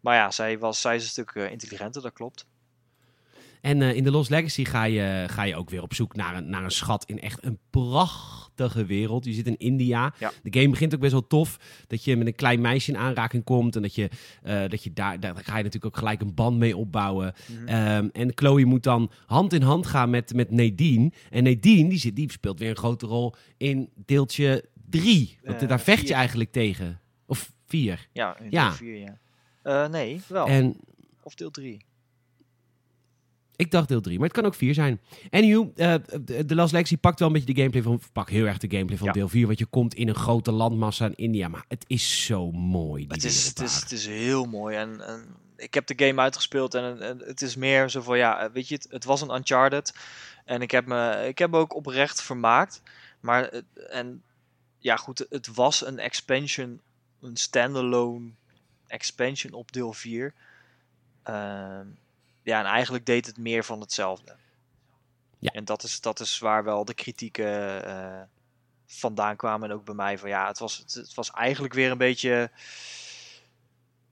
Maar 0.00 0.16
ja, 0.16 0.30
zij, 0.30 0.58
was, 0.58 0.80
zij 0.80 0.96
is 0.96 1.02
een 1.02 1.08
stuk 1.08 1.30
eh, 1.30 1.50
intelligenter, 1.50 2.02
dat 2.02 2.12
klopt. 2.12 2.46
En 3.60 3.82
eh, 3.82 3.94
in 3.96 4.04
de 4.04 4.10
Lost 4.10 4.30
Legacy 4.30 4.64
ga 4.64 4.84
je, 4.84 5.24
ga 5.26 5.42
je 5.42 5.56
ook 5.56 5.70
weer 5.70 5.82
op 5.82 5.94
zoek 5.94 6.16
naar 6.16 6.36
een, 6.36 6.50
naar 6.50 6.64
een 6.64 6.70
schat 6.70 7.04
in 7.04 7.20
echt 7.20 7.44
een 7.44 7.58
prachtige 7.70 8.84
wereld. 8.84 9.24
Je 9.24 9.32
zit 9.32 9.46
in 9.46 9.56
India. 9.58 10.14
Ja. 10.18 10.32
De 10.42 10.58
game 10.60 10.70
begint 10.70 10.94
ook 10.94 11.00
best 11.00 11.12
wel 11.12 11.26
tof. 11.26 11.58
Dat 11.86 12.04
je 12.04 12.16
met 12.16 12.26
een 12.26 12.34
klein 12.34 12.60
meisje 12.60 12.90
in 12.92 12.96
aanraking 12.98 13.44
komt. 13.44 13.76
En 13.76 13.82
dat 13.82 13.94
je, 13.94 14.08
eh, 14.42 14.68
dat 14.68 14.84
je 14.84 14.92
daar, 14.92 15.20
daar 15.20 15.34
ga 15.36 15.56
je 15.56 15.62
natuurlijk 15.64 15.86
ook 15.86 15.96
gelijk 15.96 16.20
een 16.20 16.34
band 16.34 16.58
mee 16.58 16.76
opbouwen. 16.76 17.34
Mhm. 17.46 17.68
Ehm, 17.68 18.08
en 18.12 18.32
Chloe 18.34 18.64
moet 18.64 18.82
dan 18.82 19.10
hand 19.26 19.52
in 19.52 19.62
hand 19.62 19.86
gaan 19.86 20.10
met, 20.10 20.34
met 20.34 20.50
Nadine. 20.50 21.12
En 21.30 21.42
Nadine 21.44 21.88
die, 21.88 21.98
zit, 21.98 22.16
die 22.16 22.32
speelt 22.32 22.58
weer 22.58 22.70
een 22.70 22.76
grote 22.76 23.06
rol 23.06 23.34
in 23.56 23.90
deeltje 23.94 24.64
3. 24.90 25.38
Want 25.44 25.62
Eh, 25.62 25.68
daar 25.68 25.80
vecht 25.80 26.00
je 26.00 26.06
vier. 26.06 26.16
eigenlijk 26.16 26.52
tegen. 26.52 27.00
Of 27.26 27.52
4. 27.66 28.08
Ja, 28.12 28.38
in 28.38 28.46
Ja. 28.50 28.68
deel 28.68 28.76
4, 28.76 28.96
ja. 28.96 29.18
Eh, 29.62 29.88
nee, 29.88 30.20
wel. 30.28 30.46
En 30.46 30.76
Of 31.22 31.34
deel 31.34 31.50
3. 31.50 31.84
Ik 33.56 33.70
dacht 33.70 33.88
deel 33.88 34.00
3, 34.00 34.18
maar 34.18 34.28
het 34.28 34.36
kan 34.36 34.46
ook 34.46 34.54
4 34.54 34.74
zijn. 34.74 35.00
Anywho, 35.30 35.72
eh 35.76 35.94
de 36.46 36.54
Last 36.54 36.72
Legacy 36.72 36.96
pakt 36.96 37.18
wel 37.18 37.28
een 37.28 37.34
beetje 37.34 37.52
de 37.52 37.60
gameplay 37.60 37.82
van... 37.82 38.00
Pak 38.12 38.30
heel 38.30 38.46
erg 38.46 38.58
de 38.58 38.70
gameplay 38.70 38.98
van 38.98 39.06
Ja. 39.06 39.12
deel 39.12 39.28
4. 39.28 39.46
Want 39.46 39.58
je 39.58 39.66
komt 39.66 39.94
in 39.94 40.08
een 40.08 40.14
grote 40.14 40.52
landmassa 40.52 41.06
in 41.06 41.14
India. 41.16 41.48
Maar 41.48 41.64
het 41.68 41.84
is 41.86 42.24
zo 42.24 42.50
mooi, 42.52 43.04
Het 43.08 43.24
is, 43.24 43.46
het, 43.46 43.60
is, 43.60 43.74
het 43.80 43.92
is 43.92 44.06
heel 44.06 44.44
mooi. 44.44 44.76
En, 44.76 45.06
en 45.06 45.24
ik 45.56 45.74
heb 45.74 45.86
de 45.86 46.06
game 46.06 46.20
uitgespeeld 46.20 46.74
en, 46.74 47.02
en 47.02 47.18
het 47.18 47.42
is 47.42 47.56
meer 47.56 47.88
zo 47.90 48.00
van, 48.00 48.18
ja, 48.18 48.50
weet 48.52 48.68
je, 48.68 48.74
het, 48.74 48.86
het 48.90 49.04
was 49.04 49.20
een 49.20 49.34
Uncharted. 49.34 49.94
En 50.44 50.62
ik 50.62 50.70
heb, 50.70 50.86
me, 50.86 51.24
ik 51.28 51.38
heb 51.38 51.50
me 51.50 51.58
ook 51.58 51.74
oprecht 51.74 52.22
vermaakt. 52.22 52.82
Maar, 53.20 53.62
en 53.90 54.22
ja 54.78 54.96
goed, 54.96 55.26
het 55.30 55.54
was 55.54 55.86
een 55.86 55.98
expansion, 55.98 56.80
een 57.20 57.36
standalone 57.36 58.30
expansion 58.86 59.52
op 59.52 59.72
deel 59.72 59.92
4. 59.92 60.34
Ehm, 61.22 61.86
ja, 62.46 62.58
en 62.60 62.64
eigenlijk 62.66 63.06
deed 63.06 63.26
het 63.26 63.38
meer 63.38 63.64
van 63.64 63.80
hetzelfde. 63.80 64.36
Ja. 65.38 65.50
En 65.50 65.64
dat 65.64 65.82
is, 65.82 66.00
dat 66.00 66.20
is 66.20 66.38
waar 66.38 66.64
wel 66.64 66.84
de 66.84 66.94
kritieken 66.94 67.84
eh, 67.86 68.20
vandaan 68.86 69.36
kwamen. 69.36 69.68
En 69.70 69.74
ook 69.76 69.84
bij 69.84 69.94
mij 69.94 70.18
van 70.18 70.28
ja, 70.28 70.46
het 70.46 70.58
was, 70.58 70.84
het, 70.86 71.14
was 71.14 71.30
eigenlijk 71.30 71.74
weer 71.74 71.90
een 71.90 71.98
beetje. 71.98 72.50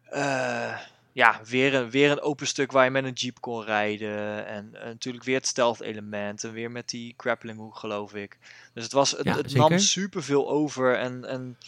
eh, 0.02 0.78
ja, 1.12 1.40
weer 1.44 1.74
een, 1.74 1.90
weer 1.90 2.10
een 2.10 2.20
open 2.20 2.46
stuk 2.46 2.72
waar 2.72 2.84
je 2.84 2.90
met 2.90 3.04
een 3.04 3.12
jeep 3.12 3.40
kon 3.40 3.64
rijden. 3.64 4.46
En, 4.46 4.70
eh, 4.74 4.84
natuurlijk 4.86 5.24
weer 5.24 5.36
het 5.36 5.46
stealth 5.46 5.80
element. 5.80 6.44
En 6.44 6.52
weer 6.52 6.70
met 6.70 6.88
die 6.88 7.14
grappling 7.16 7.58
hook, 7.58 7.76
geloof 7.76 8.14
ik. 8.14 8.38
Dus 8.72 8.82
het, 8.82 8.92
was, 8.92 9.10
het, 9.10 9.24
Ja, 9.24 9.36
het 9.36 9.54
nam 9.54 9.78
superveel 9.78 10.48
over. 10.50 10.98
En, 10.98 11.24
en 11.24 11.58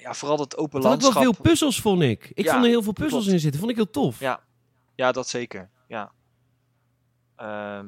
ja, 0.00 0.14
vooral 0.14 0.36
dat 0.36 0.56
open 0.56 0.78
Er 0.80 0.84
ook 0.84 0.90
landschap. 0.90 1.14
wel 1.22 1.22
veel 1.32 1.42
puzzels, 1.42 1.80
vond 1.80 2.02
ik. 2.02 2.30
Ik 2.34 2.44
Ja, 2.44 2.52
vond 2.52 2.64
er 2.64 2.70
heel 2.70 2.82
veel 2.82 2.92
puzzels 2.92 3.20
klopt. 3.22 3.34
in 3.34 3.40
zitten. 3.40 3.60
Vond 3.60 3.70
ik 3.72 3.76
heel 3.78 3.90
tof. 3.90 4.20
Ja, 4.20 4.40
ja 4.94 5.12
dat 5.12 5.28
zeker. 5.28 5.70
Ja. 5.88 6.12
Ehm, 7.36 7.86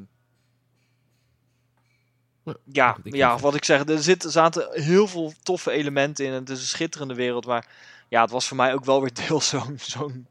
Ja, 2.65 2.97
ja, 3.05 3.39
wat 3.39 3.55
ik 3.55 3.65
zeg, 3.65 3.89
er 3.89 4.03
zitten, 4.03 4.31
zaten 4.31 4.83
heel 4.83 5.07
veel 5.09 5.33
toffe 5.43 5.71
elementen 5.71 6.25
in. 6.25 6.33
Het 6.33 6.51
is 6.51 6.61
een 6.61 6.67
schitterende 6.67 7.15
wereld, 7.15 7.47
maar 7.47 7.69
ja, 8.09 8.21
het 8.23 8.31
was 8.31 8.49
voor 8.49 8.57
mij 8.57 8.75
ook 8.75 8.85
wel 8.85 9.01
weer 9.01 9.15
deels 9.27 9.49
zo'n 9.49 9.79
zo'n 9.79 10.27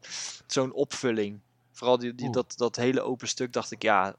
zo'n 0.48 0.74
opvulling. 0.74 1.40
Vooral 1.72 1.98
die, 1.98 2.16
die, 2.16 2.30
dat, 2.30 2.54
dat 2.58 2.76
hele 2.76 3.02
open 3.02 3.28
stuk 3.28 3.54
dacht 3.54 3.72
ik, 3.72 3.82
ja, 3.82 4.16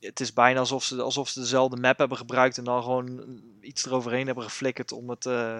het 0.00 0.20
is 0.20 0.32
bijna 0.32 0.58
alsof 0.58 0.84
ze, 0.84 1.02
alsof 1.02 1.28
ze 1.28 1.40
dezelfde 1.40 1.76
map 1.76 1.98
hebben 1.98 2.18
gebruikt 2.18 2.58
en 2.58 2.64
dan 2.64 2.82
gewoon 2.82 3.40
iets 3.60 3.86
eroverheen 3.86 4.26
hebben 4.26 4.44
geflikkerd 4.44 4.92
om 4.92 5.10
het, 5.10 5.26
eh, 5.26 5.58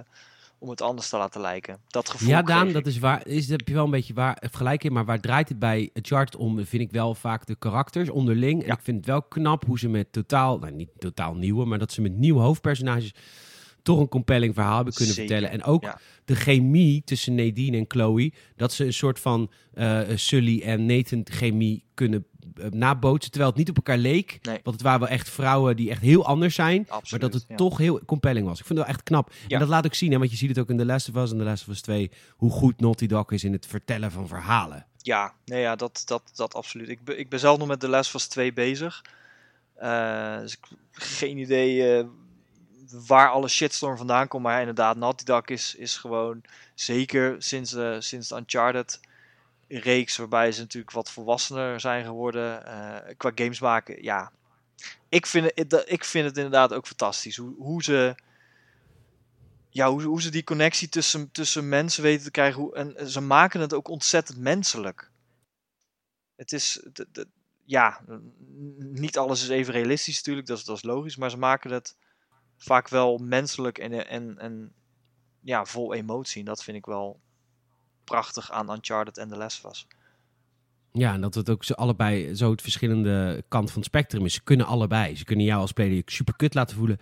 om 0.59 0.69
het 0.69 0.83
anders 0.83 1.09
te 1.09 1.17
laten 1.17 1.41
lijken. 1.41 1.79
Dat 1.87 2.11
gevoel 2.11 2.29
Ja, 2.29 2.43
Daan, 2.43 2.73
dat 2.73 2.87
is 2.87 2.99
waar. 2.99 3.27
Is, 3.27 3.49
heb 3.49 3.69
je 3.69 3.75
wel 3.75 3.85
een 3.85 3.91
beetje 3.91 4.15
waar, 4.15 4.43
gelijk 4.51 4.85
in. 4.85 4.93
Maar 4.93 5.05
waar 5.05 5.21
draait 5.21 5.49
het 5.49 5.59
bij 5.59 5.91
Uncharted 5.95 6.37
om, 6.37 6.65
vind 6.67 6.83
ik 6.83 6.91
wel 6.91 7.15
vaak 7.15 7.47
de 7.47 7.57
karakters 7.57 8.09
onderling. 8.09 8.65
En 8.65 8.71
ik 8.71 8.81
vind 8.83 8.97
het 8.97 9.07
wel 9.07 9.23
knap 9.23 9.65
hoe 9.65 9.79
ze 9.79 9.89
met 9.89 10.13
totaal, 10.13 10.59
nou 10.59 10.73
niet 10.73 10.91
totaal 10.99 11.35
nieuwe, 11.35 11.65
maar 11.65 11.79
dat 11.79 11.93
ze 11.93 12.01
met 12.01 12.17
nieuwe 12.17 12.41
hoofdpersonages 12.41 13.15
toch 13.83 13.99
een 13.99 14.09
compelling 14.09 14.55
verhaal 14.55 14.77
hebben 14.77 14.95
kunnen 14.95 15.15
Zeker, 15.15 15.31
vertellen. 15.31 15.61
En 15.61 15.65
ook 15.65 15.83
ja. 15.83 15.99
De 16.25 16.35
chemie 16.35 17.03
tussen 17.05 17.35
Nadine 17.35 17.77
en 17.77 17.85
Chloe. 17.89 18.33
Dat 18.57 18.73
ze 18.73 18.85
een 18.85 18.93
soort 18.93 19.21
van 19.21 19.51
eh, 19.75 20.01
Sully 20.15 20.63
en 20.63 20.87
Nathan 20.87 21.21
chemie 21.25 21.85
kunnen 21.95 22.27
eh, 22.55 22.71
nabootsen. 22.71 23.31
Terwijl 23.31 23.51
het 23.51 23.61
niet 23.61 23.71
op 23.71 23.77
elkaar 23.77 23.99
leek. 23.99 24.39
Nee. 24.43 24.61
Want 24.63 24.77
het 24.77 24.85
waren 24.85 25.01
wel 25.01 25.09
echt 25.09 25.31
vrouwen 25.31 25.77
die 25.77 25.91
echt 25.91 26.01
heel 26.01 26.27
anders 26.27 26.55
zijn. 26.55 26.81
Absoluut, 26.89 27.11
maar 27.11 27.21
dat 27.31 27.33
het 27.41 27.45
ja. 27.49 27.57
toch 27.57 27.79
heel 27.79 28.05
compelling 28.05 28.47
was. 28.47 28.59
Ik 28.61 28.67
vind 28.67 28.79
het 28.79 28.89
wel 28.89 28.97
echt 28.97 29.05
knap. 29.05 29.33
Ja. 29.33 29.49
En 29.49 29.59
dat 29.59 29.69
laat 29.69 29.87
ook 29.87 29.95
zien, 29.95 30.13
hè, 30.13 30.19
want 30.19 30.31
je 30.31 30.37
ziet 30.37 30.49
het 30.49 30.59
ook 30.59 30.71
in 30.71 30.77
The 30.77 30.85
Last 30.85 31.09
of 31.09 31.17
Us 31.17 31.31
en 31.31 31.39
The 31.39 31.45
Last 31.45 31.63
of 31.63 31.69
Us 31.69 31.81
2, 31.81 32.11
hoe 32.31 32.51
goed 32.51 32.81
Naughty 32.81 33.07
Dog 33.07 33.31
is 33.31 33.45
in 33.45 33.53
het 33.53 33.67
vertellen 33.67 34.11
van 34.11 34.29
verhalen. 34.29 34.87
Ja, 34.99 35.35
nee, 35.45 35.61
ja 35.61 35.77
dat, 35.77 36.03
dat, 36.07 36.23
dat 36.35 36.55
absoluut. 36.55 36.89
Ik, 36.89 37.05
ben- 37.05 37.19
ik 37.19 37.29
ben 37.29 37.39
zelf 37.39 37.59
nog 37.59 37.69
met 37.69 37.81
de 37.81 37.89
les 37.89 38.11
van 38.11 38.21
2 38.21 38.53
bezig. 38.53 39.05
Eh, 39.75 40.39
dus 40.39 40.53
ik 40.53 40.67
geen 40.91 41.39
idee 41.39 42.07
waar 43.07 43.31
alle 43.31 43.49
shitstorm 43.49 43.97
vandaan 43.97 44.29
komt. 44.29 44.43
Maar 44.43 44.59
inderdaad, 44.59 44.97
Naughty 44.97 45.25
Dog 45.25 45.45
is, 45.45 45.75
is 45.75 45.97
gewoon 45.97 46.43
zeker 46.75 47.43
sinds, 47.43 47.75
eh, 47.75 47.97
sinds 47.99 48.29
de 48.29 48.37
Uncharted 48.37 49.01
reeks, 49.69 50.17
waarbij 50.17 50.53
ze 50.53 50.61
natuurlijk 50.61 50.93
wat 50.93 51.11
volwassener 51.11 51.81
zijn 51.81 52.05
geworden 52.05 52.67
eh, 52.67 53.15
qua 53.17 53.33
games 53.35 53.61
maken. 53.61 54.03
Ja, 54.03 54.33
ik 55.09 55.27
vind, 55.27 55.53
het, 55.55 55.85
ik 55.87 56.05
vind 56.05 56.27
het 56.27 56.37
inderdaad 56.37 56.73
ook 56.73 56.87
fantastisch 56.87 57.37
hoe, 57.37 57.55
hoe 57.59 57.83
ze 57.83 58.15
ja, 59.75 59.91
hoe, 59.91 60.03
hoe 60.03 60.23
ze 60.23 60.31
die 60.31 60.45
connectie 60.45 60.89
tussen, 60.89 61.31
tussen 61.31 61.69
mensen 61.69 62.03
weten 62.03 62.25
te 62.25 62.31
krijgen. 62.31 62.61
Hoe, 62.61 62.75
en 62.75 63.11
ze 63.11 63.21
maken 63.21 63.61
het 63.61 63.73
ook 63.73 63.89
ontzettend 63.89 64.39
menselijk. 64.39 65.11
Het 66.37 66.53
is, 66.53 66.81
de, 66.93 67.07
de- 67.13 67.29
ja, 67.65 68.01
niet 68.79 69.19
alles 69.19 69.43
is 69.43 69.49
even 69.49 69.73
realistisch 69.73 70.17
natuurlijk, 70.17 70.47
dat 70.47 70.65
dat 70.65 70.77
is 70.77 70.83
logisch. 70.83 71.17
Maar 71.17 71.31
ze 71.31 71.37
maken 71.39 71.71
het 71.71 71.97
vaak 72.57 72.89
wel 72.89 73.19
menselijk 73.19 73.79
en, 73.79 74.09
en, 74.09 74.39
en 74.39 74.73
ja, 75.41 75.65
vol 75.65 75.95
emotie. 75.95 76.41
En 76.41 76.47
dat 76.47 76.65
vind 76.65 76.77
ik 76.77 76.87
wel 76.87 77.21
prachtig 78.05 78.51
aan 78.51 78.71
Uncharted 78.71 79.19
en 79.19 79.29
The 79.29 79.37
Last 79.37 79.65
of 79.65 79.71
Us. 79.71 79.87
Ja, 80.93 81.13
en 81.13 81.21
dat 81.21 81.35
het 81.35 81.51
ook 81.51 81.65
ze 81.65 81.75
allebei 81.75 82.35
zo 82.35 82.51
het 82.51 82.63
verschillende 82.63 83.45
kant 83.49 83.69
van 83.71 83.79
het 83.79 83.89
spectrum 83.89 84.25
is. 84.25 84.35
Ze 84.35 84.43
kunnen 84.43 84.67
allebei. 84.67 85.17
Ze 85.17 85.25
kunnen 85.25 85.45
jou 85.47 85.61
als 85.61 85.71
speler 85.71 86.03
super 86.07 86.37
kut 86.37 86.55
laten 86.55 86.77
voelen. 86.77 86.99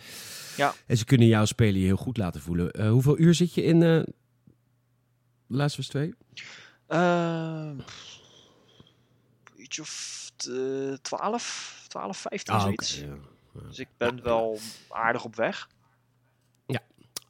Ja. 0.57 0.75
En 0.87 0.97
ze 0.97 1.05
kunnen 1.05 1.27
jou 1.27 1.41
als 1.41 1.51
speler 1.51 1.81
je 1.81 1.87
heel 1.87 1.97
goed 1.97 2.17
laten 2.17 2.41
voelen. 2.41 2.71
Eh, 2.71 2.91
hoeveel 2.91 3.19
uur 3.19 3.35
zit 3.35 3.55
je 3.55 3.63
in 3.63 3.83
eh 3.83 3.89
The 3.89 4.15
Last 5.47 5.79
of 5.79 5.79
Us 5.79 5.89
2? 5.89 6.15
Ehm, 6.87 7.79
iets 9.57 9.79
of 9.81 10.31
eh, 10.37 10.93
12, 11.03 11.85
12, 11.89 12.19
15, 12.19 12.61
zoiets. 12.61 13.01
Ja. 13.01 13.15
Dus 13.53 13.79
ik 13.79 13.89
ben 13.97 14.23
wel 14.23 14.59
aardig 14.89 15.25
op 15.25 15.37
weg. 15.37 15.69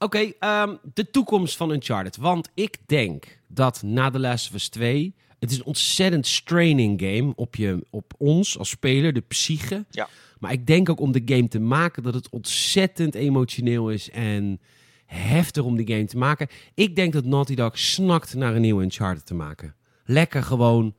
Oké, 0.03 0.33
ehm, 0.39 0.77
de 0.95 1.11
toekomst 1.11 1.57
van 1.57 1.71
Uncharted. 1.71 2.17
Want 2.17 2.49
ik 2.55 2.77
denk 2.87 3.39
dat 3.47 3.83
na 3.83 4.11
The 4.11 4.19
Last 4.19 4.49
of 4.49 4.55
Us 4.55 4.69
2... 4.69 5.15
Het 5.39 5.51
is 5.51 5.59
een 5.59 5.65
ontzettend 5.65 6.27
straining 6.27 7.01
game 7.01 7.33
op, 7.37 7.57
je, 7.57 7.87
op 7.91 8.13
ons 8.19 8.59
als 8.59 8.69
speler, 8.69 9.13
de 9.13 9.21
psyche. 9.21 9.85
Ja. 9.91 10.09
Maar 10.39 10.53
ik 10.53 10.67
denk 10.67 10.89
ook 10.89 11.01
om 11.01 11.13
de 11.13 11.23
game 11.25 11.49
te 11.49 11.61
maken 11.61 12.03
dat 12.03 12.15
het 12.15 12.29
ontzettend 12.31 13.15
emotioneel 13.15 13.91
is 13.91 14.11
en 14.11 14.61
heftig 15.07 15.63
om 15.63 15.77
die 15.77 15.87
game 15.87 16.05
te 16.05 16.17
maken. 16.17 16.49
Ik 16.75 16.97
denk 16.97 17.13
dat 17.13 17.25
Naughty 17.25 17.55
Dog 17.55 17.79
snakt 17.79 18.35
naar 18.35 18.55
een 18.55 18.61
nieuwe 18.61 18.83
Uncharted 18.83 19.27
te 19.27 19.35
maken. 19.35 19.75
Lekker 20.05 20.43
gewoon, 20.43 20.95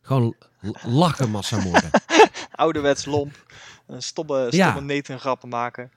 gewoon 0.00 0.34
lachen 0.82 1.30
massamoorden. 1.30 1.90
Ouderwets 2.50 3.04
lomp. 3.04 3.46
Een 3.88 4.02
stomme, 4.02 4.48
Ja. 4.50 4.70
stomme 4.70 4.94
Nathan 4.94 5.20
grappen 5.20 5.48
maken. 5.48 5.92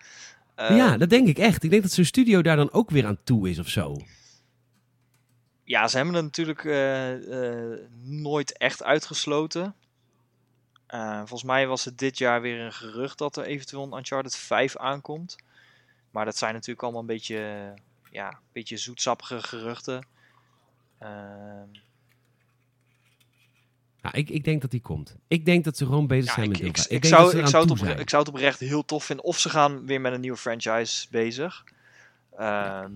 Eh, 0.56 0.78
ja, 0.78 0.98
dat 0.98 1.10
denk 1.10 1.28
ik 1.28 1.38
echt. 1.38 1.64
Ik 1.64 1.70
denk 1.70 1.82
dat 1.82 1.92
zo'n 1.92 2.06
studio 2.06 2.42
daar 2.42 2.56
dan 2.56 2.72
ook 2.72 2.90
weer 2.90 3.06
aan 3.06 3.18
toe 3.24 3.50
is 3.50 3.60
of 3.60 3.68
zo. 3.68 3.96
ja, 5.64 5.88
ze 5.88 5.96
hebben 5.96 6.16
het 6.16 6.24
natuurlijk 6.24 6.66
eh, 6.66 7.72
eh, 7.74 7.80
nooit 8.04 8.58
echt 8.58 8.84
uitgesloten. 8.84 9.76
Volgens 11.18 11.44
mij 11.44 11.68
was 11.68 11.86
het 11.86 11.98
dit 11.98 12.18
jaar 12.18 12.42
weer 12.42 12.60
een 12.60 12.74
gerucht 12.74 13.18
dat 13.18 13.38
er 13.38 13.44
eventueel 13.46 13.84
een 13.84 13.98
Uncharted 13.98 14.36
5 14.36 14.78
aankomt. 14.78 15.36
Maar 16.12 16.26
dat 16.26 16.38
zijn 16.38 16.54
natuurlijk 16.54 16.82
allemaal 16.82 17.02
een 17.02 17.08
beetje, 17.08 17.74
ja, 18.10 18.28
een 18.28 18.38
beetje 18.52 18.78
zoetsappige 18.78 19.44
geruchten. 19.44 20.06
Ehm, 20.98 21.68
Nou, 24.02 24.18
ik, 24.18 24.30
ik 24.30 24.44
denk 24.44 24.62
dat 24.62 24.72
die 24.72 24.82
komt. 24.82 25.16
Ik 25.28 25.46
denk 25.46 25.64
dat 25.64 25.78
ze 25.78 25.86
gewoon 25.86 26.08
bezig 26.08 26.26
ja, 26.26 26.34
zijn 26.34 26.46
ik, 26.46 26.52
met 26.52 26.60
ik, 26.62 26.68
ik, 26.68 27.06
zou, 27.06 27.38
ik, 27.38 27.48
zou 27.48 27.70
het 27.72 28.00
ik 28.00 28.10
zou 28.10 28.24
het 28.24 28.32
oprecht 28.32 28.60
heel 28.60 28.86
tof 28.86 29.06
vinden. 29.06 29.26
Of 29.26 29.40
ze 29.40 29.50
gaan 29.50 29.86
weer 29.86 30.02
met 30.02 30.14
een 30.14 30.22
nieuwe 30.22 30.38
franchise 30.38 31.08
bezig. 31.10 31.64
Ehm, 32.38 32.92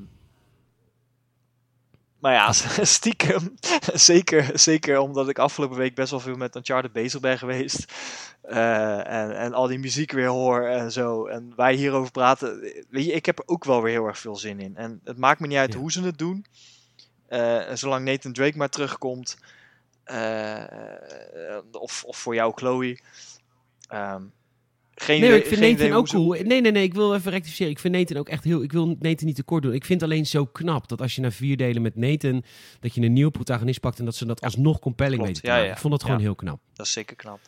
Maar 2.19 2.33
ja, 2.33 2.51
stiekem. 2.97 3.55
zeker, 3.93 4.51
zeker 4.53 4.99
omdat 4.99 5.29
ik 5.29 5.39
afgelopen 5.39 5.77
week 5.77 5.95
best 5.95 6.11
wel 6.11 6.19
veel 6.19 6.35
met 6.35 6.55
Uncharted 6.55 6.91
bezig 6.91 7.19
ben 7.19 7.37
geweest. 7.37 7.93
Eh, 8.41 8.97
en, 8.97 9.37
en 9.37 9.53
al 9.53 9.67
die 9.67 9.79
muziek 9.79 10.11
weer 10.11 10.27
hoor 10.27 10.65
en 10.65 10.91
zo. 10.91 11.25
En 11.25 11.53
wij 11.55 11.73
hierover 11.75 12.11
praten. 12.11 12.59
Weet 12.89 13.05
je, 13.05 13.11
ik 13.11 13.25
heb 13.25 13.39
er 13.39 13.47
ook 13.47 13.63
wel 13.63 13.81
weer 13.81 13.93
heel 13.93 14.07
erg 14.07 14.19
veel 14.19 14.35
zin 14.35 14.59
in. 14.59 14.75
En 14.75 15.01
het 15.03 15.17
maakt 15.17 15.39
me 15.39 15.47
niet 15.47 15.57
uit 15.57 15.73
Ja. 15.73 15.79
hoe 15.79 15.91
ze 15.91 16.03
het 16.03 16.17
doen. 16.17 16.45
Eh, 17.27 17.73
zolang 17.73 18.05
Nathan 18.05 18.33
Drake 18.33 18.57
maar 18.57 18.69
terugkomt. 18.69 19.37
Eh, 20.05 21.57
of, 21.71 22.03
of 22.03 22.17
voor 22.17 22.35
jou, 22.35 22.51
Chloe. 22.55 22.99
Ehm, 23.87 24.21
geen 24.95 25.19
Nee, 25.19 25.29
idee, 25.29 25.39
ik 25.41 25.45
vind 25.47 25.59
geen 25.59 25.71
Nathan 25.77 25.91
ook 25.97 26.07
ze- 26.07 26.15
cool. 26.15 26.29
Nee, 26.29 26.61
nee, 26.61 26.71
nee, 26.71 26.83
ik 26.83 26.93
wil 26.93 27.15
even 27.15 27.31
rectificeren. 27.31 27.71
Ik 27.71 27.79
vind 27.79 27.95
Nathan 27.95 28.17
ook 28.17 28.29
echt 28.29 28.43
heel... 28.43 28.63
Ik 28.63 28.71
wil 28.71 28.85
Nathan 28.99 29.25
niet 29.25 29.35
tekort 29.35 29.63
doen. 29.63 29.73
Ik 29.73 29.85
vind 29.85 30.03
alleen 30.03 30.25
zo 30.25 30.45
knap 30.45 30.87
dat 30.87 31.01
als 31.01 31.15
je 31.15 31.21
na 31.21 31.31
vier 31.31 31.57
delen 31.57 31.81
met 31.81 31.95
Nathan... 31.95 32.43
dat 32.79 32.95
je 32.95 33.01
een 33.01 33.13
nieuwe 33.13 33.31
protagonist 33.31 33.79
pakt 33.79 33.99
en 33.99 34.05
dat 34.05 34.15
ze 34.15 34.25
dat 34.25 34.41
alsnog 34.41 34.79
compelling 34.79 35.21
klopt. 35.21 35.41
weten 35.41 35.57
Ja, 35.59 35.65
ja. 35.65 35.71
Ik 35.71 35.77
vond 35.77 35.93
dat 35.93 36.03
gewoon 36.03 36.19
heel 36.19 36.35
knap. 36.35 36.59
Dat 36.73 36.85
is 36.85 36.91
zeker 36.91 37.15
knap. 37.15 37.39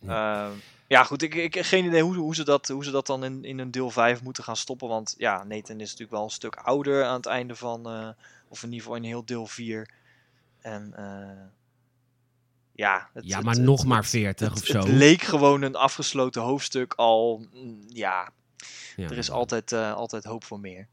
Ja. 0.00 0.46
Ehm, 0.46 0.52
ja, 0.86 1.04
goed. 1.04 1.22
Ik, 1.22 1.34
ik 1.34 1.54
heb 1.54 1.64
geen 1.64 1.84
idee 1.84 2.02
hoe, 2.02 2.14
hoe, 2.16 2.34
ze 2.34 2.44
dat, 2.44 2.68
hoe 2.68 2.84
ze 2.84 2.90
dat 2.90 3.06
dan 3.06 3.24
in, 3.24 3.44
in 3.44 3.58
een 3.58 3.70
deel 3.70 3.90
5 3.90 4.22
moeten 4.22 4.44
gaan 4.44 4.56
stoppen. 4.56 4.88
Want 4.88 5.14
ja, 5.18 5.44
Nathan 5.44 5.80
is 5.80 5.90
natuurlijk 5.90 6.10
wel 6.10 6.22
een 6.24 6.30
stuk 6.30 6.56
ouder 6.56 7.04
aan 7.04 7.16
het 7.16 7.26
einde 7.26 7.54
van... 7.54 7.86
eh, 7.88 8.08
of 8.48 8.58
in 8.62 8.68
ieder 8.68 8.80
geval 8.82 8.96
in 8.96 9.02
heel 9.08 9.24
deel 9.24 9.46
4. 9.46 9.90
En 10.60 10.92
eh, 10.96 11.44
ja... 12.76 13.10
Het, 13.14 13.24
Ja, 13.26 13.40
maar 13.40 13.54
het- 13.54 13.62
nog 13.62 13.78
het- 13.78 13.88
maar 13.88 14.04
40 14.04 14.48
het, 14.48 14.58
of 14.60 14.66
zo. 14.66 14.78
Het 14.78 14.88
leek 14.88 15.22
gewoon 15.22 15.62
een 15.62 15.76
afgesloten 15.76 16.42
hoofdstuk 16.42 16.94
al... 16.94 17.46
mm, 17.52 17.80
Ja, 17.88 18.30
Ja. 18.96 19.04
er 19.10 19.18
is 19.18 19.30
altijd, 19.30 19.72
eh, 19.72 19.92
altijd 19.94 20.24
hoop 20.24 20.44
voor 20.44 20.60
meer. 20.60 20.88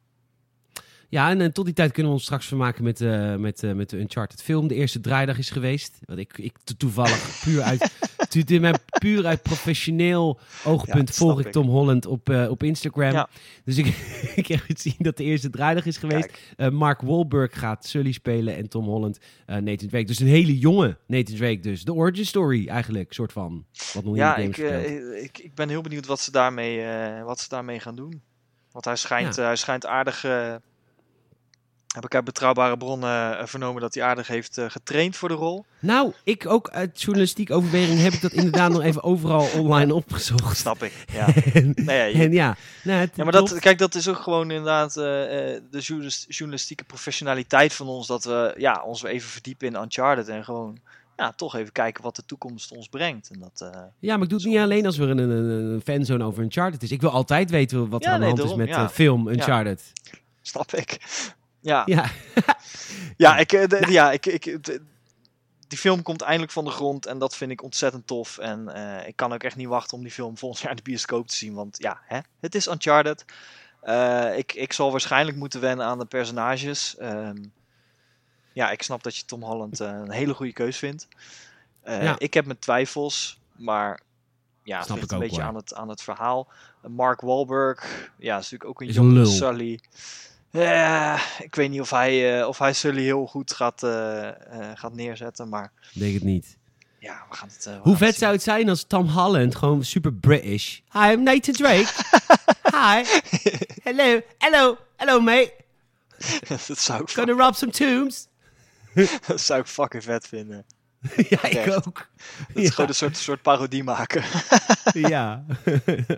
Ja, 1.09 1.29
en, 1.29 1.41
eh, 1.41 1.47
tot 1.47 1.65
die 1.65 1.73
tijd 1.73 1.91
kunnen 1.91 2.11
we 2.11 2.17
ons 2.17 2.25
straks 2.25 2.45
vermaken 2.47 2.84
met, 2.84 3.01
eh, 3.01 3.36
met, 3.36 3.61
met 3.75 3.89
de 3.89 3.97
Uncharted 3.99 4.43
film. 4.43 4.67
De 4.67 4.75
eerste 4.75 4.99
draaidag 4.99 5.38
is 5.38 5.49
geweest. 5.49 5.97
Wat 6.05 6.17
ik, 6.17 6.38
ik 6.38 6.57
to- 6.63 6.73
toevallig 6.77 7.41
puur 7.43 7.61
uit, 7.61 7.91
tu- 8.34 8.43
tu- 8.43 8.59
mijn 8.59 8.75
puur 9.01 9.25
uit 9.25 9.41
professioneel 9.41 10.39
oogpunt 10.63 11.15
volg 11.15 11.39
ik. 11.39 11.51
Tom 11.51 11.67
Holland 11.69 12.05
op, 12.05 12.29
eh, 12.29 12.49
op 12.49 12.63
Instagram. 12.63 13.11
Ja. 13.11 13.29
Dus 13.65 13.77
ik, 13.77 13.86
ik 14.36 14.47
heb 14.47 14.59
gezien 14.59 14.95
dat 14.97 15.17
de 15.17 15.23
eerste 15.23 15.49
draaidag 15.49 15.86
is 15.86 15.97
geweest. 15.97 16.29
Eh, 16.57 16.69
Mark 16.69 17.01
Wahlberg 17.01 17.59
gaat 17.59 17.86
Sully 17.86 18.11
spelen 18.11 18.55
en 18.55 18.69
Tom 18.69 18.86
Holland 18.86 19.19
eh, 19.45 19.57
Nathan 19.57 19.88
Drake. 19.88 20.05
Dus 20.05 20.19
een 20.19 20.27
hele 20.27 20.57
jonge 20.59 20.97
Nathan 21.07 21.36
Drake 21.36 21.59
dus. 21.59 21.84
De 21.84 21.93
origin 21.93 22.25
story 22.25 22.67
eigenlijk, 22.67 23.13
soort 23.13 23.31
van. 23.31 23.65
Wat 23.93 24.03
nog 24.03 24.15
ja, 24.15 24.36
in 24.36 24.49
ik, 24.49 24.57
ik, 25.23 25.38
ik 25.38 25.53
ben 25.55 25.69
heel 25.69 25.81
benieuwd 25.81 26.05
wat 26.05 26.19
ze 26.19 26.31
daarmee, 26.31 26.86
wat 27.23 27.39
ze 27.39 27.49
daarmee 27.49 27.79
gaan 27.79 27.95
doen. 27.95 28.21
Want 28.71 28.86
hij 28.86 28.95
schijnt, 28.95 29.36
Ja. 29.36 29.43
hij 29.43 29.55
schijnt 29.55 29.86
aardig. 29.86 30.25
Heb 31.94 32.06
ik 32.06 32.16
uit 32.16 32.24
betrouwbare 32.24 32.78
bronnen 32.78 33.38
eh, 33.39 33.46
vernomen 33.46 33.82
dat 33.82 33.94
hij 33.94 34.04
aardig 34.04 34.28
heeft 34.28 34.58
eh, 34.58 34.66
getraind 34.70 35.16
voor 35.16 35.30
de 35.30 35.36
rol. 35.36 35.66
Nou, 35.80 36.14
ik 36.24 36.48
ook 36.48 36.70
uit 36.70 37.02
journalistiek 37.02 37.52
overweging 37.52 38.00
heb 38.00 38.14
ik 38.14 38.22
dat 38.22 38.32
inderdaad 38.32 38.72
nog 38.72 38.82
even 38.82 39.04
overal 39.04 39.48
online 39.58 39.94
opgezocht. 39.94 40.58
Snap 40.58 40.84
ik. 40.84 40.94
Ja, 41.14 41.28
en, 41.54 41.72
nee, 41.76 41.98
ja, 41.98 42.04
je- 42.04 42.24
en 42.24 42.32
ja, 42.32 42.56
nou, 42.84 43.00
het 43.00 43.12
ja 43.16 43.24
maar 43.24 43.34
dat, 43.34 43.60
kijk, 43.60 43.78
dat 43.78 43.96
is 43.96 44.08
ook 44.08 44.18
gewoon 44.20 44.52
inderdaad 44.52 44.89
eh, 44.98 45.04
de 45.04 45.80
journalis- 45.80 46.26
journalistieke 46.28 46.84
professionaliteit 46.84 47.74
van 47.74 47.88
ons. 47.88 48.08
Dat 48.08 48.24
we 48.24 48.54
ja, 48.58 48.84
ons 48.86 49.04
even 49.04 49.30
verdiepen 49.30 49.68
in 49.68 49.76
Uncharted 49.82 50.28
en 50.28 50.44
gewoon 50.44 50.78
ja, 51.18 51.32
toch 51.32 51.56
even 51.56 51.72
kijken 51.72 52.04
wat 52.04 52.16
de 52.16 52.26
toekomst 52.26 52.72
ons 52.72 52.88
brengt. 52.88 53.30
En 53.30 53.39
dat, 53.39 53.72
Ja, 54.00 54.14
maar 54.14 54.24
ik 54.24 54.30
doe 54.30 54.38
het 54.39 54.48
niet 54.48 54.58
alleen 54.58 54.86
als 54.86 54.98
er 54.98 55.10
een, 55.10 55.18
een, 55.18 55.30
een 55.74 55.82
fanzone 55.82 56.24
over 56.24 56.44
Uncharted 56.44 56.84
is. 56.84 56.91
Ik 56.91 57.02
wil 57.02 57.10
altijd 57.10 57.50
weten 57.50 57.89
wat 57.89 58.02
er 58.04 58.08
Ja, 58.08 58.14
aan 58.14 58.20
de 58.20 58.26
nee, 58.26 58.36
hand 58.36 58.50
is 58.50 58.56
met 58.58 58.68
ja. 58.68 58.84
de 58.84 58.89
film 58.89 59.28
Uncharted. 59.28 59.82
snap 60.41 60.72
ik. 60.74 60.98
Ja, 61.64 61.84
Ja, 61.86 62.09
Ja, 63.18 63.38
ik, 63.38 63.51
eh, 63.53 63.89
ja 63.89 64.11
ik, 64.11 64.26
ik, 64.26 64.64
de- 64.66 64.82
die 65.68 65.78
film 65.78 66.01
komt 66.01 66.22
eindelijk 66.22 66.51
van 66.51 66.66
de 66.66 66.72
grond 66.72 67.05
en 67.05 67.18
dat 67.20 67.36
vind 67.36 67.51
ik 67.51 67.64
ontzettend 67.64 68.07
tof. 68.07 68.38
En 68.38 68.70
eh, 68.74 69.07
ik 69.07 69.16
kan 69.16 69.34
ook 69.34 69.43
echt 69.43 69.55
niet 69.55 69.68
wachten 69.68 69.97
om 69.97 70.03
die 70.03 70.11
film 70.11 70.38
volgend 70.38 70.61
jaar 70.61 70.72
in 70.72 70.78
de 70.78 70.84
bioscoop 70.84 71.28
te 71.28 71.36
zien. 71.36 71.53
Want 71.53 71.78
ja, 71.80 71.99
hè, 72.05 72.20
het 72.39 72.55
is 72.55 72.68
Uncharted. 72.68 73.26
Eh, 73.82 74.38
ik, 74.38 74.53
ik 74.53 74.74
zal 74.74 74.91
waarschijnlijk 74.91 75.38
moeten 75.38 75.61
wennen 75.61 75.86
aan 75.86 75.99
de 75.99 76.05
personages. 76.05 76.97
Ehm, 76.97 77.43
ja, 78.53 78.72
ik 78.72 78.84
snap 78.84 79.03
dat 79.03 79.16
je 79.18 79.26
Tom 79.26 79.43
Holland 79.43 79.80
een 79.80 80.11
hele 80.11 80.34
goede 80.34 80.53
keus 80.53 80.78
vindt. 80.78 81.07
Ja. 81.86 82.16
Ik 82.18 82.34
heb 82.34 82.45
mijn 82.45 82.59
twijfels, 82.59 83.41
maar 83.55 83.99
ja, 84.64 84.80
het 84.80 84.89
ligt 84.89 85.11
een 85.11 85.20
beetje 85.20 85.36
hoor. 85.36 85.49
aan 85.49 85.55
het, 85.55 85.74
aan 85.74 85.89
het 85.89 86.01
verhaal. 86.01 86.47
Mark 86.88 87.22
Wahlberg, 87.22 88.11
ja, 88.18 88.38
is 88.38 88.51
natuurlijk 88.51 88.70
ook 88.70 88.82
een 88.82 88.88
jonge. 88.93 89.26
Sully. 89.26 89.80
Ja, 90.58 91.20
ik 91.39 91.56
weet 91.56 91.70
niet 91.70 91.82
of 91.82 91.89
hij, 91.89 92.39
eh, 92.39 92.47
of 92.47 92.58
hij 92.58 92.74
Sully 92.74 93.04
heel 93.04 93.26
goed 93.26 93.54
gaat, 93.54 93.84
eh, 93.84 94.28
eh, 94.30 94.36
gaat 94.76 94.93
neerzetten, 94.93 95.49
maar 95.49 95.72
denk 95.93 96.14
het 96.14 96.24
niet. 96.24 96.58
ja, 96.99 97.26
we 97.30 97.36
gaan 97.36 97.47
het. 97.47 97.66
eh, 97.66 97.74
we 97.74 97.80
Hoe 97.84 97.97
vet 97.97 98.16
zou 98.16 98.34
het 98.34 98.43
zijn 98.43 98.70
als 98.70 98.84
Tom 98.88 99.08
Holland 99.08 99.56
gewoon 99.56 99.84
super 99.84 100.14
British. 100.14 100.80
Hi, 100.91 101.12
I'm 101.12 101.24
Nathan 101.24 101.54
Drake. 101.54 101.88
Hi. 102.78 103.04
Hello. 103.84 104.22
Hello. 104.38 104.78
Hello, 104.97 105.20
mate. 105.20 105.54
dat, 106.68 106.78
zou 106.80 107.01
ik, 107.01 107.10
Gonna 107.10 107.34
rob 107.45 107.54
some 107.54 107.72
tombs. 107.72 108.28
dat 109.28 109.41
zou 109.41 109.60
ik 109.60 109.68
fucking 109.68 110.04
vet 110.04 110.28
vinden. 110.28 110.66
ja, 111.30 111.43
ik 111.43 111.54
Echt. 111.54 111.88
ook. 111.88 112.10
Dat 112.54 112.64
is 112.64 112.70
gewoon 112.70 112.89
een 112.89 112.95
soort, 112.95 113.18
soort 113.18 113.41
parodie 113.41 113.84
maken. 113.84 114.24
ja. 114.93 115.45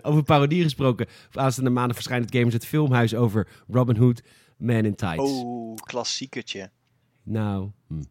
over 0.02 0.22
parodie 0.22 0.62
gesproken. 0.62 1.06
Aanstaande 1.32 1.70
maandag 1.70 1.96
verschijnt 1.96 2.24
het 2.24 2.34
Gamers 2.34 2.54
het 2.54 2.66
filmhuis 2.66 3.14
over 3.14 3.48
Robin 3.68 3.96
Hood, 3.96 4.22
Man 4.56 4.84
in 4.84 4.94
Tights. 4.94 5.30
Oh, 5.30 5.74
klassiekertje. 5.76 6.70
Nou, 7.22 7.70
hm. 7.88 8.02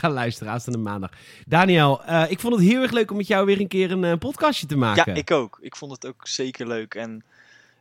ga 0.00 0.10
luisteren 0.10 0.52
aanstaande 0.52 0.78
maandag. 0.78 1.10
Daniel, 1.46 2.04
eh, 2.04 2.30
ik 2.30 2.40
vond 2.40 2.54
het 2.54 2.64
heel 2.64 2.82
erg 2.82 2.90
leuk 2.90 3.10
om 3.10 3.16
met 3.16 3.26
jou 3.26 3.46
weer 3.46 3.60
een 3.60 3.68
keer 3.68 3.90
een 3.90 4.04
eh, 4.04 4.18
podcastje 4.18 4.66
te 4.66 4.74
Ja, 4.74 4.80
maken. 4.80 5.14
ik 5.16 5.30
ook. 5.30 5.58
Ik 5.60 5.76
vond 5.76 5.92
het 5.92 6.06
ook 6.06 6.26
zeker 6.26 6.66
leuk. 6.66 6.94
En 6.94 7.24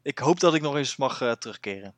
ik 0.02 0.20
hoop 0.20 0.40
dat 0.40 0.54
ik 0.54 0.62
nog 0.62 0.76
eens 0.76 0.96
mag 0.96 1.22
eh, 1.22 1.32
terugkeren. 1.32 1.94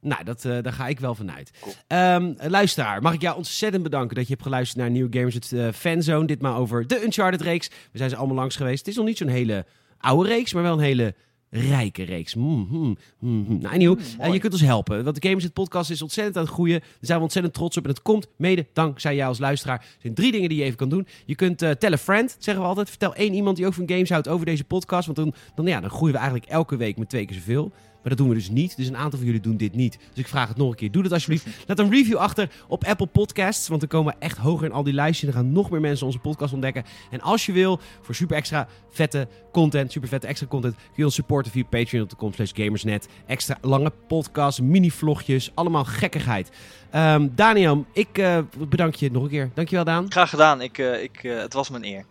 Nou, 0.00 0.24
dat, 0.24 0.44
eh, 0.44 0.62
daar 0.62 0.72
ga 0.72 0.86
ik 0.86 1.00
wel 1.00 1.14
vanuit. 1.14 1.50
Cool. 1.60 1.74
Ehm, 1.86 2.32
luisteraar, 2.48 3.02
mag 3.02 3.14
ik 3.14 3.20
jou 3.20 3.36
ontzettend 3.36 3.82
bedanken 3.82 4.16
dat 4.16 4.24
je 4.26 4.32
hebt 4.32 4.42
geluisterd 4.42 4.80
naar 4.80 4.90
Nieuwe 4.90 5.16
Gamers 5.16 5.34
het 5.34 5.52
eh, 5.52 5.68
Fanzone. 5.72 6.26
Ditmaal 6.26 6.56
over 6.56 6.86
de 6.86 7.02
Uncharted-reeks. 7.04 7.68
We 7.68 7.98
zijn 7.98 8.10
ze 8.10 8.16
allemaal 8.16 8.36
langs 8.36 8.56
geweest. 8.56 8.78
Het 8.78 8.88
is 8.88 8.96
nog 8.96 9.06
niet 9.06 9.18
zo'n 9.18 9.28
hele 9.28 9.64
oude 9.98 10.28
reeks, 10.28 10.52
maar 10.52 10.62
wel 10.62 10.72
een 10.72 10.84
hele 10.84 11.14
rijke 11.50 12.02
reeks. 12.02 12.34
Mm, 12.34 12.96
mm. 13.18 13.58
Nou, 13.60 13.74
anyhow, 13.74 13.98
Mm, 13.98 14.20
eh, 14.20 14.32
je 14.32 14.38
kunt 14.38 14.52
ons 14.52 14.62
helpen. 14.62 15.04
Want 15.04 15.22
de 15.22 15.26
Gamers 15.26 15.44
het 15.44 15.52
podcast 15.52 15.90
is 15.90 16.02
ontzettend 16.02 16.36
aan 16.36 16.42
het 16.42 16.52
groeien. 16.52 16.80
Daar 16.80 16.90
zijn 17.00 17.18
we 17.18 17.24
ontzettend 17.24 17.54
trots 17.54 17.76
op. 17.76 17.84
En 17.84 17.90
het 17.90 18.02
komt 18.02 18.28
mede 18.36 18.66
dankzij 18.72 19.14
jou 19.14 19.28
als 19.28 19.38
luisteraar. 19.38 19.78
Er 19.78 19.96
zijn 20.00 20.14
drie 20.14 20.32
dingen 20.32 20.48
die 20.48 20.58
je 20.58 20.64
even 20.64 20.76
kan 20.76 20.88
doen. 20.88 21.06
Je 21.24 21.34
kunt 21.34 21.62
eh 21.62 21.70
tell 21.70 21.92
a 21.92 21.98
friend, 21.98 22.36
zeggen 22.38 22.62
we 22.62 22.68
altijd. 22.68 22.88
Vertel 22.88 23.14
één 23.14 23.34
iemand 23.34 23.56
die 23.56 23.66
ook 23.66 23.74
van 23.74 23.88
games 23.88 24.10
houdt 24.10 24.28
over 24.28 24.46
deze 24.46 24.64
podcast. 24.64 25.06
Want 25.06 25.18
dan, 25.18 25.34
dan, 25.54 25.66
ja, 25.66 25.80
dan 25.80 25.90
groeien 25.90 26.14
we 26.14 26.20
eigenlijk 26.20 26.50
elke 26.50 26.76
week 26.76 26.96
met 26.96 27.08
twee 27.08 27.26
keer 27.26 27.36
zoveel. 27.36 27.72
Maar 28.02 28.16
dat 28.16 28.18
doen 28.18 28.28
we 28.28 28.34
dus 28.34 28.50
niet. 28.50 28.76
Dus 28.76 28.86
een 28.86 28.96
aantal 28.96 29.18
van 29.18 29.26
jullie 29.26 29.42
doen 29.42 29.56
dit 29.56 29.74
niet. 29.74 29.98
Dus 30.08 30.18
ik 30.18 30.28
vraag 30.28 30.48
het 30.48 30.56
nog 30.56 30.70
een 30.70 30.76
keer. 30.76 30.90
Doe 30.90 31.02
dat 31.02 31.12
alsjeblieft. 31.12 31.46
Laat 31.66 31.78
een 31.78 31.90
review 31.90 32.16
achter 32.16 32.50
op 32.68 32.84
Apple 32.84 33.06
Podcasts. 33.06 33.68
Want 33.68 33.80
dan 33.80 33.88
komen 33.88 34.12
we 34.12 34.18
echt 34.18 34.38
hoger 34.38 34.66
in 34.66 34.72
al 34.72 34.82
die 34.82 34.92
lijstjes. 34.92 35.32
Dan 35.32 35.42
gaan 35.42 35.52
nog 35.52 35.70
meer 35.70 35.80
mensen 35.80 36.06
onze 36.06 36.18
podcast 36.18 36.52
ontdekken. 36.52 36.84
En 37.10 37.20
als 37.20 37.46
je 37.46 37.52
wil, 37.52 37.80
voor 38.02 38.14
super 38.14 38.36
extra 38.36 38.68
vette 38.90 39.28
content, 39.52 39.92
super 39.92 40.08
vette 40.08 40.26
extra 40.26 40.46
content, 40.46 40.74
kun 40.74 40.92
je 40.94 41.04
ons 41.04 41.14
supporten 41.14 41.52
via 41.52 41.64
patreon.com 41.64 42.32
slash 42.32 42.50
gamersnet. 42.54 43.08
Extra 43.26 43.58
lange 43.60 43.92
podcasts, 44.08 44.60
mini-vlogjes, 44.60 45.50
allemaal 45.54 45.84
gekkigheid. 45.84 46.50
Ehm, 46.90 47.28
Daniel, 47.34 47.84
ik 47.92 48.18
eh, 48.18 48.38
bedank 48.68 48.94
je 48.94 49.10
nog 49.10 49.22
een 49.22 49.28
keer. 49.28 49.50
Dankjewel, 49.54 49.84
Daan. 49.84 50.10
Graag 50.10 50.30
gedaan. 50.30 50.60
Ik, 50.60 50.78
eh, 50.78 51.02
ik, 51.02 51.24
eh, 51.24 51.38
het 51.38 51.52
was 51.52 51.70
mijn 51.70 51.84
eer. 51.84 52.04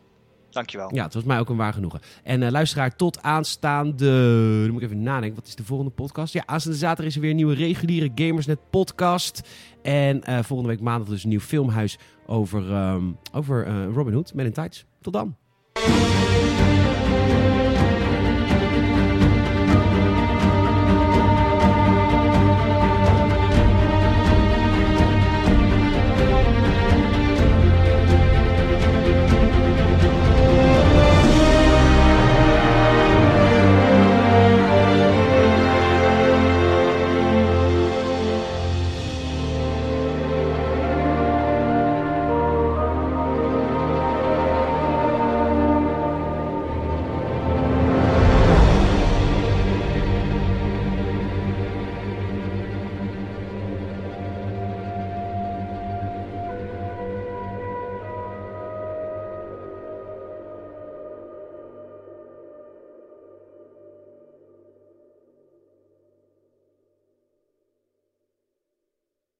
Dankjewel. 0.49 0.95
Ja, 0.95 1.03
het 1.03 1.13
was 1.13 1.23
mij 1.23 1.39
ook 1.39 1.49
een 1.49 1.55
waar 1.55 1.73
genoegen. 1.73 1.99
En 2.23 2.43
eh, 2.43 2.51
luisteraar, 2.51 2.95
tot 2.95 3.21
aanstaande... 3.21 4.61
Dan 4.61 4.71
moet 4.71 4.81
ik 4.81 4.87
even 4.87 5.03
nadenken. 5.03 5.35
Wat 5.35 5.47
is 5.47 5.55
de 5.55 5.63
volgende 5.63 5.91
podcast? 5.91 6.33
Ja, 6.33 6.43
aanstaande 6.45 6.77
zaterdag 6.77 7.05
is 7.05 7.15
er 7.15 7.21
weer 7.21 7.29
een 7.29 7.35
nieuwe 7.35 7.55
reguliere 7.55 8.11
Gamersnet 8.15 8.59
podcast. 8.69 9.41
En 9.81 10.23
eh, 10.23 10.43
volgende 10.43 10.71
week 10.71 10.81
maandag 10.81 11.07
dus 11.07 11.23
een 11.23 11.29
nieuw 11.29 11.39
filmhuis 11.39 11.97
over, 12.25 12.73
ehm, 12.73 13.03
over 13.31 13.65
eh, 13.65 13.85
Robin 13.93 14.13
Hood, 14.13 14.33
Men 14.33 14.45
in 14.45 14.53
Tights. 14.53 14.85
Tot 15.01 15.13
dan. 15.13 15.35